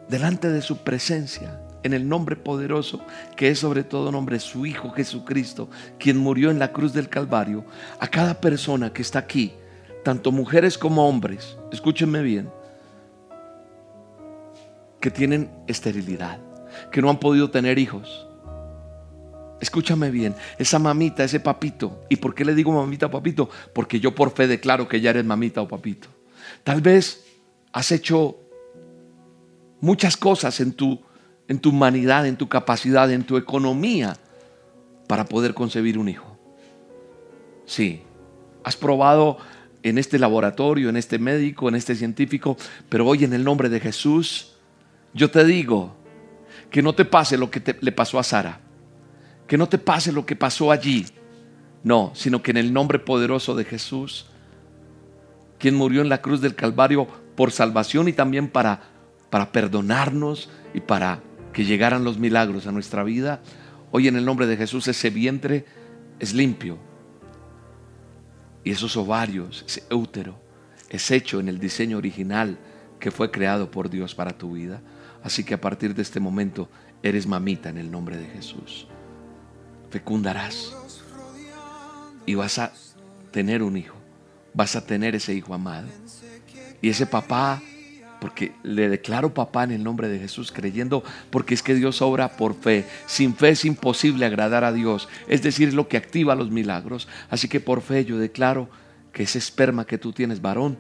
delante 0.09 0.49
de 0.49 0.63
su 0.63 0.79
presencia, 0.79 1.61
en 1.83 1.95
el 1.95 2.09
nombre 2.09 2.37
poderoso, 2.37 3.01
que 3.37 3.49
es 3.49 3.59
sobre 3.59 3.85
todo 3.85 4.13
nombre 4.13 4.41
su 4.41 4.67
Hijo 4.67 4.91
Jesucristo, 4.91 5.69
quien 5.99 6.19
murió 6.19 6.51
en 6.51 6.59
la 6.59 6.73
cruz 6.73 6.93
del 6.93 7.09
Calvario, 7.09 7.65
a 8.01 8.09
cada 8.09 8.41
persona 8.41 8.93
que 8.93 9.03
está 9.03 9.21
aquí, 9.21 9.53
tanto 10.05 10.33
mujeres 10.33 10.79
como 10.79 11.09
hombres, 11.09 11.57
escúchenme 11.73 12.23
bien, 12.23 12.51
que 15.01 15.11
tienen 15.11 15.51
esterilidad, 15.67 16.41
que 16.91 17.01
no 17.01 17.11
han 17.11 17.19
podido 17.19 17.51
tener 17.51 17.79
hijos. 17.79 18.27
Escúchame 19.61 20.11
bien, 20.11 20.35
esa 20.59 20.79
mamita, 20.79 21.25
ese 21.25 21.41
papito. 21.41 22.05
¿Y 22.09 22.17
por 22.17 22.35
qué 22.35 22.45
le 22.45 22.55
digo 22.55 22.71
mamita 22.71 23.07
o 23.07 23.11
papito? 23.11 23.51
Porque 23.73 23.99
yo 23.99 24.15
por 24.15 24.31
fe 24.31 24.47
declaro 24.47 24.87
que 24.87 25.01
ya 25.01 25.11
eres 25.11 25.25
mamita 25.25 25.61
o 25.61 25.67
papito. 25.67 26.09
Tal 26.65 26.81
vez 26.81 27.25
has 27.73 27.93
hecho 27.93 28.37
muchas 29.81 30.17
cosas 30.17 30.61
en 30.61 30.73
tu, 30.73 31.01
en 31.47 31.59
tu 31.59 31.71
humanidad, 31.71 32.27
en 32.27 32.37
tu 32.37 32.49
capacidad, 32.49 33.11
en 33.11 33.25
tu 33.25 33.37
economía 33.37 34.17
para 35.07 35.25
poder 35.25 35.55
concebir 35.55 35.99
un 35.99 36.09
hijo. 36.09 36.39
Sí, 37.67 38.03
has 38.65 38.77
probado 38.77 39.39
en 39.83 39.99
este 39.99 40.19
laboratorio, 40.19 40.89
en 40.89 40.97
este 40.97 41.19
médico, 41.19 41.69
en 41.69 41.75
este 41.75 41.95
científico, 41.95 42.57
pero 42.89 43.07
hoy 43.07 43.25
en 43.25 43.33
el 43.33 43.45
nombre 43.45 43.69
de 43.69 43.81
Jesús, 43.81 44.55
yo 45.15 45.31
te 45.31 45.45
digo 45.45 45.97
que 46.71 46.83
no 46.83 46.95
te 46.95 47.05
pase 47.05 47.39
lo 47.39 47.51
que 47.51 47.77
le 47.81 47.93
pasó 47.93 48.19
a 48.19 48.23
Sara, 48.23 48.61
que 49.47 49.57
no 49.57 49.69
te 49.69 49.79
pase 49.79 50.13
lo 50.13 50.27
que 50.27 50.37
pasó 50.37 50.71
allí, 50.71 51.07
no, 51.83 52.13
sino 52.15 52.43
que 52.43 52.51
en 52.51 52.59
el 52.59 52.73
nombre 52.73 52.99
poderoso 52.99 53.55
de 53.55 53.65
Jesús, 53.65 54.27
quien 55.59 55.75
murió 55.75 56.01
en 56.01 56.09
la 56.09 56.23
cruz 56.23 56.41
del 56.41 56.55
Calvario 56.55 57.07
por 57.37 57.53
salvación 57.53 58.09
y 58.09 58.13
también 58.13 58.49
para, 58.49 58.81
para 59.31 59.53
perdonarnos 59.53 60.51
y 60.75 60.81
para 60.81 61.21
que 61.53 61.65
llegaran 61.65 62.05
los 62.05 62.19
milagros 62.19 62.67
a 62.67 62.73
nuestra 62.73 63.03
vida. 63.03 63.41
Hoy 63.91 64.09
en 64.09 64.17
el 64.17 64.25
nombre 64.25 64.47
de 64.47 64.57
Jesús 64.57 64.87
ese 64.89 65.11
vientre 65.11 65.65
es 66.19 66.35
limpio. 66.35 66.79
Y 68.65 68.71
esos 68.71 68.97
ovarios, 68.97 69.65
ese 69.67 69.83
útero, 69.95 70.39
es 70.89 71.11
hecho 71.11 71.41
en 71.41 71.49
el 71.49 71.59
diseño 71.59 71.97
original 71.99 72.59
que 73.01 73.11
fue 73.11 73.31
creado 73.31 73.71
por 73.71 73.91
Dios 73.91 74.15
para 74.15 74.37
tu 74.37 74.53
vida. 74.53 74.81
Así 75.23 75.45
que 75.45 75.55
a 75.55 75.61
partir 75.61 75.95
de 75.95 76.03
este 76.03 76.21
momento 76.21 76.69
eres 77.03 77.27
mamita 77.27 77.69
en 77.69 77.79
el 77.79 77.91
nombre 77.91 78.17
de 78.17 78.27
Jesús. 78.27 78.87
Fecundarás 79.91 80.75
y 82.27 82.35
vas 82.35 82.59
a 82.59 82.73
tener 83.33 83.63
un 83.63 83.77
hijo 83.77 83.98
vas 84.59 84.75
a 84.75 84.85
tener 84.85 85.15
ese 85.15 85.33
hijo 85.35 85.55
amado. 85.55 85.87
Y 86.83 86.89
ese 86.89 87.07
papá, 87.07 87.63
porque 88.21 88.55
le 88.65 88.89
declaro 88.89 89.33
papá 89.33 89.63
en 89.63 89.71
el 89.71 89.85
nombre 89.85 90.09
de 90.09 90.19
Jesús, 90.19 90.51
creyendo, 90.51 91.05
porque 91.31 91.55
es 91.55 91.63
que 91.63 91.77
Dios 91.77 92.03
obra 92.03 92.37
por 92.37 92.57
fe. 92.57 92.85
Sin 93.07 93.37
fe 93.37 93.51
es 93.51 93.65
imposible 93.65 94.27
agradar 94.27 94.65
a 94.65 94.73
Dios, 94.73 95.09
es 95.29 95.43
decir, 95.43 95.75
lo 95.75 95.87
que 95.87 95.97
activa 95.97 96.35
los 96.35 96.51
milagros. 96.51 97.07
Así 97.31 97.47
que 97.47 97.61
por 97.61 97.83
fe 97.83 98.05
yo 98.05 98.19
declaro 98.19 98.69
que 99.13 99.23
ese 99.23 99.39
esperma 99.39 99.87
que 99.87 99.97
tú 99.97 100.13
tienes, 100.13 100.43
varón, 100.43 100.77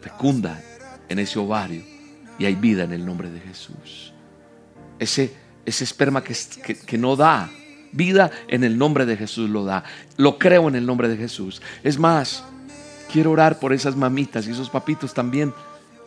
fecunda 0.00 0.62
en 1.10 1.18
ese 1.18 1.38
ovario 1.38 1.84
y 2.38 2.46
hay 2.46 2.54
vida 2.54 2.84
en 2.84 2.94
el 2.94 3.04
nombre 3.04 3.30
de 3.30 3.40
Jesús. 3.40 4.14
Ese, 4.98 5.30
ese 5.66 5.84
esperma 5.84 6.24
que, 6.24 6.34
que 6.86 6.96
no 6.96 7.16
da, 7.16 7.50
Vida 7.92 8.30
en 8.48 8.64
el 8.64 8.78
nombre 8.78 9.06
de 9.06 9.16
Jesús 9.16 9.50
lo 9.50 9.64
da. 9.64 9.84
Lo 10.16 10.38
creo 10.38 10.68
en 10.68 10.76
el 10.76 10.86
nombre 10.86 11.08
de 11.08 11.16
Jesús. 11.16 11.60
Es 11.82 11.98
más, 11.98 12.44
quiero 13.12 13.32
orar 13.32 13.58
por 13.58 13.72
esas 13.72 13.96
mamitas 13.96 14.46
y 14.46 14.52
esos 14.52 14.70
papitos 14.70 15.14
también 15.14 15.52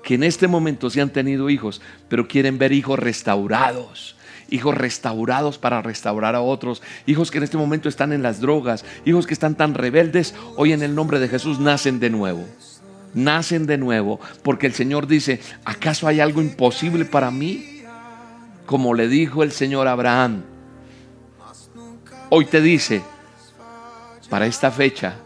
que 0.04 0.16
en 0.16 0.24
este 0.24 0.48
momento 0.48 0.90
se 0.90 1.02
han 1.02 1.10
tenido 1.10 1.50
hijos, 1.50 1.82
pero 2.10 2.28
quieren 2.28 2.58
ver 2.58 2.74
hijos 2.74 3.00
restaurados. 3.00 4.16
Hijos 4.50 4.76
restaurados 4.76 5.58
para 5.58 5.82
restaurar 5.82 6.36
a 6.36 6.42
otros. 6.42 6.84
Hijos 7.08 7.32
que 7.32 7.40
en 7.40 7.46
este 7.46 7.58
momento 7.58 7.90
están 7.90 8.14
en 8.14 8.22
las 8.22 8.40
drogas. 8.40 8.86
Hijos 9.06 9.26
que 9.26 9.34
están 9.34 9.56
tan 9.56 9.74
rebeldes. 9.74 10.36
Hoy 10.58 10.74
en 10.74 10.84
el 10.84 10.94
nombre 10.94 11.20
de 11.20 11.30
Jesús 11.30 11.60
nacen 11.60 12.00
de 12.00 12.10
nuevo. 12.10 12.46
Nacen 13.16 13.66
de 13.66 13.78
nuevo. 13.78 14.20
Porque 14.44 14.68
el 14.68 14.74
Señor 14.74 15.08
dice, 15.08 15.40
¿acaso 15.66 16.08
hay 16.08 16.20
algo 16.20 16.42
imposible 16.42 17.06
para 17.06 17.32
mí? 17.32 17.82
Como 18.68 18.94
le 18.94 19.08
dijo 19.08 19.42
el 19.42 19.54
Señor 19.54 19.88
Abraham, 19.88 20.44
Hoy 22.36 22.46
te 22.46 22.62
dice, 22.62 23.04
para 24.28 24.48
esta 24.48 24.72
fecha, 24.72 25.18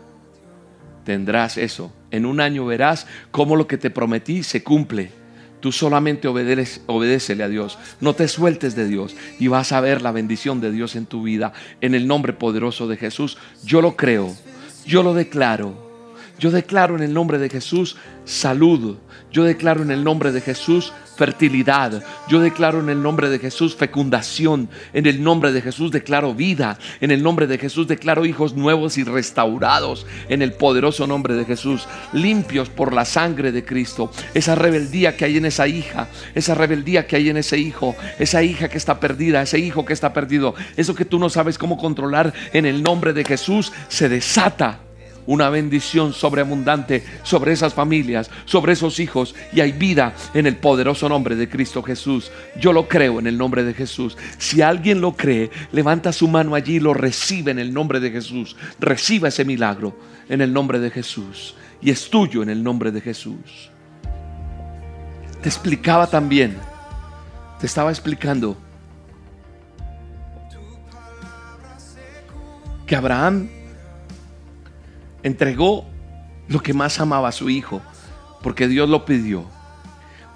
tendrás 1.05 1.55
eso. 1.57 1.89
En 2.11 2.25
un 2.25 2.41
año 2.41 2.65
verás 2.65 3.07
cómo 3.31 3.55
lo 3.55 3.65
que 3.65 3.77
te 3.77 3.89
prometí 3.89 4.43
se 4.43 4.61
cumple. 4.61 5.11
Tú 5.61 5.71
solamente 5.71 6.27
obedécele 6.27 7.43
a 7.45 7.47
Dios. 7.47 7.79
No 8.01 8.13
te 8.13 8.27
sueltes 8.27 8.75
de 8.75 8.89
Dios 8.89 9.15
y 9.39 9.47
vas 9.47 9.71
a 9.71 9.79
ver 9.79 10.01
la 10.01 10.11
bendición 10.11 10.59
de 10.59 10.69
Dios 10.69 10.97
en 10.97 11.05
tu 11.05 11.23
vida. 11.23 11.53
En 11.79 11.95
el 11.95 12.07
nombre 12.07 12.33
poderoso 12.33 12.89
de 12.89 12.97
Jesús. 12.97 13.37
Yo 13.63 13.81
lo 13.81 13.95
creo. 13.95 14.35
Yo 14.85 15.01
lo 15.01 15.13
declaro. 15.13 15.86
Yo 16.39 16.51
declaro 16.51 16.95
en 16.95 17.03
el 17.03 17.13
nombre 17.13 17.39
de 17.39 17.49
Jesús 17.49 17.97
salud. 18.25 18.97
Yo 19.31 19.43
declaro 19.43 19.81
en 19.81 19.91
el 19.91 20.03
nombre 20.03 20.31
de 20.31 20.41
Jesús 20.41 20.93
fertilidad. 21.17 22.03
Yo 22.27 22.39
declaro 22.39 22.79
en 22.79 22.89
el 22.89 23.01
nombre 23.01 23.29
de 23.29 23.39
Jesús 23.39 23.75
fecundación. 23.75 24.69
En 24.93 25.07
el 25.07 25.23
nombre 25.23 25.51
de 25.51 25.61
Jesús 25.61 25.91
declaro 25.91 26.35
vida. 26.35 26.77
En 27.01 27.09
el 27.09 27.23
nombre 27.23 27.47
de 27.47 27.57
Jesús 27.57 27.87
declaro 27.87 28.25
hijos 28.25 28.53
nuevos 28.53 28.97
y 28.97 29.03
restaurados. 29.03 30.05
En 30.29 30.41
el 30.43 30.53
poderoso 30.53 31.07
nombre 31.07 31.33
de 31.33 31.45
Jesús. 31.45 31.87
Limpios 32.13 32.69
por 32.69 32.93
la 32.93 33.05
sangre 33.05 33.51
de 33.51 33.65
Cristo. 33.65 34.11
Esa 34.35 34.53
rebeldía 34.53 35.17
que 35.17 35.25
hay 35.25 35.37
en 35.37 35.45
esa 35.45 35.67
hija. 35.67 36.07
Esa 36.35 36.53
rebeldía 36.53 37.07
que 37.07 37.15
hay 37.15 37.29
en 37.29 37.37
ese 37.37 37.57
hijo. 37.57 37.95
Esa 38.19 38.43
hija 38.43 38.69
que 38.69 38.77
está 38.77 38.99
perdida. 38.99 39.41
Ese 39.41 39.57
hijo 39.57 39.85
que 39.85 39.93
está 39.93 40.13
perdido. 40.13 40.53
Eso 40.75 40.93
que 40.93 41.05
tú 41.05 41.17
no 41.17 41.29
sabes 41.29 41.57
cómo 41.57 41.77
controlar. 41.77 42.31
En 42.53 42.67
el 42.67 42.83
nombre 42.83 43.13
de 43.13 43.25
Jesús 43.25 43.73
se 43.87 44.07
desata 44.07 44.86
una 45.27 45.49
bendición 45.49 46.13
sobreabundante 46.13 47.03
sobre 47.21 47.51
esas 47.51 47.75
familias, 47.75 48.31
sobre 48.45 48.73
esos 48.73 48.99
hijos 48.99 49.35
y 49.53 49.61
hay 49.61 49.73
vida 49.73 50.15
en 50.33 50.47
el 50.47 50.55
poderoso 50.55 51.07
nombre 51.07 51.35
de 51.35 51.47
Cristo 51.47 51.83
Jesús. 51.83 52.31
Yo 52.59 52.73
lo 52.73 52.87
creo 52.87 53.19
en 53.19 53.27
el 53.27 53.37
nombre 53.37 53.63
de 53.63 53.75
Jesús. 53.75 54.17
Si 54.39 54.63
alguien 54.63 55.01
lo 55.01 55.15
cree, 55.15 55.51
levanta 55.71 56.11
su 56.11 56.27
mano 56.27 56.55
allí 56.55 56.77
y 56.77 56.79
lo 56.79 56.93
recibe 56.93 57.51
en 57.51 57.59
el 57.59 57.73
nombre 57.73 57.99
de 57.99 58.09
Jesús. 58.09 58.55
Reciba 58.79 59.27
ese 59.27 59.45
milagro 59.45 59.95
en 60.29 60.41
el 60.41 60.51
nombre 60.51 60.79
de 60.79 60.89
Jesús 60.89 61.55
y 61.81 61.91
es 61.91 62.09
tuyo 62.09 62.41
en 62.41 62.49
el 62.49 62.63
nombre 62.63 62.91
de 62.91 63.01
Jesús. 63.01 63.69
Te 65.41 65.49
explicaba 65.49 66.07
también, 66.07 66.57
te 67.59 67.67
estaba 67.67 67.91
explicando 67.91 68.57
que 72.85 72.95
Abraham 72.95 73.49
entregó 75.23 75.85
lo 76.47 76.61
que 76.61 76.73
más 76.73 76.99
amaba 76.99 77.29
a 77.29 77.33
su 77.33 77.49
hijo, 77.49 77.81
porque 78.41 78.67
Dios 78.67 78.89
lo 78.89 79.05
pidió. 79.05 79.45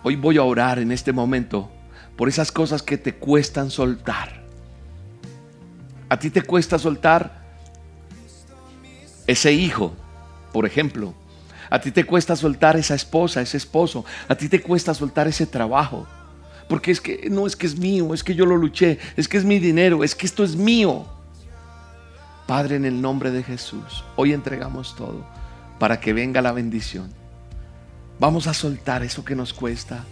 Hoy 0.04 0.16
voy 0.16 0.38
a 0.38 0.44
orar 0.44 0.80
en 0.80 0.92
este 0.92 1.14
momento 1.14 1.72
por 2.16 2.28
esas 2.28 2.52
cosas 2.52 2.82
que 2.82 2.98
te 2.98 3.16
cuestan 3.16 3.70
soltar. 3.70 4.44
A 6.10 6.20
ti 6.20 6.30
te 6.30 6.42
cuesta 6.42 6.78
soltar 6.78 7.42
ese 9.28 9.54
hijo, 9.54 9.94
por 10.52 10.66
ejemplo. 10.66 11.14
A 11.70 11.80
ti 11.80 11.92
te 11.92 12.04
cuesta 12.04 12.36
soltar 12.36 12.76
esa 12.76 12.96
esposa, 12.96 13.42
ese 13.42 13.58
esposo. 13.58 14.04
A 14.28 14.36
ti 14.36 14.50
te 14.50 14.62
cuesta 14.62 14.94
soltar 14.94 15.28
ese 15.28 15.46
trabajo. 15.46 16.06
Porque 16.68 16.92
es 16.92 17.00
que 17.00 17.30
no 17.30 17.48
es 17.48 17.56
que 17.56 17.66
es 17.66 17.78
mío, 17.78 18.14
es 18.14 18.24
que 18.24 18.36
yo 18.36 18.46
lo 18.46 18.58
luché, 18.58 19.00
es 19.16 19.28
que 19.28 19.38
es 19.38 19.46
mi 19.46 19.60
dinero, 19.60 20.04
es 20.04 20.16
que 20.16 20.26
esto 20.26 20.44
es 20.44 20.56
mío. 20.56 21.06
Padre, 22.52 22.76
en 22.76 22.84
el 22.84 23.02
nombre 23.02 23.32
de 23.32 23.44
Jesús, 23.44 24.04
hoy 24.18 24.34
entregamos 24.34 24.94
todo 24.98 25.26
para 25.80 26.02
que 26.02 26.12
venga 26.12 26.42
la 26.42 26.52
bendición. 26.52 27.10
Vamos 28.20 28.46
a 28.46 28.54
soltar 28.54 29.04
eso 29.04 29.24
que 29.24 29.38
nos 29.38 29.54
cuesta, 29.54 30.04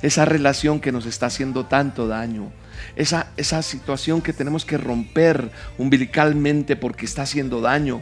esa 0.00 0.24
relación 0.24 0.78
que 0.78 0.92
nos 0.92 1.06
está 1.06 1.26
haciendo 1.26 1.66
tanto 1.66 2.06
daño, 2.06 2.52
esa, 2.94 3.32
esa 3.36 3.62
situación 3.62 4.22
que 4.22 4.32
tenemos 4.32 4.64
que 4.64 4.78
romper 4.78 5.50
umbilicalmente 5.76 6.76
porque 6.76 7.04
está 7.04 7.22
haciendo 7.22 7.60
daño. 7.60 8.00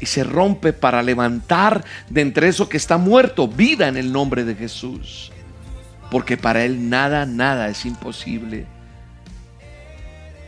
Y 0.00 0.06
se 0.06 0.22
rompe 0.22 0.72
para 0.72 1.02
levantar 1.02 1.84
de 2.08 2.20
entre 2.20 2.46
eso 2.46 2.68
que 2.68 2.76
está 2.76 2.98
muerto 2.98 3.48
vida 3.48 3.88
en 3.88 3.96
el 3.96 4.12
nombre 4.12 4.44
de 4.44 4.54
Jesús. 4.54 5.32
Porque 6.08 6.36
para 6.36 6.64
Él 6.64 6.88
nada, 6.88 7.26
nada 7.26 7.68
es 7.68 7.84
imposible 7.84 8.68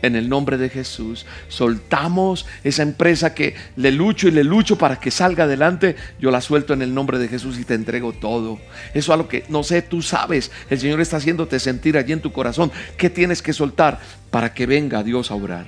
en 0.03 0.15
el 0.15 0.29
nombre 0.29 0.57
de 0.57 0.69
Jesús. 0.69 1.25
Soltamos 1.47 2.45
esa 2.63 2.83
empresa 2.83 3.33
que 3.33 3.55
le 3.75 3.91
lucho 3.91 4.27
y 4.27 4.31
le 4.31 4.43
lucho 4.43 4.77
para 4.77 4.99
que 4.99 5.09
salga 5.09 5.45
adelante. 5.45 5.95
Yo 6.19 6.29
la 6.29 6.41
suelto 6.41 6.73
en 6.73 6.83
el 6.83 6.93
nombre 6.93 7.17
de 7.17 7.29
Jesús 7.29 7.57
y 7.57 7.65
te 7.65 7.73
entrego 7.73 8.13
todo. 8.13 8.59
Eso 8.93 9.13
a 9.13 9.17
lo 9.17 9.27
que 9.27 9.45
no 9.49 9.63
sé, 9.63 9.81
tú 9.81 10.03
sabes. 10.03 10.51
El 10.69 10.79
Señor 10.79 11.01
está 11.01 11.17
haciéndote 11.17 11.59
sentir 11.59 11.97
allí 11.97 12.11
en 12.13 12.21
tu 12.21 12.31
corazón 12.31 12.71
que 12.97 13.09
tienes 13.09 13.41
que 13.41 13.53
soltar 13.53 13.99
para 14.29 14.53
que 14.53 14.67
venga 14.67 15.03
Dios 15.03 15.31
a 15.31 15.35
orar. 15.35 15.65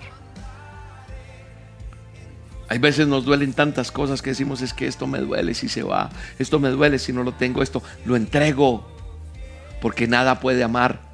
Hay 2.68 2.80
veces 2.80 3.08
nos 3.08 3.26
duelen 3.26 3.54
tantas 3.54 3.92
cosas 3.92 4.22
que 4.22 4.32
decimos 4.32 4.62
es 4.62 4.74
que 4.74 4.88
esto 4.88 5.08
me 5.08 5.20
duele 5.20 5.54
si 5.54 5.70
se 5.70 5.84
va, 5.84 6.10
esto 6.40 6.60
me 6.60 6.70
duele 6.70 6.98
si 6.98 7.14
no 7.14 7.24
lo 7.24 7.32
tengo, 7.32 7.62
esto 7.62 7.84
lo 8.06 8.16
entrego, 8.16 8.90
porque 9.82 10.08
nada 10.08 10.40
puede 10.40 10.64
amar 10.64 11.05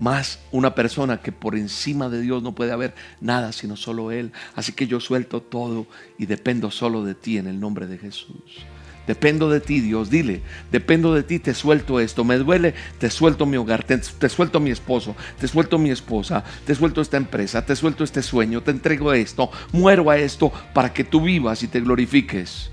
más 0.00 0.40
una 0.52 0.74
persona 0.74 1.20
que 1.20 1.32
por 1.32 1.56
encima 1.56 2.08
de 2.08 2.20
Dios 2.20 2.42
no 2.42 2.54
puede 2.54 2.72
haber 2.72 2.94
nada 3.20 3.52
sino 3.52 3.76
solo 3.76 4.10
Él. 4.12 4.32
Así 4.54 4.72
que 4.72 4.86
yo 4.86 5.00
suelto 5.00 5.42
todo 5.42 5.86
y 6.18 6.26
dependo 6.26 6.70
solo 6.70 7.04
de 7.04 7.14
ti 7.14 7.38
en 7.38 7.46
el 7.46 7.60
nombre 7.60 7.86
de 7.86 7.98
Jesús. 7.98 8.66
Dependo 9.06 9.48
de 9.48 9.60
ti, 9.60 9.80
Dios. 9.80 10.10
Dile, 10.10 10.42
dependo 10.70 11.14
de 11.14 11.22
ti, 11.22 11.38
te 11.38 11.54
suelto 11.54 11.98
esto. 11.98 12.24
Me 12.24 12.36
duele, 12.36 12.74
te 12.98 13.08
suelto 13.08 13.46
mi 13.46 13.56
hogar, 13.56 13.82
te, 13.82 13.96
te, 13.96 14.28
suelto 14.28 14.60
mi 14.60 14.70
esposo, 14.70 15.16
te 15.40 15.48
suelto 15.48 15.78
mi 15.78 15.90
esposa, 15.90 16.44
te 16.66 16.74
suelto 16.74 17.00
esta 17.00 17.16
empresa, 17.16 17.64
te 17.64 17.74
suelto 17.74 18.04
este 18.04 18.22
sueño, 18.22 18.62
te 18.62 18.70
entrego 18.70 19.14
esto, 19.14 19.50
muero 19.72 20.10
a 20.10 20.18
esto 20.18 20.52
para 20.74 20.92
que 20.92 21.04
tú 21.04 21.22
vivas 21.22 21.62
y 21.62 21.68
te 21.68 21.80
glorifiques 21.80 22.70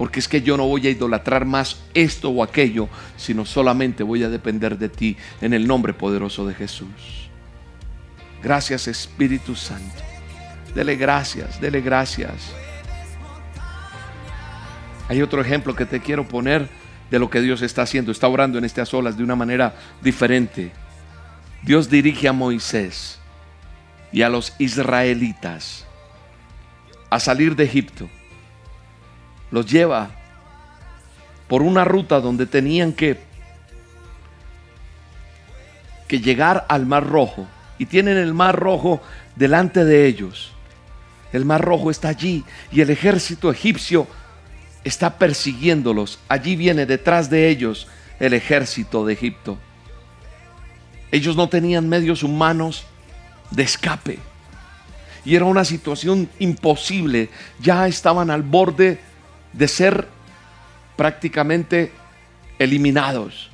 porque 0.00 0.18
es 0.18 0.28
que 0.28 0.40
yo 0.40 0.56
no 0.56 0.66
voy 0.66 0.86
a 0.86 0.90
idolatrar 0.90 1.44
más 1.44 1.82
esto 1.92 2.30
o 2.30 2.42
aquello, 2.42 2.88
sino 3.18 3.44
solamente 3.44 4.02
voy 4.02 4.22
a 4.22 4.30
depender 4.30 4.78
de 4.78 4.88
ti 4.88 5.14
en 5.42 5.52
el 5.52 5.66
nombre 5.66 5.92
poderoso 5.92 6.46
de 6.46 6.54
Jesús. 6.54 7.28
Gracias 8.42 8.88
Espíritu 8.88 9.54
Santo. 9.54 10.02
Dele 10.74 10.96
gracias, 10.96 11.60
dele 11.60 11.82
gracias. 11.82 12.32
Hay 15.06 15.20
otro 15.20 15.42
ejemplo 15.42 15.76
que 15.76 15.84
te 15.84 16.00
quiero 16.00 16.26
poner 16.26 16.66
de 17.10 17.18
lo 17.18 17.28
que 17.28 17.42
Dios 17.42 17.60
está 17.60 17.82
haciendo. 17.82 18.10
Está 18.10 18.26
orando 18.26 18.56
en 18.56 18.64
estas 18.64 18.94
olas 18.94 19.18
de 19.18 19.22
una 19.22 19.36
manera 19.36 19.74
diferente. 20.00 20.72
Dios 21.62 21.90
dirige 21.90 22.26
a 22.26 22.32
Moisés 22.32 23.18
y 24.12 24.22
a 24.22 24.30
los 24.30 24.54
israelitas 24.58 25.84
a 27.10 27.20
salir 27.20 27.54
de 27.54 27.64
Egipto 27.64 28.08
los 29.50 29.66
lleva 29.66 30.10
por 31.48 31.62
una 31.62 31.84
ruta 31.84 32.20
donde 32.20 32.46
tenían 32.46 32.92
que, 32.92 33.18
que 36.06 36.20
llegar 36.20 36.66
al 36.68 36.86
Mar 36.86 37.06
Rojo. 37.06 37.46
Y 37.78 37.86
tienen 37.86 38.16
el 38.16 38.34
Mar 38.34 38.56
Rojo 38.56 39.00
delante 39.36 39.84
de 39.84 40.06
ellos. 40.06 40.52
El 41.32 41.44
Mar 41.44 41.60
Rojo 41.60 41.90
está 41.90 42.08
allí 42.08 42.44
y 42.70 42.80
el 42.80 42.90
ejército 42.90 43.50
egipcio 43.50 44.06
está 44.84 45.18
persiguiéndolos. 45.18 46.18
Allí 46.28 46.56
viene 46.56 46.86
detrás 46.86 47.30
de 47.30 47.48
ellos 47.48 47.88
el 48.18 48.34
ejército 48.34 49.04
de 49.04 49.14
Egipto. 49.14 49.58
Ellos 51.10 51.36
no 51.36 51.48
tenían 51.48 51.88
medios 51.88 52.22
humanos 52.22 52.84
de 53.50 53.62
escape. 53.64 54.18
Y 55.24 55.34
era 55.34 55.44
una 55.44 55.64
situación 55.64 56.28
imposible. 56.38 57.28
Ya 57.60 57.88
estaban 57.88 58.30
al 58.30 58.42
borde 58.42 59.00
de 59.52 59.68
ser 59.68 60.08
prácticamente 60.96 61.92
eliminados. 62.58 63.50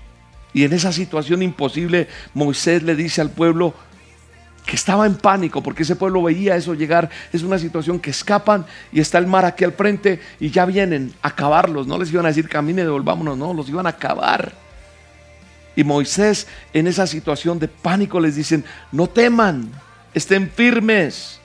Y 0.53 0.65
en 0.65 0.73
esa 0.73 0.93
situación 0.93 1.43
imposible, 1.43 2.09
Moisés 2.35 2.83
le 2.83 2.97
dice 2.97 3.21
al 3.21 3.31
pueblo 3.31 3.75
que 4.65 4.75
estaba 4.75 5.07
en 5.07 5.15
pánico 5.15 5.63
porque 5.63 5.85
ese 5.85 5.97
pueblo 5.97 6.23
veía 6.23 6.57
eso 6.57 6.75
llegar. 6.75 7.09
Es 7.33 7.43
una 7.43 7.59
situación 7.59 8.01
que 8.01 8.11
escapan 8.11 8.67
y 8.91 9.01
está 9.01 9.19
el 9.19 9.27
mar 9.27 9.45
aquí 9.45 9.65
al 9.65 9.73
frente 9.73 10.21
y 10.41 10.51
ya 10.51 10.67
vienen 10.67 11.15
a 11.23 11.29
acabarlos. 11.29 11.87
No 11.87 11.99
les 11.99 12.13
iban 12.13 12.27
a 12.27 12.29
decir 12.29 12.49
camine, 12.49 12.83
devolvámonos, 12.83 13.39
no, 13.39 13.55
los 13.55 13.69
iban 13.69 13.87
a 13.87 13.91
acabar. 13.91 14.53
Y 15.77 15.85
Moisés 15.85 16.49
en 16.73 16.87
esa 16.87 17.07
situación 17.07 17.59
de 17.59 17.69
pánico 17.69 18.19
les 18.19 18.35
dicen, 18.35 18.65
no 18.91 19.07
teman, 19.07 19.71
estén 20.15 20.51
firmes. 20.51 21.36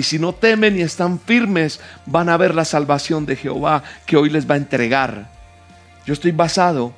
Y 0.00 0.02
si 0.02 0.18
no 0.18 0.32
temen 0.32 0.78
y 0.78 0.80
están 0.80 1.20
firmes, 1.20 1.78
van 2.06 2.30
a 2.30 2.38
ver 2.38 2.54
la 2.54 2.64
salvación 2.64 3.26
de 3.26 3.36
Jehová 3.36 3.84
que 4.06 4.16
hoy 4.16 4.30
les 4.30 4.48
va 4.48 4.54
a 4.54 4.56
entregar. 4.56 5.30
Yo 6.06 6.14
estoy 6.14 6.30
basado 6.30 6.94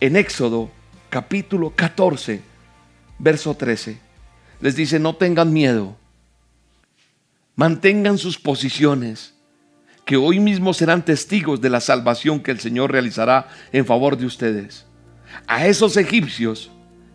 en 0.00 0.16
Éxodo 0.16 0.70
capítulo 1.08 1.72
14, 1.74 2.42
verso 3.18 3.54
13. 3.54 3.98
Les 4.60 4.76
dice, 4.76 4.98
no 4.98 5.16
tengan 5.16 5.50
miedo, 5.50 5.96
mantengan 7.54 8.18
sus 8.18 8.38
posiciones, 8.38 9.32
que 10.04 10.18
hoy 10.18 10.38
mismo 10.38 10.74
serán 10.74 11.06
testigos 11.06 11.62
de 11.62 11.70
la 11.70 11.80
salvación 11.80 12.40
que 12.40 12.50
el 12.50 12.60
Señor 12.60 12.92
realizará 12.92 13.48
en 13.72 13.86
favor 13.86 14.18
de 14.18 14.26
ustedes. 14.26 14.84
A 15.46 15.66
esos 15.66 15.96
egipcios 15.96 16.70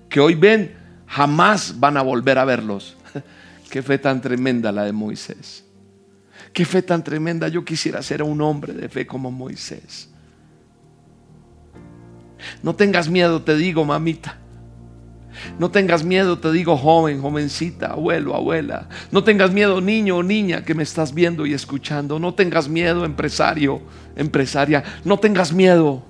que 0.09 0.19
hoy 0.19 0.33
ven, 0.33 0.75
jamás 1.05 1.79
van 1.79 1.97
a 1.97 2.01
volver 2.01 2.39
a 2.39 2.45
verlos. 2.45 2.97
Qué 3.71 3.81
fe 3.81 3.97
tan 3.97 4.19
tremenda 4.19 4.69
la 4.73 4.83
de 4.83 4.91
Moisés. 4.91 5.63
Qué 6.51 6.65
fe 6.65 6.81
tan 6.81 7.05
tremenda. 7.05 7.47
Yo 7.47 7.63
quisiera 7.63 8.03
ser 8.03 8.21
un 8.21 8.41
hombre 8.41 8.73
de 8.73 8.89
fe 8.89 9.07
como 9.07 9.31
Moisés. 9.31 10.09
No 12.61 12.75
tengas 12.75 13.07
miedo, 13.09 13.41
te 13.43 13.55
digo, 13.55 13.85
mamita. 13.85 14.37
No 15.57 15.71
tengas 15.71 16.03
miedo, 16.03 16.37
te 16.37 16.51
digo, 16.51 16.75
joven, 16.75 17.21
jovencita, 17.21 17.93
abuelo, 17.93 18.35
abuela. 18.35 18.89
No 19.09 19.23
tengas 19.23 19.53
miedo, 19.53 19.79
niño 19.79 20.17
o 20.17 20.23
niña 20.23 20.65
que 20.65 20.75
me 20.75 20.83
estás 20.83 21.13
viendo 21.13 21.45
y 21.45 21.53
escuchando. 21.53 22.19
No 22.19 22.33
tengas 22.33 22.67
miedo, 22.67 23.05
empresario, 23.05 23.81
empresaria. 24.17 24.83
No 25.05 25.17
tengas 25.17 25.53
miedo. 25.53 26.03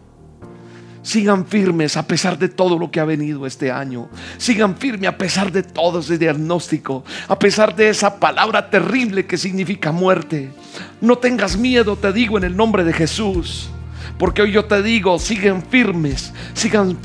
Sigan 1.04 1.48
firmes 1.48 1.98
a 1.98 2.06
pesar 2.06 2.38
de 2.38 2.48
todo 2.48 2.78
lo 2.78 2.92
que 2.92 3.00
ha 3.00 3.06
venido 3.06 3.48
este 3.48 3.72
año. 3.72 4.10
Sigan 4.38 4.78
firmes 4.78 5.10
a 5.10 5.18
pesar 5.18 5.52
de 5.52 5.64
todo 5.64 6.00
ese 6.00 6.18
diagnóstico. 6.18 7.04
A 7.28 7.40
pesar 7.40 7.76
de 7.76 7.90
esa 7.90 8.20
palabra 8.20 8.70
terrible 8.70 9.26
que 9.26 9.38
significa 9.38 9.92
muerte. 9.92 10.52
No 11.02 11.18
tengas 11.18 11.58
miedo, 11.58 11.96
te 11.96 12.14
digo 12.14 12.38
en 12.38 12.44
el 12.44 12.56
nombre 12.56 12.84
de 12.84 12.94
Jesús. 12.94 13.70
Porque 14.20 14.44
hoy 14.44 14.52
yo 14.52 14.66
te 14.66 14.84
digo, 14.84 15.18
sigan 15.18 15.64
firmes. 15.64 16.34
Sigan 16.54 16.96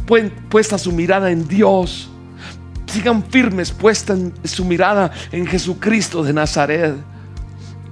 puesta 0.51 0.77
su 0.77 0.93
mirada 0.93 1.31
en 1.31 1.49
Dios. 1.49 2.11
Sigan 2.87 3.25
firmes 3.25 3.71
puesta 3.73 4.15
su 4.45 4.65
mirada 4.67 5.11
en 5.33 5.47
Jesucristo 5.47 6.23
de 6.23 6.35
Nazaret 6.35 6.97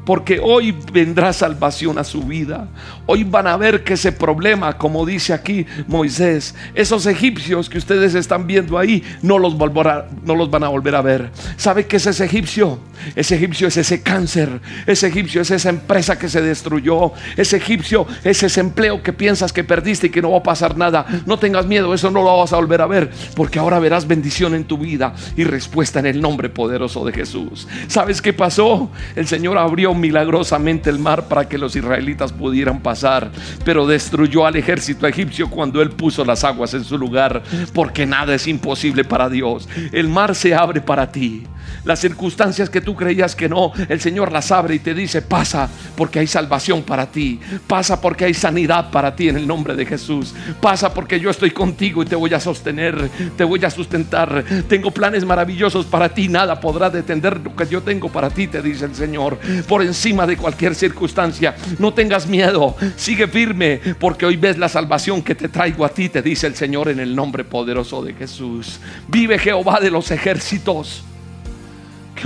porque 0.04 0.40
hoy 0.42 0.76
vendrá 0.92 1.32
salvación 1.32 1.98
a 1.98 2.04
su 2.04 2.22
vida. 2.22 2.68
Hoy 3.06 3.24
van 3.24 3.46
a 3.46 3.56
ver 3.56 3.84
que 3.84 3.94
ese 3.94 4.12
problema, 4.12 4.76
como 4.76 5.06
dice 5.06 5.32
aquí 5.32 5.66
Moisés, 5.86 6.54
esos 6.74 7.06
egipcios 7.06 7.68
que 7.68 7.78
ustedes 7.78 8.14
están 8.14 8.46
viendo 8.46 8.78
ahí, 8.78 9.02
no 9.22 9.38
los, 9.38 9.56
no 9.56 10.34
los 10.34 10.50
van 10.50 10.64
a 10.64 10.68
volver 10.68 10.94
a 10.94 11.02
ver. 11.02 11.30
¿Sabe 11.56 11.86
qué 11.86 11.96
es 11.96 12.06
ese 12.06 12.24
egipcio? 12.24 12.78
Ese 13.14 13.36
egipcio 13.36 13.68
es 13.68 13.76
ese 13.76 14.02
cáncer, 14.02 14.60
ese 14.86 15.08
egipcio 15.08 15.42
es 15.42 15.50
esa 15.50 15.68
empresa 15.68 16.18
que 16.18 16.28
se 16.28 16.40
destruyó, 16.40 17.12
ese 17.36 17.56
egipcio 17.56 18.06
es 18.22 18.42
ese 18.42 18.60
empleo 18.60 19.02
que 19.02 19.12
piensas 19.12 19.52
que 19.52 19.64
perdiste 19.64 20.06
y 20.06 20.10
que 20.10 20.22
no 20.22 20.30
va 20.30 20.38
a 20.38 20.42
pasar 20.42 20.76
nada. 20.76 21.06
No 21.26 21.38
tengas 21.38 21.66
miedo, 21.66 21.92
eso 21.94 22.10
no 22.10 22.22
lo 22.22 22.38
vas 22.38 22.52
a 22.52 22.56
volver 22.56 22.80
a 22.80 22.86
ver, 22.86 23.10
porque 23.36 23.58
ahora 23.58 23.78
verás 23.78 24.06
bendición 24.06 24.54
en 24.54 24.64
tu 24.64 24.78
vida 24.78 25.14
y 25.36 25.44
respuesta 25.44 25.98
en 25.98 26.06
el 26.06 26.20
nombre 26.20 26.48
poderoso 26.48 27.04
de 27.04 27.12
Jesús. 27.12 27.68
¿Sabes 27.88 28.22
qué 28.22 28.32
pasó? 28.32 28.90
El 29.16 29.26
Señor 29.26 29.58
abrió 29.58 29.93
milagrosamente 29.94 30.90
el 30.90 30.98
mar 30.98 31.28
para 31.28 31.48
que 31.48 31.58
los 31.58 31.74
israelitas 31.76 32.32
pudieran 32.32 32.80
pasar, 32.80 33.30
pero 33.64 33.86
destruyó 33.86 34.46
al 34.46 34.56
ejército 34.56 35.06
egipcio 35.06 35.48
cuando 35.48 35.80
él 35.80 35.90
puso 35.90 36.24
las 36.24 36.44
aguas 36.44 36.74
en 36.74 36.84
su 36.84 36.98
lugar, 36.98 37.42
porque 37.72 38.06
nada 38.06 38.34
es 38.34 38.46
imposible 38.46 39.04
para 39.04 39.28
Dios. 39.28 39.68
El 39.92 40.08
mar 40.08 40.34
se 40.34 40.54
abre 40.54 40.80
para 40.80 41.10
ti. 41.10 41.44
Las 41.84 42.00
circunstancias 42.00 42.70
que 42.70 42.80
tú 42.80 42.94
creías 42.94 43.34
que 43.36 43.48
no, 43.48 43.72
el 43.88 44.00
Señor 44.00 44.32
las 44.32 44.50
abre 44.52 44.74
y 44.76 44.78
te 44.78 44.94
dice, 44.94 45.22
pasa 45.22 45.68
porque 45.96 46.18
hay 46.18 46.26
salvación 46.26 46.82
para 46.82 47.06
ti. 47.06 47.40
Pasa 47.66 48.00
porque 48.00 48.24
hay 48.24 48.34
sanidad 48.34 48.90
para 48.90 49.14
ti 49.14 49.28
en 49.28 49.36
el 49.36 49.46
nombre 49.46 49.74
de 49.74 49.86
Jesús. 49.86 50.34
Pasa 50.60 50.92
porque 50.92 51.20
yo 51.20 51.30
estoy 51.30 51.50
contigo 51.50 52.02
y 52.02 52.06
te 52.06 52.16
voy 52.16 52.32
a 52.34 52.40
sostener, 52.40 53.10
te 53.36 53.44
voy 53.44 53.64
a 53.64 53.70
sustentar. 53.70 54.44
Tengo 54.68 54.90
planes 54.90 55.24
maravillosos 55.24 55.86
para 55.86 56.08
ti. 56.08 56.28
Nada 56.28 56.60
podrá 56.60 56.90
detener 56.90 57.40
lo 57.40 57.54
que 57.54 57.66
yo 57.66 57.82
tengo 57.82 58.08
para 58.08 58.30
ti, 58.30 58.46
te 58.46 58.62
dice 58.62 58.84
el 58.86 58.94
Señor. 58.94 59.38
Por 59.68 59.82
encima 59.82 60.26
de 60.26 60.36
cualquier 60.36 60.74
circunstancia. 60.74 61.54
No 61.78 61.92
tengas 61.92 62.26
miedo. 62.26 62.76
Sigue 62.96 63.28
firme 63.28 63.80
porque 63.98 64.26
hoy 64.26 64.36
ves 64.36 64.58
la 64.58 64.68
salvación 64.68 65.22
que 65.22 65.34
te 65.34 65.48
traigo 65.48 65.84
a 65.84 65.88
ti, 65.88 66.08
te 66.08 66.22
dice 66.22 66.46
el 66.46 66.54
Señor 66.54 66.88
en 66.88 67.00
el 67.00 67.14
nombre 67.14 67.44
poderoso 67.44 68.02
de 68.02 68.14
Jesús. 68.14 68.80
Vive 69.08 69.38
Jehová 69.38 69.80
de 69.80 69.90
los 69.90 70.10
ejércitos 70.10 71.04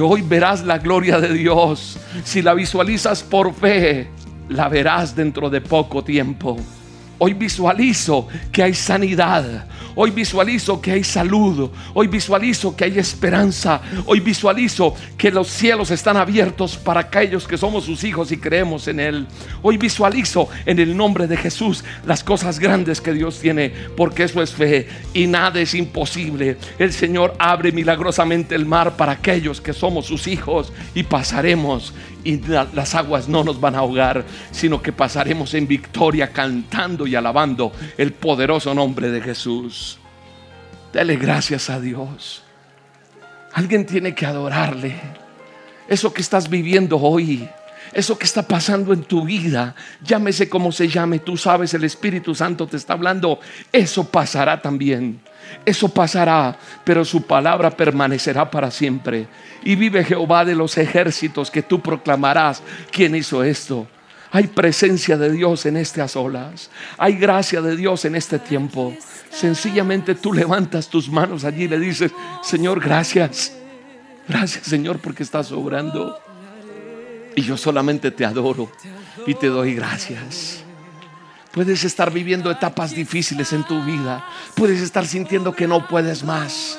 hoy 0.01 0.23
verás 0.23 0.65
la 0.65 0.79
gloria 0.79 1.21
de 1.21 1.33
Dios. 1.33 1.99
Si 2.25 2.43
la 2.43 2.55
visualizas 2.55 3.23
por 3.23 3.55
fe, 3.55 4.09
la 4.49 4.69
verás 4.69 5.15
dentro 5.17 5.51
de 5.51 5.61
poco 5.61 6.05
tiempo. 6.05 6.59
Hoy 7.19 7.35
visualizo 7.35 8.29
que 8.53 8.63
hay 8.63 8.75
sanidad. 8.75 9.67
Hoy 9.97 10.13
visualizo 10.13 10.81
que 10.81 10.93
hay 10.93 11.03
salud. 11.03 11.71
Hoy 11.93 12.07
visualizo 12.07 12.77
que 12.77 12.85
hay 12.85 12.99
esperanza. 12.99 13.81
Hoy 14.07 14.21
visualizo 14.21 14.95
que 15.17 15.33
los 15.33 15.49
cielos 15.49 15.91
están 15.91 16.17
abiertos 16.17 16.77
para 16.77 17.01
aquellos 17.01 17.49
que 17.49 17.59
somos 17.59 17.85
sus 17.85 18.05
hijos 18.05 18.31
y 18.31 18.37
creemos 18.37 18.87
en 18.87 19.01
Él. 19.01 19.27
Hoy 19.63 19.77
visualizo 19.77 20.49
en 20.65 20.79
el 20.79 20.97
nombre 20.97 21.27
de 21.27 21.37
Jesús 21.37 21.83
las 22.07 22.23
cosas 22.23 22.61
grandes 22.61 23.01
que 23.01 23.13
Dios 23.13 23.41
tiene, 23.41 23.73
porque 23.97 24.23
eso 24.23 24.41
es 24.41 24.53
fe 24.53 24.87
y 25.13 25.27
nada 25.27 25.61
es 25.61 25.75
imposible. 25.75 26.57
El 26.79 26.93
Señor 26.93 27.35
abre 27.41 27.73
milagrosamente 27.73 28.55
el 28.55 28.67
mar 28.67 28.97
para 28.97 29.13
aquellos 29.13 29.61
que 29.61 29.73
somos 29.73 30.07
sus 30.07 30.29
hijos 30.29 30.73
y 30.95 31.03
pasaremos 31.03 31.93
y 32.25 32.41
las 32.47 32.95
aguas 32.95 33.29
no 33.29 33.45
nos 33.45 33.61
van 33.61 33.75
a 33.75 33.79
ahogar, 33.79 34.25
sino 34.51 34.83
que 34.83 34.93
pasaremos 34.93 35.55
en 35.55 35.67
victoria 35.67 36.33
cantando 36.33 37.07
y 37.07 37.15
alabando 37.15 37.73
el 37.97 38.13
poderoso 38.13 38.75
nombre 38.75 39.11
de 39.11 39.21
Jesús. 39.21 39.99
Dele 40.93 41.17
gracias 41.17 41.71
a 41.71 41.81
Dios. 41.81 42.43
Alguien 43.53 43.87
tiene 43.87 44.15
que 44.15 44.27
adorarle. 44.27 44.95
Eso 45.89 46.13
que 46.13 46.21
estás 46.21 46.49
viviendo 46.51 46.99
hoy, 46.99 47.49
eso 47.93 48.19
que 48.19 48.27
está 48.27 48.43
pasando 48.43 48.93
en 48.93 49.03
tu 49.03 49.25
vida, 49.25 49.75
llámese 50.03 50.49
como 50.49 50.71
se 50.71 50.89
llame, 50.89 51.19
tú 51.21 51.37
sabes, 51.37 51.73
el 51.73 51.85
Espíritu 51.85 52.35
Santo 52.35 52.67
te 52.67 52.77
está 52.77 52.93
hablando, 52.93 53.41
eso 53.73 54.05
pasará 54.05 54.61
también. 54.61 55.21
Eso 55.65 55.89
pasará, 55.89 56.57
pero 56.85 57.05
su 57.05 57.23
palabra 57.23 57.71
permanecerá 57.71 58.51
para 58.51 58.71
siempre. 58.71 59.29
Y 59.63 59.77
vive 59.77 60.05
Jehová 60.05 60.45
de 60.45 60.55
los 60.55 60.79
ejércitos 60.79 61.51
que 61.51 61.63
tú 61.63 61.81
proclamarás. 61.81 62.63
¿Quién 62.91 63.15
hizo 63.15 63.43
esto? 63.43 63.87
Hay 64.31 64.47
presencia 64.47 65.17
de 65.17 65.33
Dios 65.33 65.67
en 65.67 65.77
estas 65.77 66.17
olas. 66.17 66.71
Hay 66.99 67.15
gracia 67.15 67.63
de 67.63 67.77
Dios 67.77 68.05
en 68.05 68.15
este 68.15 68.39
tiempo. 68.39 68.95
Sencillamente 69.31 70.15
tú 70.15 70.33
levantas 70.33 70.89
tus 70.89 71.09
manos 71.09 71.45
allí 71.45 71.65
y 71.65 71.69
le 71.69 71.79
dices, 71.79 72.13
Señor, 72.43 72.81
gracias. 72.81 73.55
Gracias, 74.29 74.67
Señor, 74.67 74.99
porque 74.99 75.23
estás 75.23 75.51
obrando. 75.53 76.19
Y 77.35 77.43
yo 77.43 77.57
solamente 77.57 78.11
te 78.11 78.25
adoro 78.25 78.71
y 79.27 79.35
te 79.35 79.47
doy 79.47 79.75
gracias. 79.75 80.65
Puedes 81.59 81.83
estar 81.83 82.13
viviendo 82.13 82.53
etapas 82.53 82.95
difíciles 82.95 83.53
en 83.53 83.65
tu 83.65 83.83
vida. 83.83 84.25
Puedes 84.55 84.81
estar 84.81 85.05
sintiendo 85.05 85.53
que 85.57 85.67
no 85.67 85.89
puedes 85.89 86.23
más. 86.23 86.79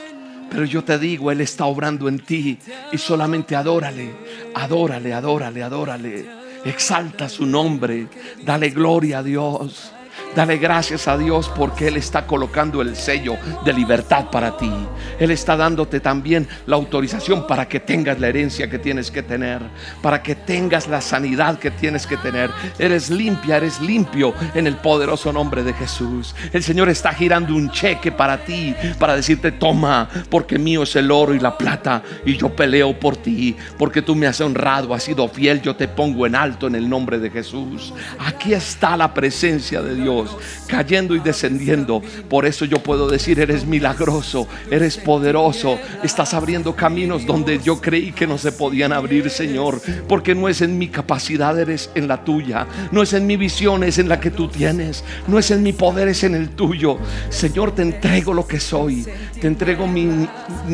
Pero 0.50 0.64
yo 0.64 0.86
te 0.86 0.98
digo, 0.98 1.32
Él 1.32 1.42
está 1.42 1.66
obrando 1.66 2.08
en 2.08 2.20
ti 2.20 2.58
y 2.90 2.98
solamente 2.98 3.58
adórale, 3.58 4.10
adórale, 4.56 5.14
adórale, 5.14 5.64
adórale. 5.64 6.26
Exalta 6.64 7.28
su 7.28 7.46
nombre, 7.46 8.08
dale 8.46 8.70
gloria 8.70 9.20
a 9.20 9.24
Dios. 9.24 9.92
Dale 10.36 10.58
gracias 10.58 11.08
a 11.08 11.18
Dios 11.18 11.52
porque 11.56 11.88
Él 11.88 11.98
está 11.98 12.28
colocando 12.28 12.84
el 12.84 12.96
sello 12.96 13.36
de 13.66 13.74
libertad 13.74 14.30
para 14.30 14.56
ti. 14.58 14.72
Él 15.20 15.32
está 15.32 15.58
dándote 15.58 16.00
también 16.00 16.48
la 16.68 16.76
autorización 16.76 17.48
para 17.48 17.68
que 17.68 17.80
tengas 17.80 18.20
la 18.20 18.28
herencia 18.28 18.70
que 18.70 18.78
tienes 18.78 19.10
que 19.10 19.24
tener, 19.24 19.60
para 20.04 20.22
que 20.22 20.36
tengas 20.36 20.88
la 20.88 21.02
sanidad 21.02 21.58
que 21.58 21.72
tienes 21.72 22.06
que 22.06 22.16
tener. 22.18 22.52
Eres 22.78 23.10
limpia, 23.10 23.58
eres 23.58 23.82
limpio 23.82 24.36
en 24.54 24.68
el 24.68 24.76
poderoso 24.76 25.34
nombre 25.34 25.64
de 25.64 25.74
Jesús. 25.74 26.36
El 26.54 26.62
Señor 26.62 26.90
está 26.90 27.12
girando 27.12 27.56
un 27.56 27.72
cheque 27.72 28.12
para 28.12 28.38
ti, 28.38 28.76
para 29.00 29.16
decirte, 29.16 29.52
toma, 29.52 30.08
porque 30.30 30.60
mío 30.60 30.84
es 30.84 30.96
el 30.96 31.10
oro 31.10 31.34
y 31.34 31.40
la 31.40 31.58
plata 31.58 32.04
y 32.24 32.38
yo 32.38 32.50
peleo 32.50 32.98
por 33.00 33.18
ti, 33.18 33.58
porque 33.80 34.04
tú 34.04 34.16
me 34.16 34.28
has 34.28 34.40
honrado, 34.42 34.94
has 34.94 35.04
sido 35.04 35.28
fiel, 35.28 35.60
yo 35.64 35.76
te 35.76 35.88
pongo 35.88 36.28
en 36.28 36.36
alto 36.36 36.68
en 36.68 36.76
el 36.76 36.88
nombre 36.88 37.18
de 37.18 37.32
Jesús. 37.32 37.94
Aquí 38.20 38.54
está 38.54 38.96
la 38.96 39.12
presencia 39.12 39.82
de 39.82 39.96
Dios 39.96 40.19
cayendo 40.68 41.16
y 41.16 41.20
descendiendo. 41.20 42.02
Por 42.30 42.46
eso 42.46 42.66
yo 42.66 42.82
puedo 42.82 43.08
decir, 43.08 43.40
eres 43.40 43.66
milagroso, 43.66 44.48
eres 44.72 44.98
poderoso, 44.98 45.78
estás 46.04 46.34
abriendo 46.34 46.76
caminos 46.76 47.26
donde 47.26 47.60
yo 47.60 47.82
creí 47.82 48.12
que 48.12 48.28
no 48.28 48.38
se 48.38 48.52
podían 48.52 48.94
abrir, 48.94 49.30
Señor, 49.30 49.82
porque 50.08 50.36
no 50.36 50.48
es 50.50 50.62
en 50.62 50.78
mi 50.78 50.88
capacidad, 50.88 51.58
eres 51.60 51.90
en 51.96 52.08
la 52.08 52.24
tuya, 52.24 52.68
no 52.92 53.02
es 53.02 53.14
en 53.14 53.28
mi 53.28 53.38
visión, 53.38 53.84
es 53.84 53.98
en 54.00 54.10
la 54.10 54.20
que 54.20 54.32
tú 54.32 54.48
tienes, 54.48 55.04
no 55.28 55.40
es 55.40 55.52
en 55.52 55.64
mi 55.64 55.74
poder, 55.74 56.08
es 56.08 56.24
en 56.24 56.36
el 56.36 56.50
tuyo. 56.50 56.98
Señor, 57.30 57.74
te 57.74 57.82
entrego 57.82 58.34
lo 58.34 58.48
que 58.48 58.60
soy, 58.60 59.06
te 59.40 59.48
entrego 59.48 59.88
mi, 59.88 60.28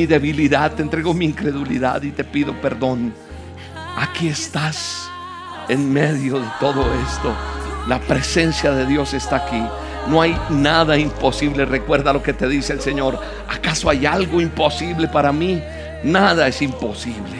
debilidad, 0.06 0.74
te 0.74 0.82
entrego 0.82 1.14
mi 1.14 1.26
incredulidad 1.26 2.02
y 2.04 2.12
te 2.12 2.24
pido 2.24 2.60
perdón. 2.62 3.14
Aquí 3.98 4.28
estás 4.28 5.10
en 5.70 5.92
medio 5.92 6.40
de 6.40 6.48
todo 6.60 6.86
esto. 7.08 7.34
La 7.88 8.00
presencia 8.00 8.72
de 8.72 8.86
Dios 8.86 9.14
está 9.14 9.38
aquí. 9.38 9.64
No 10.08 10.22
hay 10.22 10.38
nada 10.50 10.98
imposible. 10.98 11.66
Recuerda 11.66 12.14
lo 12.14 12.24
que 12.24 12.34
te 12.34 12.48
dice 12.48 12.74
el 12.74 12.82
Señor. 12.82 13.20
¿Acaso 13.48 13.90
hay 13.90 14.06
algo 14.06 14.42
imposible 14.42 15.08
para 15.08 15.32
mí? 15.32 15.62
Nada 16.04 16.48
es 16.48 16.62
imposible. 16.62 17.38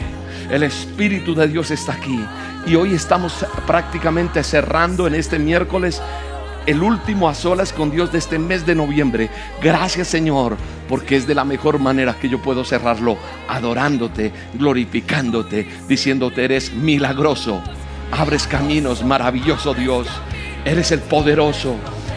El 0.50 0.62
Espíritu 0.62 1.34
de 1.34 1.48
Dios 1.48 1.70
está 1.70 1.94
aquí. 1.94 2.24
Y 2.66 2.76
hoy 2.76 2.94
estamos 2.94 3.44
prácticamente 3.66 4.42
cerrando 4.44 5.06
en 5.06 5.14
este 5.14 5.38
miércoles 5.38 6.00
el 6.66 6.82
último 6.82 7.28
a 7.28 7.34
solas 7.34 7.72
con 7.72 7.90
Dios 7.90 8.10
de 8.12 8.18
este 8.18 8.38
mes 8.38 8.66
de 8.66 8.74
noviembre. 8.74 9.30
Gracias 9.62 10.08
Señor, 10.08 10.56
porque 10.88 11.16
es 11.16 11.26
de 11.26 11.34
la 11.34 11.44
mejor 11.44 11.78
manera 11.78 12.16
que 12.20 12.28
yo 12.28 12.42
puedo 12.42 12.64
cerrarlo, 12.64 13.16
adorándote, 13.48 14.32
glorificándote, 14.54 15.68
diciéndote 15.88 16.44
eres 16.44 16.72
milagroso 16.72 17.62
Abres 18.12 18.46
caminos, 18.46 19.04
maravilloso 19.04 19.74
Dios. 19.74 20.06
Eres 20.66 20.90
el 20.90 20.98
poderoso. 20.98 21.76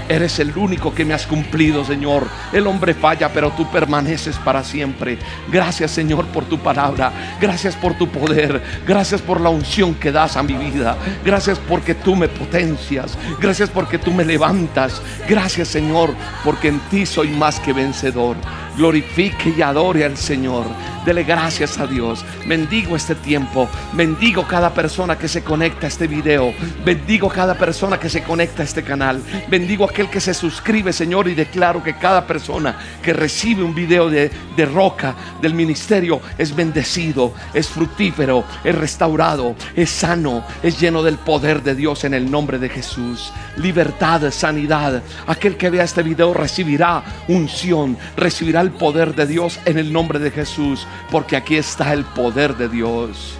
Eres 0.10 0.39
el 0.39 0.58
único 0.58 0.91
que 0.91 1.06
me 1.06 1.14
has 1.14 1.28
cumplido, 1.28 1.86
Señor. 1.86 2.28
El 2.52 2.66
hombre 2.66 2.95
falla, 2.95 3.32
pero 3.32 3.52
tú 3.52 3.70
permaneces 3.70 4.38
para 4.38 4.64
siempre. 4.64 5.20
Gracias, 5.52 5.91
Señor, 5.91 6.26
por 6.26 6.45
tu 6.45 6.58
palabra. 6.58 7.38
Gracias 7.39 7.76
por 7.76 7.93
tu 7.93 8.08
poder. 8.08 8.60
Gracias 8.88 9.22
por 9.22 9.39
la 9.39 9.50
unción 9.50 9.93
que 9.93 10.12
das 10.12 10.36
a 10.36 10.41
mi 10.41 10.56
vida. 10.56 10.97
Gracias 11.24 11.60
porque 11.60 11.93
tú 11.93 12.16
me 12.16 12.28
potencias. 12.28 13.20
Gracias 13.39 13.70
porque 13.70 14.00
tú 14.00 14.12
me 14.12 14.26
levantas. 14.26 15.00
Gracias, 15.28 15.68
Señor, 15.68 16.16
porque 16.43 16.70
en 16.70 16.80
ti 16.89 17.06
soy 17.06 17.28
más 17.28 17.60
que 17.60 17.72
vencedor. 17.72 18.36
Glorifique 18.78 19.54
y 19.58 19.62
adore 19.62 20.06
al 20.06 20.18
Señor. 20.18 20.66
Dele 21.06 21.24
gracias 21.24 21.80
a 21.80 21.88
Dios. 21.88 22.26
Bendigo 22.46 22.96
este 22.96 23.16
tiempo. 23.16 23.70
Bendigo 23.94 24.46
cada 24.48 24.74
persona 24.74 25.18
que 25.18 25.28
se 25.28 25.44
conecta 25.44 25.86
a 25.86 25.90
este 25.90 26.08
video. 26.08 26.54
Bendigo 26.86 27.30
cada 27.30 27.56
persona 27.56 28.00
que 28.00 28.10
se 28.10 28.22
conecta 28.22 28.62
a 28.62 28.66
este 28.66 28.84
canal. 28.84 29.22
Bendigo 29.48 29.86
aquel 29.86 30.10
que 30.10 30.20
se 30.20 30.34
suscribe, 30.34 30.94
Señor. 30.94 31.28
Y 31.28 31.36
declaro 31.36 31.82
que 31.82 31.96
cada 31.96 32.28
persona 32.28 32.78
que 33.02 33.14
recibe 33.14 33.64
un 33.64 33.74
video 33.74 34.10
de, 34.10 34.30
de 34.56 34.66
roca 34.66 35.16
del 35.42 35.54
ministerio 35.54 36.22
es 36.38 36.56
bendecido, 36.56 37.34
es 37.54 37.68
fructífero, 37.70 38.44
es 38.64 38.76
restaurado, 38.76 39.56
es 39.76 39.90
sano, 39.90 40.44
es 40.62 40.80
lleno 40.80 41.02
del 41.02 41.18
poder 41.18 41.64
de 41.64 41.76
Dios 41.76 42.04
en 42.04 42.14
el 42.14 42.30
nombre 42.30 42.60
de 42.60 42.70
Jesús. 42.70 43.32
Libertad, 43.58 44.32
sanidad. 44.32 45.02
Aquel 45.28 45.58
que 45.58 45.70
vea 45.70 45.84
este 45.84 46.04
video 46.04 46.34
recibirá 46.34 47.04
unción, 47.28 47.98
recibirá 48.16 48.60
poder 48.72 49.16
de 49.16 49.28
Dios 49.28 49.60
en 49.66 49.78
el 49.78 49.92
nombre 49.94 50.20
de 50.20 50.32
Jesús 50.32 50.88
porque 51.12 51.36
aquí 51.36 51.56
está 51.56 51.94
el 51.94 52.04
poder 52.06 52.56
de 52.58 52.70
Dios. 52.70 53.38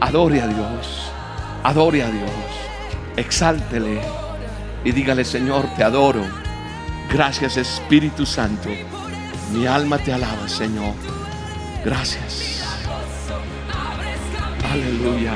Adore 0.00 0.40
a 0.40 0.46
Dios, 0.46 1.10
adore 1.64 2.02
a 2.02 2.10
Dios, 2.10 2.30
exáltele 3.16 4.00
y 4.84 4.92
dígale, 4.92 5.24
Señor, 5.24 5.66
te 5.76 5.84
adoro. 5.84 6.22
Gracias 7.12 7.56
Espíritu 7.56 8.26
Santo. 8.26 8.68
Mi 9.52 9.66
alma 9.66 9.98
te 9.98 10.12
alaba, 10.12 10.48
Señor. 10.48 10.94
Gracias. 11.84 12.62
Aleluya. 14.70 15.34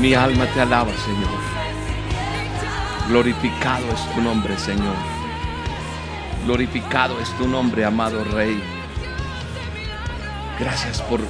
Mi 0.00 0.12
alma 0.12 0.46
te 0.46 0.60
alaba, 0.60 0.92
Señor. 0.92 1.38
Glorificado 3.08 3.86
es 3.92 4.14
tu 4.14 4.20
nombre, 4.20 4.58
Señor. 4.58 4.96
Glorificado 6.44 7.20
es 7.20 7.30
tu 7.38 7.46
nombre, 7.46 7.84
amado 7.84 8.24
Rey. 8.24 8.62
Gracias 10.58 11.00
por, 11.02 11.20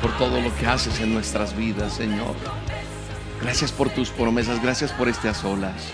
por 0.00 0.16
todo 0.16 0.40
lo 0.40 0.54
que 0.56 0.66
haces 0.66 1.00
en 1.00 1.12
nuestras 1.12 1.56
vidas, 1.56 1.94
Señor. 1.94 2.34
Gracias 3.42 3.72
por 3.72 3.90
tus 3.90 4.10
promesas, 4.10 4.62
gracias 4.62 4.92
por 4.92 5.08
a 5.08 5.34
solas. 5.34 5.92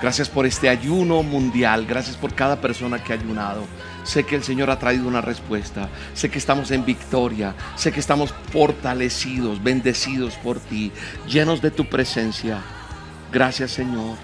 Gracias 0.00 0.30
por 0.30 0.46
este 0.46 0.68
ayuno 0.68 1.22
mundial. 1.22 1.84
Gracias 1.86 2.16
por 2.16 2.34
cada 2.34 2.60
persona 2.60 3.02
que 3.02 3.12
ha 3.12 3.16
ayunado. 3.16 3.64
Sé 4.02 4.24
que 4.24 4.34
el 4.34 4.42
Señor 4.42 4.70
ha 4.70 4.78
traído 4.78 5.06
una 5.06 5.20
respuesta. 5.20 5.90
Sé 6.14 6.30
que 6.30 6.38
estamos 6.38 6.70
en 6.70 6.86
victoria. 6.86 7.54
Sé 7.76 7.92
que 7.92 8.00
estamos 8.00 8.32
fortalecidos, 8.50 9.62
bendecidos 9.62 10.34
por 10.36 10.58
ti, 10.58 10.90
llenos 11.28 11.60
de 11.60 11.70
tu 11.70 11.84
presencia. 11.84 12.62
Gracias 13.30 13.72
Señor. 13.72 14.16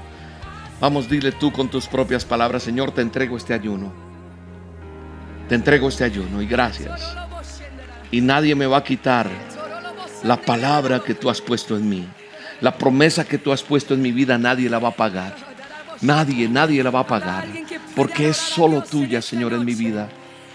Vamos, 0.80 1.08
dile 1.08 1.32
tú 1.32 1.52
con 1.52 1.68
tus 1.68 1.86
propias 1.86 2.24
palabras, 2.24 2.62
Señor, 2.62 2.92
te 2.92 3.02
entrego 3.02 3.36
este 3.36 3.54
ayuno. 3.54 3.92
Te 5.48 5.54
entrego 5.54 5.88
este 5.88 6.04
ayuno 6.04 6.42
y 6.42 6.46
gracias. 6.46 7.16
Y 8.10 8.20
nadie 8.20 8.54
me 8.54 8.66
va 8.66 8.78
a 8.78 8.84
quitar 8.84 9.28
la 10.22 10.40
palabra 10.40 11.00
que 11.00 11.14
tú 11.14 11.30
has 11.30 11.40
puesto 11.40 11.76
en 11.76 11.88
mí. 11.88 12.08
La 12.60 12.76
promesa 12.76 13.24
que 13.24 13.38
tú 13.38 13.52
has 13.52 13.62
puesto 13.62 13.94
en 13.94 14.02
mi 14.02 14.12
vida, 14.12 14.38
nadie 14.38 14.70
la 14.70 14.78
va 14.78 14.88
a 14.88 14.96
pagar. 14.96 15.45
Nadie, 16.00 16.48
nadie 16.48 16.82
la 16.82 16.90
va 16.90 17.00
a 17.00 17.06
pagar. 17.06 17.46
Porque 17.94 18.28
es 18.28 18.36
solo 18.36 18.82
tuya, 18.82 19.22
Señor, 19.22 19.52
en 19.52 19.64
mi 19.64 19.74
vida. 19.74 20.08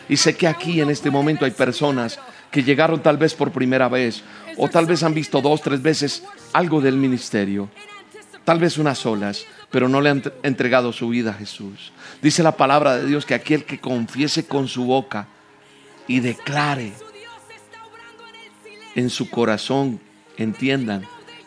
Y 0.09 0.17
sé 0.17 0.35
que 0.35 0.47
aquí 0.47 0.81
en 0.81 0.89
este 0.89 1.09
momento 1.09 1.45
hay 1.45 1.51
personas 1.51 2.19
que 2.51 2.63
llegaron 2.63 3.01
tal 3.01 3.17
vez 3.17 3.33
por 3.33 3.51
primera 3.51 3.87
vez 3.87 4.23
o 4.57 4.67
tal 4.67 4.85
vez 4.85 5.03
han 5.03 5.13
visto 5.13 5.41
dos, 5.41 5.61
tres 5.61 5.81
veces 5.81 6.23
algo 6.53 6.81
del 6.81 6.97
ministerio. 6.97 7.69
Tal 8.43 8.59
vez 8.59 8.77
unas 8.77 8.97
solas, 8.97 9.45
pero 9.69 9.87
no 9.87 10.01
le 10.01 10.09
han 10.09 10.23
entregado 10.43 10.91
su 10.91 11.09
vida 11.09 11.31
a 11.31 11.35
Jesús. 11.35 11.93
Dice 12.21 12.43
la 12.43 12.57
palabra 12.57 12.97
de 12.97 13.05
Dios 13.05 13.25
que 13.25 13.35
aquel 13.35 13.63
que 13.63 13.79
confiese 13.79 14.45
con 14.45 14.67
su 14.67 14.85
boca 14.85 15.27
y 16.07 16.19
declare 16.19 16.91
en 18.95 19.09
su 19.09 19.29
corazón, 19.29 20.01
entiendan 20.37 21.05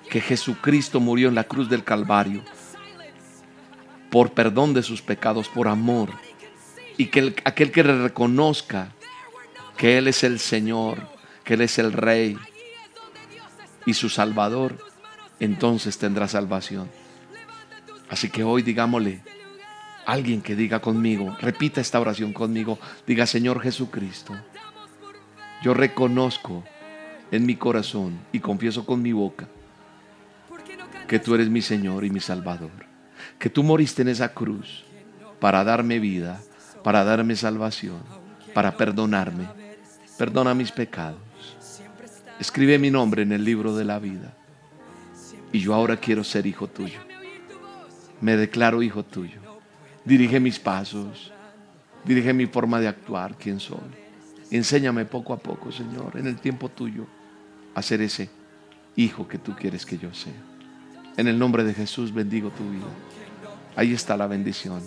que 0.08 0.20
Jesucristo 0.20 1.00
murió 1.00 1.28
en 1.28 1.34
la 1.34 1.44
cruz 1.44 1.68
del 1.68 1.84
Calvario 1.84 2.42
por 4.14 4.30
perdón 4.30 4.74
de 4.74 4.84
sus 4.84 5.02
pecados, 5.02 5.48
por 5.48 5.66
amor. 5.66 6.10
Y 6.96 7.06
que 7.06 7.34
aquel 7.44 7.72
que 7.72 7.82
reconozca 7.82 8.92
que 9.76 9.98
Él 9.98 10.06
es 10.06 10.22
el 10.22 10.38
Señor, 10.38 11.08
que 11.42 11.54
Él 11.54 11.62
es 11.62 11.80
el 11.80 11.92
Rey 11.92 12.38
y 13.84 13.94
su 13.94 14.08
Salvador, 14.08 14.78
entonces 15.40 15.98
tendrá 15.98 16.28
salvación. 16.28 16.88
Así 18.08 18.30
que 18.30 18.44
hoy 18.44 18.62
digámosle, 18.62 19.20
alguien 20.06 20.42
que 20.42 20.54
diga 20.54 20.78
conmigo, 20.78 21.36
repita 21.40 21.80
esta 21.80 21.98
oración 21.98 22.32
conmigo, 22.32 22.78
diga 23.08 23.26
Señor 23.26 23.60
Jesucristo, 23.62 24.36
yo 25.60 25.74
reconozco 25.74 26.62
en 27.32 27.46
mi 27.46 27.56
corazón 27.56 28.20
y 28.30 28.38
confieso 28.38 28.86
con 28.86 29.02
mi 29.02 29.10
boca 29.10 29.48
que 31.08 31.18
tú 31.18 31.34
eres 31.34 31.50
mi 31.50 31.62
Señor 31.62 32.04
y 32.04 32.10
mi 32.10 32.20
Salvador 32.20 32.93
que 33.38 33.50
tú 33.50 33.62
moriste 33.62 34.02
en 34.02 34.08
esa 34.08 34.32
cruz 34.32 34.84
para 35.40 35.64
darme 35.64 35.98
vida, 35.98 36.40
para 36.82 37.04
darme 37.04 37.36
salvación, 37.36 38.02
para 38.54 38.76
perdonarme. 38.76 39.48
Perdona 40.16 40.54
mis 40.54 40.70
pecados. 40.70 41.20
Escribe 42.38 42.78
mi 42.78 42.90
nombre 42.90 43.22
en 43.22 43.32
el 43.32 43.44
libro 43.44 43.74
de 43.76 43.84
la 43.84 43.98
vida. 43.98 44.34
Y 45.52 45.60
yo 45.60 45.74
ahora 45.74 45.96
quiero 45.96 46.24
ser 46.24 46.46
hijo 46.46 46.66
tuyo. 46.66 47.00
Me 48.20 48.36
declaro 48.36 48.82
hijo 48.82 49.02
tuyo. 49.02 49.40
Dirige 50.04 50.40
mis 50.40 50.58
pasos. 50.58 51.32
Dirige 52.04 52.32
mi 52.32 52.46
forma 52.46 52.80
de 52.80 52.88
actuar, 52.88 53.36
quién 53.36 53.60
soy. 53.60 53.78
Enséñame 54.50 55.04
poco 55.04 55.32
a 55.32 55.38
poco, 55.38 55.72
Señor, 55.72 56.16
en 56.16 56.26
el 56.26 56.36
tiempo 56.36 56.68
tuyo, 56.68 57.06
a 57.74 57.82
ser 57.82 58.02
ese 58.02 58.28
hijo 58.96 59.26
que 59.26 59.38
tú 59.38 59.54
quieres 59.56 59.86
que 59.86 59.98
yo 59.98 60.12
sea. 60.12 60.34
En 61.16 61.28
el 61.28 61.38
nombre 61.38 61.64
de 61.64 61.74
Jesús 61.74 62.12
bendigo 62.12 62.50
tu 62.50 62.68
vida. 62.70 62.86
Ahí 63.76 63.92
está 63.92 64.16
la 64.16 64.26
bendición. 64.26 64.82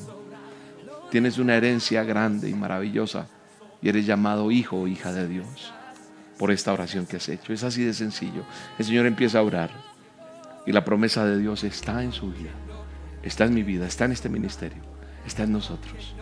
Tienes 1.11 1.37
una 1.37 1.55
herencia 1.55 2.03
grande 2.03 2.49
y 2.49 2.53
maravillosa 2.53 3.27
y 3.81 3.89
eres 3.89 4.05
llamado 4.05 4.51
hijo 4.51 4.81
o 4.81 4.87
hija 4.87 5.11
de 5.13 5.27
Dios 5.27 5.73
por 6.37 6.51
esta 6.51 6.73
oración 6.73 7.05
que 7.05 7.17
has 7.17 7.29
hecho. 7.29 7.53
Es 7.53 7.63
así 7.63 7.83
de 7.83 7.93
sencillo. 7.93 8.43
El 8.77 8.85
Señor 8.85 9.05
empieza 9.05 9.39
a 9.39 9.43
orar 9.43 9.71
y 10.65 10.71
la 10.71 10.83
promesa 10.83 11.25
de 11.25 11.39
Dios 11.39 11.63
está 11.63 12.03
en 12.03 12.11
su 12.11 12.31
vida, 12.31 12.51
está 13.23 13.45
en 13.45 13.53
mi 13.53 13.63
vida, 13.63 13.87
está 13.87 14.05
en 14.05 14.11
este 14.11 14.29
ministerio, 14.29 14.81
está 15.25 15.43
en 15.43 15.53
nosotros. 15.53 16.13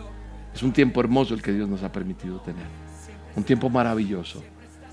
Es 0.54 0.62
un 0.62 0.72
tiempo 0.72 1.00
hermoso 1.00 1.34
el 1.34 1.42
que 1.42 1.52
Dios 1.52 1.68
nos 1.68 1.82
ha 1.82 1.92
permitido 1.92 2.40
tener. 2.40 2.66
Un 3.34 3.44
tiempo 3.44 3.68
maravilloso 3.68 4.42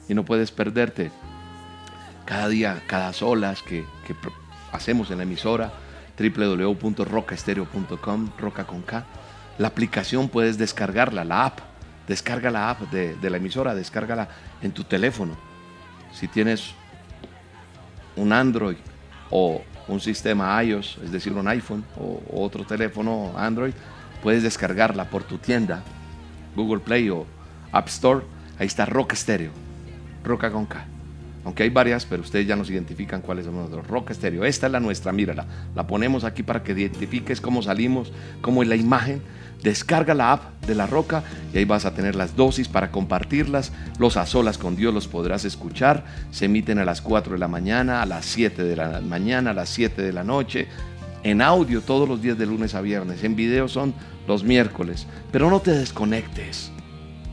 y 0.10 0.14
no 0.14 0.26
puedes 0.26 0.52
perderte 0.52 1.12
cada 2.26 2.50
día, 2.50 2.82
cada 2.88 3.14
solas 3.14 3.62
que, 3.62 3.86
que 4.06 4.16
hacemos 4.72 5.12
en 5.12 5.18
la 5.18 5.24
emisora 5.24 5.72
www.rocaestereo.com, 6.18 8.32
roca 8.38 8.66
con 8.66 8.82
K. 8.82 9.06
La 9.58 9.70
aplicación 9.70 10.28
puedes 10.30 10.58
descargarla, 10.58 11.24
la 11.24 11.46
app. 11.46 11.60
Descarga 12.08 12.50
la 12.52 12.70
app 12.70 12.82
de, 12.92 13.30
la 13.30 13.38
emisora, 13.38 13.74
descárgala 13.76 14.28
en 14.62 14.74
tu 14.74 14.84
teléfono. 14.84 15.38
Si 16.12 16.28
tienes 16.28 16.74
un 18.16 18.32
Android 18.34 18.78
o 19.30 19.62
un 19.88 20.02
sistema 20.02 20.62
iOS, 20.64 21.00
es 21.04 21.12
decir, 21.12 21.34
un 21.34 21.48
iPhone 21.48 21.84
o, 21.98 22.22
otro 22.44 22.66
teléfono 22.66 23.34
Android, 23.38 23.74
puedes 24.22 24.44
descargarla 24.44 25.06
por 25.06 25.24
tu 25.24 25.38
tienda, 25.38 25.82
Google 26.56 26.82
Play 26.82 27.10
o 27.10 27.26
App 27.72 27.88
Store. 27.88 28.26
Ahí 28.60 28.68
está 28.68 28.86
Roca 28.86 29.16
Stereo, 29.16 29.52
Roca 30.24 30.52
con 30.52 30.66
K. 30.66 30.86
Aunque 31.46 31.64
hay 31.64 31.70
varias, 31.70 32.06
pero 32.06 32.22
ustedes 32.22 32.48
ya 32.48 32.56
nos 32.56 32.70
identifican 32.70 33.22
cuáles 33.22 33.46
son 33.46 33.56
los 33.56 33.88
Rock 33.88 34.12
Stereo. 34.14 34.46
Esta 34.46 34.68
es 34.68 34.72
la 34.72 34.80
nuestra, 34.80 35.12
mírala. 35.12 35.46
La 35.76 35.86
ponemos 35.86 36.24
aquí 36.24 36.44
para 36.44 36.64
que 36.64 36.72
identifiques 36.72 37.42
cómo 37.42 37.62
salimos, 37.62 38.14
cómo 38.42 38.64
es 38.64 38.70
la 38.70 38.76
imagen. 38.76 39.22
Descarga 39.62 40.14
la 40.14 40.34
app 40.34 40.66
de 40.66 40.76
la 40.76 40.88
Roca 40.88 41.24
y 41.54 41.58
ahí 41.58 41.66
vas 41.66 41.86
a 41.86 41.94
tener 41.94 42.16
las 42.16 42.36
dosis 42.36 42.68
para 42.68 42.92
compartirlas. 42.92 43.72
Los 43.98 44.18
a 44.18 44.26
solas 44.26 44.58
con 44.58 44.76
Dios 44.76 44.94
los 44.94 45.08
podrás 45.08 45.46
escuchar. 45.46 46.06
Se 46.32 46.46
emiten 46.46 46.80
a 46.80 46.86
las 46.86 47.02
4 47.02 47.34
de 47.34 47.40
la 47.40 47.48
mañana, 47.48 48.02
a 48.02 48.06
las 48.06 48.26
7 48.26 48.64
de 48.64 48.76
la 48.76 49.02
mañana, 49.02 49.52
a 49.52 49.54
las 49.54 49.70
7 49.70 50.02
de 50.02 50.14
la 50.14 50.24
noche. 50.24 50.68
en 51.24 51.42
audio 51.42 51.80
todos 51.80 52.08
los 52.08 52.22
días 52.22 52.38
de 52.38 52.46
lunes 52.46 52.76
a 52.76 52.82
viernes, 52.82 53.24
en 53.24 53.38
video 53.38 53.70
son 53.70 53.94
los 54.28 54.44
miércoles, 54.44 55.08
pero 55.32 55.50
no 55.50 55.62
te 55.62 55.72
desconectes. 55.72 56.70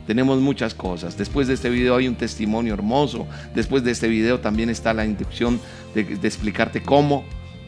Tenemos 0.07 0.39
muchas 0.39 0.73
cosas. 0.73 1.17
Después 1.17 1.47
de 1.47 1.53
este 1.53 1.69
video 1.69 1.95
hay 1.95 2.07
un 2.07 2.15
testimonio 2.15 2.73
hermoso. 2.73 3.27
Después 3.53 3.83
de 3.83 3.91
este 3.91 4.07
video 4.07 4.39
también 4.39 4.69
está 4.69 4.93
la 4.93 5.05
inducción 5.05 5.59
de, 5.93 6.01
explicarte 6.23 6.81
cómo, 6.81 7.23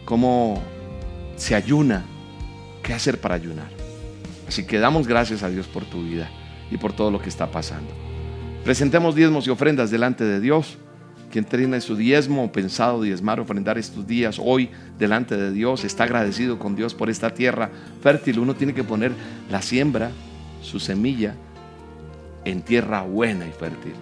cómo 0.06 0.62
se 1.36 1.56
ayuna, 1.56 2.06
qué 2.82 2.94
hacer 2.94 3.20
para 3.20 3.36
ayunar. 3.36 3.70
Así 4.48 4.66
que 4.66 4.80
damos 4.80 5.08
gracias 5.08 5.44
a 5.44 5.50
Dios 5.50 5.68
por 5.68 5.86
tu 5.86 6.04
vida 6.04 6.30
y 6.72 6.78
por 6.78 6.94
todo 6.94 7.12
lo 7.12 7.22
que 7.22 7.30
está 7.30 7.52
pasando. 7.52 7.92
Presentemos 8.64 9.16
diezmos 9.16 9.46
y 9.48 9.50
ofrendas 9.50 9.92
delante 9.92 10.24
de 10.24 10.40
Dios. 10.40 10.78
Quien 11.32 11.46
tiene 11.46 11.82
su 11.82 11.96
diezmo, 11.96 12.52
pensado 12.52 13.02
diezmar, 13.02 13.40
ofrendar 13.40 13.80
estos 13.80 14.06
días, 14.06 14.40
hoy, 14.40 14.70
delante 15.00 15.36
de 15.36 15.52
Dios, 15.52 15.84
está 15.84 16.04
agradecido 16.04 16.60
con 16.60 16.76
Dios 16.76 16.94
por 16.94 17.10
esta 17.10 17.34
tierra 17.34 17.72
fértil. 18.02 18.38
Uno 18.38 18.54
tiene 18.54 18.74
que 18.76 18.84
poner 18.84 19.12
la 19.50 19.64
siembra, 19.64 20.12
su 20.62 20.80
semilla, 20.80 21.36
en 22.46 22.62
tierra 22.62 23.02
buena 23.02 23.48
y 23.48 23.52
fértil. 23.52 23.94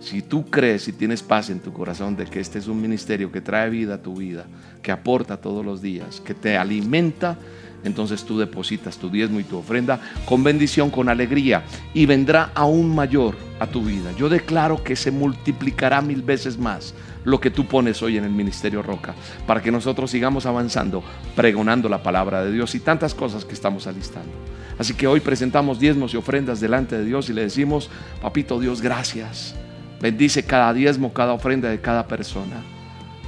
Si 0.00 0.22
tú 0.22 0.46
crees 0.46 0.86
y 0.86 0.92
tienes 0.92 1.22
paz 1.22 1.50
en 1.50 1.60
tu 1.60 1.72
corazón 1.72 2.16
de 2.16 2.24
que 2.24 2.40
este 2.40 2.58
es 2.58 2.68
un 2.68 2.80
ministerio 2.80 3.32
que 3.32 3.40
trae 3.40 3.68
vida 3.68 3.94
a 3.94 4.02
tu 4.02 4.16
vida, 4.16 4.44
que 4.80 4.92
aporta 4.92 5.38
todos 5.38 5.64
los 5.64 5.82
días, 5.82 6.20
que 6.20 6.34
te 6.34 6.56
alimenta, 6.56 7.36
entonces 7.84 8.24
tú 8.24 8.38
depositas 8.38 8.98
tu 8.98 9.10
diezmo 9.10 9.40
y 9.40 9.44
tu 9.44 9.56
ofrenda 9.56 10.00
con 10.24 10.44
bendición, 10.44 10.90
con 10.90 11.08
alegría, 11.08 11.64
y 11.94 12.06
vendrá 12.06 12.52
aún 12.54 12.94
mayor 12.94 13.36
a 13.58 13.66
tu 13.66 13.82
vida. 13.82 14.12
Yo 14.16 14.28
declaro 14.28 14.82
que 14.82 14.96
se 14.96 15.10
multiplicará 15.10 16.00
mil 16.00 16.22
veces 16.22 16.58
más 16.58 16.94
lo 17.24 17.40
que 17.40 17.50
tú 17.50 17.66
pones 17.66 18.02
hoy 18.02 18.16
en 18.16 18.24
el 18.24 18.30
Ministerio 18.30 18.82
Roca, 18.82 19.14
para 19.46 19.62
que 19.62 19.72
nosotros 19.72 20.10
sigamos 20.10 20.46
avanzando, 20.46 21.02
pregonando 21.34 21.88
la 21.88 22.02
palabra 22.02 22.44
de 22.44 22.52
Dios 22.52 22.74
y 22.74 22.80
tantas 22.80 23.14
cosas 23.14 23.44
que 23.44 23.54
estamos 23.54 23.86
alistando. 23.86 24.32
Así 24.78 24.94
que 24.94 25.06
hoy 25.06 25.20
presentamos 25.20 25.80
diezmos 25.80 26.14
y 26.14 26.16
ofrendas 26.16 26.60
delante 26.60 26.96
de 26.96 27.04
Dios 27.04 27.28
y 27.28 27.32
le 27.32 27.42
decimos, 27.42 27.90
papito 28.22 28.60
Dios, 28.60 28.80
gracias. 28.80 29.54
Bendice 30.00 30.44
cada 30.44 30.72
diezmo, 30.72 31.12
cada 31.12 31.32
ofrenda 31.32 31.68
de 31.68 31.80
cada 31.80 32.06
persona. 32.06 32.62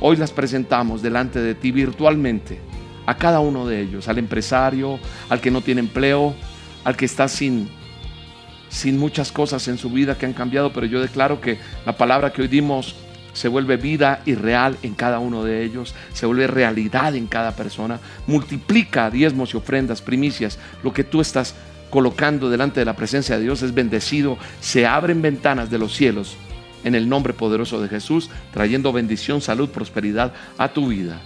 Hoy 0.01 0.17
las 0.17 0.31
presentamos 0.31 1.03
delante 1.03 1.41
de 1.41 1.55
ti 1.55 1.73
virtualmente 1.73 2.61
a 3.07 3.17
cada 3.17 3.41
uno 3.41 3.67
de 3.67 3.81
ellos, 3.81 4.07
al 4.07 4.19
empresario, 4.19 5.01
al 5.29 5.41
que 5.41 5.51
no 5.51 5.61
tiene 5.61 5.81
empleo, 5.81 6.35
al 6.85 6.97
que 6.97 7.05
está 7.05 7.27
sin, 7.27 7.69
sin 8.69 8.99
muchas 8.99 9.33
cosas 9.33 9.67
en 9.67 9.79
su 9.79 9.91
vida 9.91 10.17
que 10.17 10.27
han 10.27 10.33
cambiado, 10.33 10.73
pero 10.73 10.87
yo 10.87 11.01
declaro 11.01 11.41
que 11.41 11.59
la 11.85 11.97
palabra 11.97 12.33
que 12.33 12.43
hoy 12.43 12.49
dimos 12.49 12.95
se 13.33 13.49
vuelve 13.49 13.77
vida 13.77 14.23
y 14.27 14.35
real 14.35 14.77
en 14.83 14.95
cada 14.95 15.19
uno 15.19 15.45
de 15.45 15.65
ellos, 15.65 15.95
se 16.13 16.27
vuelve 16.27 16.47
realidad 16.47 17.15
en 17.15 17.27
cada 17.27 17.57
persona, 17.57 18.01
multiplica 18.27 19.11
diezmos 19.11 19.55
y 19.55 19.57
ofrendas, 19.57 20.03
primicias, 20.03 20.59
lo 20.83 20.93
que 20.93 21.05
tú 21.05 21.21
estás 21.21 21.55
colocando 21.91 22.51
delante 22.51 22.81
de 22.81 22.87
la 22.87 22.97
presencia 22.97 23.37
de 23.37 23.43
Dios 23.43 23.63
es 23.63 23.75
bendecido, 23.75 24.39
se 24.61 24.87
abren 24.87 25.23
ventanas 25.23 25.71
de 25.71 25.79
los 25.79 25.95
cielos 25.95 26.37
en 26.85 26.95
el 26.95 27.09
nombre 27.09 27.35
poderoso 27.35 27.81
de 27.81 27.89
Jesús, 27.89 28.31
trayendo 28.53 28.93
bendición, 28.93 29.41
salud, 29.41 29.69
prosperidad 29.69 30.33
a 30.57 30.69
tu 30.69 30.89
vida 30.89 31.21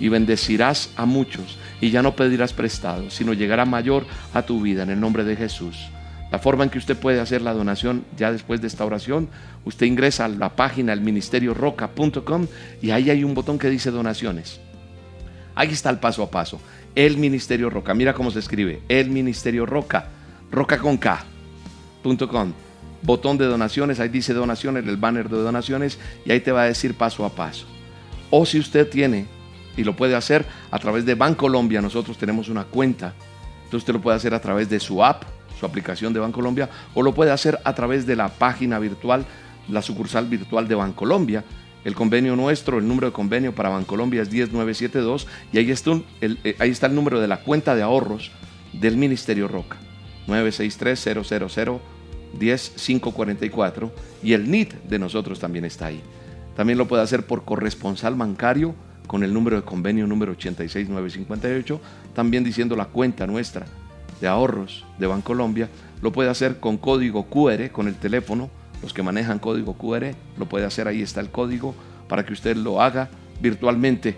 y 0.00 0.08
bendecirás 0.08 0.90
a 0.96 1.06
muchos 1.06 1.58
y 1.80 1.90
ya 1.90 2.02
no 2.02 2.16
pedirás 2.16 2.52
prestado, 2.52 3.10
sino 3.10 3.32
llegará 3.32 3.64
mayor 3.64 4.06
a 4.32 4.42
tu 4.42 4.60
vida 4.60 4.82
en 4.82 4.90
el 4.90 5.00
nombre 5.00 5.24
de 5.24 5.36
Jesús. 5.36 5.76
La 6.36 6.42
forma 6.42 6.64
en 6.64 6.68
que 6.68 6.76
usted 6.76 6.98
puede 6.98 7.18
hacer 7.18 7.40
la 7.40 7.54
donación 7.54 8.04
ya 8.14 8.30
después 8.30 8.60
de 8.60 8.66
esta 8.66 8.84
oración, 8.84 9.30
usted 9.64 9.86
ingresa 9.86 10.26
a 10.26 10.28
la 10.28 10.54
página 10.54 10.92
el 10.92 11.00
ministerio 11.00 11.54
roca.com 11.54 12.46
y 12.82 12.90
ahí 12.90 13.08
hay 13.08 13.24
un 13.24 13.32
botón 13.32 13.58
que 13.58 13.70
dice 13.70 13.90
donaciones. 13.90 14.60
Ahí 15.54 15.70
está 15.70 15.88
el 15.88 15.98
paso 15.98 16.22
a 16.22 16.30
paso. 16.30 16.60
El 16.94 17.16
Ministerio 17.16 17.70
Roca. 17.70 17.94
Mira 17.94 18.12
cómo 18.12 18.30
se 18.30 18.40
escribe. 18.40 18.82
El 18.86 19.08
Ministerio 19.08 19.64
Roca. 19.64 20.08
Roca 20.52 20.76
con 20.76 20.98
K.com. 20.98 22.52
Botón 23.00 23.38
de 23.38 23.46
donaciones. 23.46 23.98
Ahí 23.98 24.10
dice 24.10 24.34
donaciones, 24.34 24.86
el 24.86 24.98
banner 24.98 25.30
de 25.30 25.38
donaciones. 25.38 25.98
Y 26.26 26.32
ahí 26.32 26.40
te 26.40 26.52
va 26.52 26.64
a 26.64 26.66
decir 26.66 26.92
paso 26.98 27.24
a 27.24 27.30
paso. 27.30 27.64
O 28.28 28.44
si 28.44 28.58
usted 28.58 28.90
tiene 28.90 29.24
y 29.74 29.84
lo 29.84 29.96
puede 29.96 30.14
hacer 30.14 30.44
a 30.70 30.78
través 30.78 31.06
de 31.06 31.14
Bancolombia. 31.14 31.80
Nosotros 31.80 32.18
tenemos 32.18 32.50
una 32.50 32.64
cuenta. 32.64 33.14
Entonces 33.64 33.78
usted 33.78 33.94
lo 33.94 34.02
puede 34.02 34.18
hacer 34.18 34.34
a 34.34 34.40
través 34.42 34.68
de 34.68 34.78
su 34.78 35.02
app, 35.02 35.24
su 35.58 35.66
aplicación 35.66 36.12
de 36.12 36.20
Bancolombia, 36.20 36.68
o 36.94 37.02
lo 37.02 37.14
puede 37.14 37.30
hacer 37.30 37.58
a 37.64 37.74
través 37.74 38.06
de 38.06 38.16
la 38.16 38.28
página 38.28 38.78
virtual, 38.78 39.24
la 39.68 39.82
sucursal 39.82 40.26
virtual 40.26 40.68
de 40.68 40.74
Bancolombia. 40.74 41.44
El 41.84 41.94
convenio 41.94 42.34
nuestro, 42.34 42.78
el 42.78 42.88
número 42.88 43.06
de 43.06 43.12
convenio 43.12 43.54
para 43.54 43.68
Bancolombia 43.68 44.22
es 44.22 44.30
10972 44.30 45.26
y 45.52 45.58
ahí 45.58 45.70
está, 45.70 45.92
el, 46.20 46.38
eh, 46.42 46.56
ahí 46.58 46.70
está 46.70 46.86
el 46.86 46.94
número 46.94 47.20
de 47.20 47.28
la 47.28 47.40
cuenta 47.40 47.74
de 47.74 47.82
ahorros 47.82 48.32
del 48.72 48.96
Ministerio 48.96 49.46
Roca. 49.48 49.76
963 50.26 51.24
000 51.54 51.80
10544 52.38 53.92
y 54.22 54.32
el 54.32 54.50
NIT 54.50 54.74
de 54.74 54.98
nosotros 54.98 55.38
también 55.38 55.64
está 55.64 55.86
ahí. 55.86 56.02
También 56.56 56.78
lo 56.78 56.88
puede 56.88 57.02
hacer 57.02 57.24
por 57.24 57.44
corresponsal 57.44 58.14
bancario 58.14 58.74
con 59.06 59.22
el 59.22 59.32
número 59.32 59.56
de 59.56 59.62
convenio 59.62 60.06
número 60.06 60.32
86958, 60.32 61.80
también 62.14 62.42
diciendo 62.42 62.74
la 62.74 62.86
cuenta 62.86 63.26
nuestra 63.26 63.66
de 64.20 64.28
ahorros 64.28 64.84
de 64.98 65.06
Bancolombia, 65.06 65.68
lo 66.02 66.12
puede 66.12 66.30
hacer 66.30 66.60
con 66.60 66.76
código 66.76 67.26
QR, 67.26 67.70
con 67.70 67.88
el 67.88 67.94
teléfono, 67.94 68.50
los 68.82 68.92
que 68.92 69.02
manejan 69.02 69.38
código 69.38 69.74
QR, 69.74 70.14
lo 70.36 70.46
puede 70.46 70.66
hacer, 70.66 70.88
ahí 70.88 71.02
está 71.02 71.20
el 71.20 71.30
código, 71.30 71.74
para 72.08 72.24
que 72.24 72.32
usted 72.32 72.56
lo 72.56 72.82
haga 72.82 73.08
virtualmente. 73.40 74.16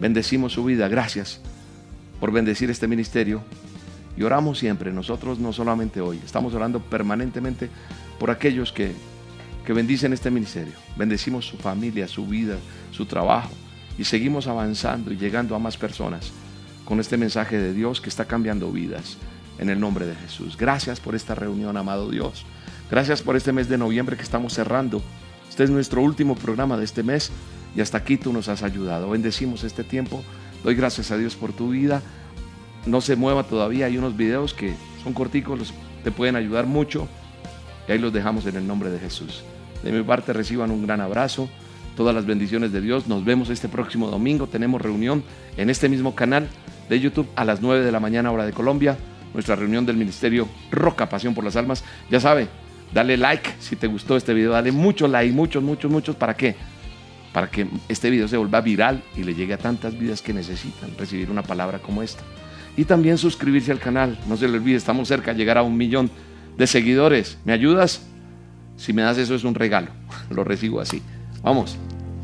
Bendecimos 0.00 0.52
su 0.52 0.64
vida, 0.64 0.88
gracias 0.88 1.40
por 2.20 2.32
bendecir 2.32 2.70
este 2.70 2.88
ministerio. 2.88 3.42
Y 4.16 4.22
oramos 4.22 4.58
siempre, 4.58 4.92
nosotros 4.92 5.38
no 5.38 5.52
solamente 5.52 6.00
hoy, 6.00 6.20
estamos 6.24 6.54
orando 6.54 6.80
permanentemente 6.80 7.68
por 8.18 8.30
aquellos 8.30 8.72
que, 8.72 8.92
que 9.64 9.72
bendicen 9.72 10.12
este 10.12 10.30
ministerio. 10.30 10.72
Bendecimos 10.96 11.46
su 11.46 11.56
familia, 11.56 12.08
su 12.08 12.26
vida, 12.26 12.56
su 12.90 13.06
trabajo, 13.06 13.50
y 13.96 14.04
seguimos 14.04 14.48
avanzando 14.48 15.12
y 15.12 15.16
llegando 15.16 15.54
a 15.54 15.58
más 15.60 15.76
personas 15.76 16.32
con 16.84 16.98
este 16.98 17.16
mensaje 17.16 17.58
de 17.58 17.72
Dios 17.74 18.00
que 18.00 18.08
está 18.08 18.24
cambiando 18.24 18.72
vidas 18.72 19.18
en 19.58 19.70
el 19.70 19.80
nombre 19.80 20.06
de 20.06 20.14
Jesús. 20.14 20.56
Gracias 20.56 21.00
por 21.00 21.14
esta 21.14 21.34
reunión, 21.34 21.76
amado 21.76 22.10
Dios. 22.10 22.44
Gracias 22.90 23.22
por 23.22 23.36
este 23.36 23.52
mes 23.52 23.68
de 23.68 23.78
noviembre 23.78 24.16
que 24.16 24.22
estamos 24.22 24.54
cerrando. 24.54 25.02
Este 25.48 25.64
es 25.64 25.70
nuestro 25.70 26.02
último 26.02 26.34
programa 26.34 26.76
de 26.76 26.84
este 26.84 27.02
mes 27.02 27.30
y 27.76 27.80
hasta 27.80 27.98
aquí 27.98 28.16
tú 28.16 28.32
nos 28.32 28.48
has 28.48 28.62
ayudado. 28.62 29.10
Bendecimos 29.10 29.64
este 29.64 29.84
tiempo. 29.84 30.22
Doy 30.64 30.74
gracias 30.74 31.10
a 31.10 31.16
Dios 31.16 31.36
por 31.36 31.52
tu 31.52 31.70
vida. 31.70 32.02
No 32.86 33.00
se 33.00 33.16
mueva 33.16 33.44
todavía. 33.44 33.86
Hay 33.86 33.98
unos 33.98 34.16
videos 34.16 34.54
que 34.54 34.74
son 35.02 35.12
corticos, 35.12 35.74
te 36.04 36.10
pueden 36.10 36.36
ayudar 36.36 36.66
mucho. 36.66 37.08
Y 37.88 37.92
ahí 37.92 37.98
los 37.98 38.12
dejamos 38.12 38.46
en 38.46 38.56
el 38.56 38.66
nombre 38.66 38.90
de 38.90 38.98
Jesús. 38.98 39.42
De 39.82 39.92
mi 39.92 40.02
parte 40.02 40.32
reciban 40.32 40.70
un 40.70 40.86
gran 40.86 41.00
abrazo 41.00 41.48
todas 41.98 42.14
las 42.14 42.26
bendiciones 42.26 42.70
de 42.70 42.80
Dios. 42.80 43.08
Nos 43.08 43.24
vemos 43.24 43.50
este 43.50 43.68
próximo 43.68 44.08
domingo. 44.08 44.46
Tenemos 44.46 44.80
reunión 44.80 45.24
en 45.56 45.68
este 45.68 45.88
mismo 45.88 46.14
canal 46.14 46.48
de 46.88 47.00
YouTube 47.00 47.28
a 47.34 47.44
las 47.44 47.60
9 47.60 47.84
de 47.84 47.90
la 47.90 47.98
mañana 47.98 48.30
hora 48.30 48.46
de 48.46 48.52
Colombia. 48.52 48.96
Nuestra 49.34 49.56
reunión 49.56 49.84
del 49.86 49.96
Ministerio 49.96 50.48
Roca 50.70 51.08
Pasión 51.08 51.34
por 51.34 51.44
las 51.44 51.56
Almas. 51.56 51.84
Ya 52.10 52.20
sabe, 52.20 52.48
dale 52.92 53.16
like 53.16 53.50
si 53.58 53.76
te 53.76 53.86
gustó 53.86 54.16
este 54.16 54.34
video. 54.34 54.52
Dale 54.52 54.72
mucho 54.72 55.08
like, 55.08 55.32
muchos, 55.32 55.62
muchos, 55.62 55.90
muchos. 55.90 56.16
¿Para 56.16 56.34
qué? 56.34 56.56
Para 57.32 57.50
que 57.50 57.66
este 57.88 58.10
video 58.10 58.26
se 58.26 58.36
vuelva 58.36 58.60
viral 58.60 59.02
y 59.16 59.22
le 59.22 59.34
llegue 59.34 59.54
a 59.54 59.58
tantas 59.58 59.98
vidas 59.98 60.22
que 60.22 60.32
necesitan 60.32 60.90
recibir 60.98 61.30
una 61.30 61.42
palabra 61.42 61.78
como 61.78 62.02
esta. 62.02 62.22
Y 62.76 62.84
también 62.84 63.18
suscribirse 63.18 63.72
al 63.72 63.80
canal. 63.80 64.18
No 64.28 64.36
se 64.36 64.48
le 64.48 64.56
olvide, 64.56 64.76
estamos 64.76 65.08
cerca 65.08 65.32
de 65.32 65.38
llegar 65.38 65.58
a 65.58 65.62
un 65.62 65.76
millón 65.76 66.10
de 66.56 66.66
seguidores. 66.66 67.38
¿Me 67.44 67.52
ayudas? 67.52 68.06
Si 68.76 68.92
me 68.92 69.02
das 69.02 69.18
eso 69.18 69.34
es 69.34 69.44
un 69.44 69.54
regalo. 69.54 69.88
Lo 70.30 70.44
recibo 70.44 70.80
así. 70.80 71.02
Vamos, 71.42 71.76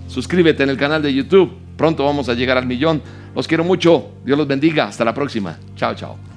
suscríbete 0.08 0.62
en 0.62 0.70
el 0.70 0.76
canal 0.76 1.02
de 1.02 1.12
YouTube. 1.12 1.52
Pronto 1.76 2.04
vamos 2.04 2.28
a 2.28 2.34
llegar 2.34 2.56
al 2.56 2.66
millón. 2.66 3.02
Los 3.34 3.48
quiero 3.48 3.64
mucho. 3.64 4.12
Dios 4.24 4.38
los 4.38 4.46
bendiga. 4.46 4.86
Hasta 4.86 5.04
la 5.04 5.14
próxima. 5.14 5.58
Chao, 5.76 5.94
chao. 5.94 6.33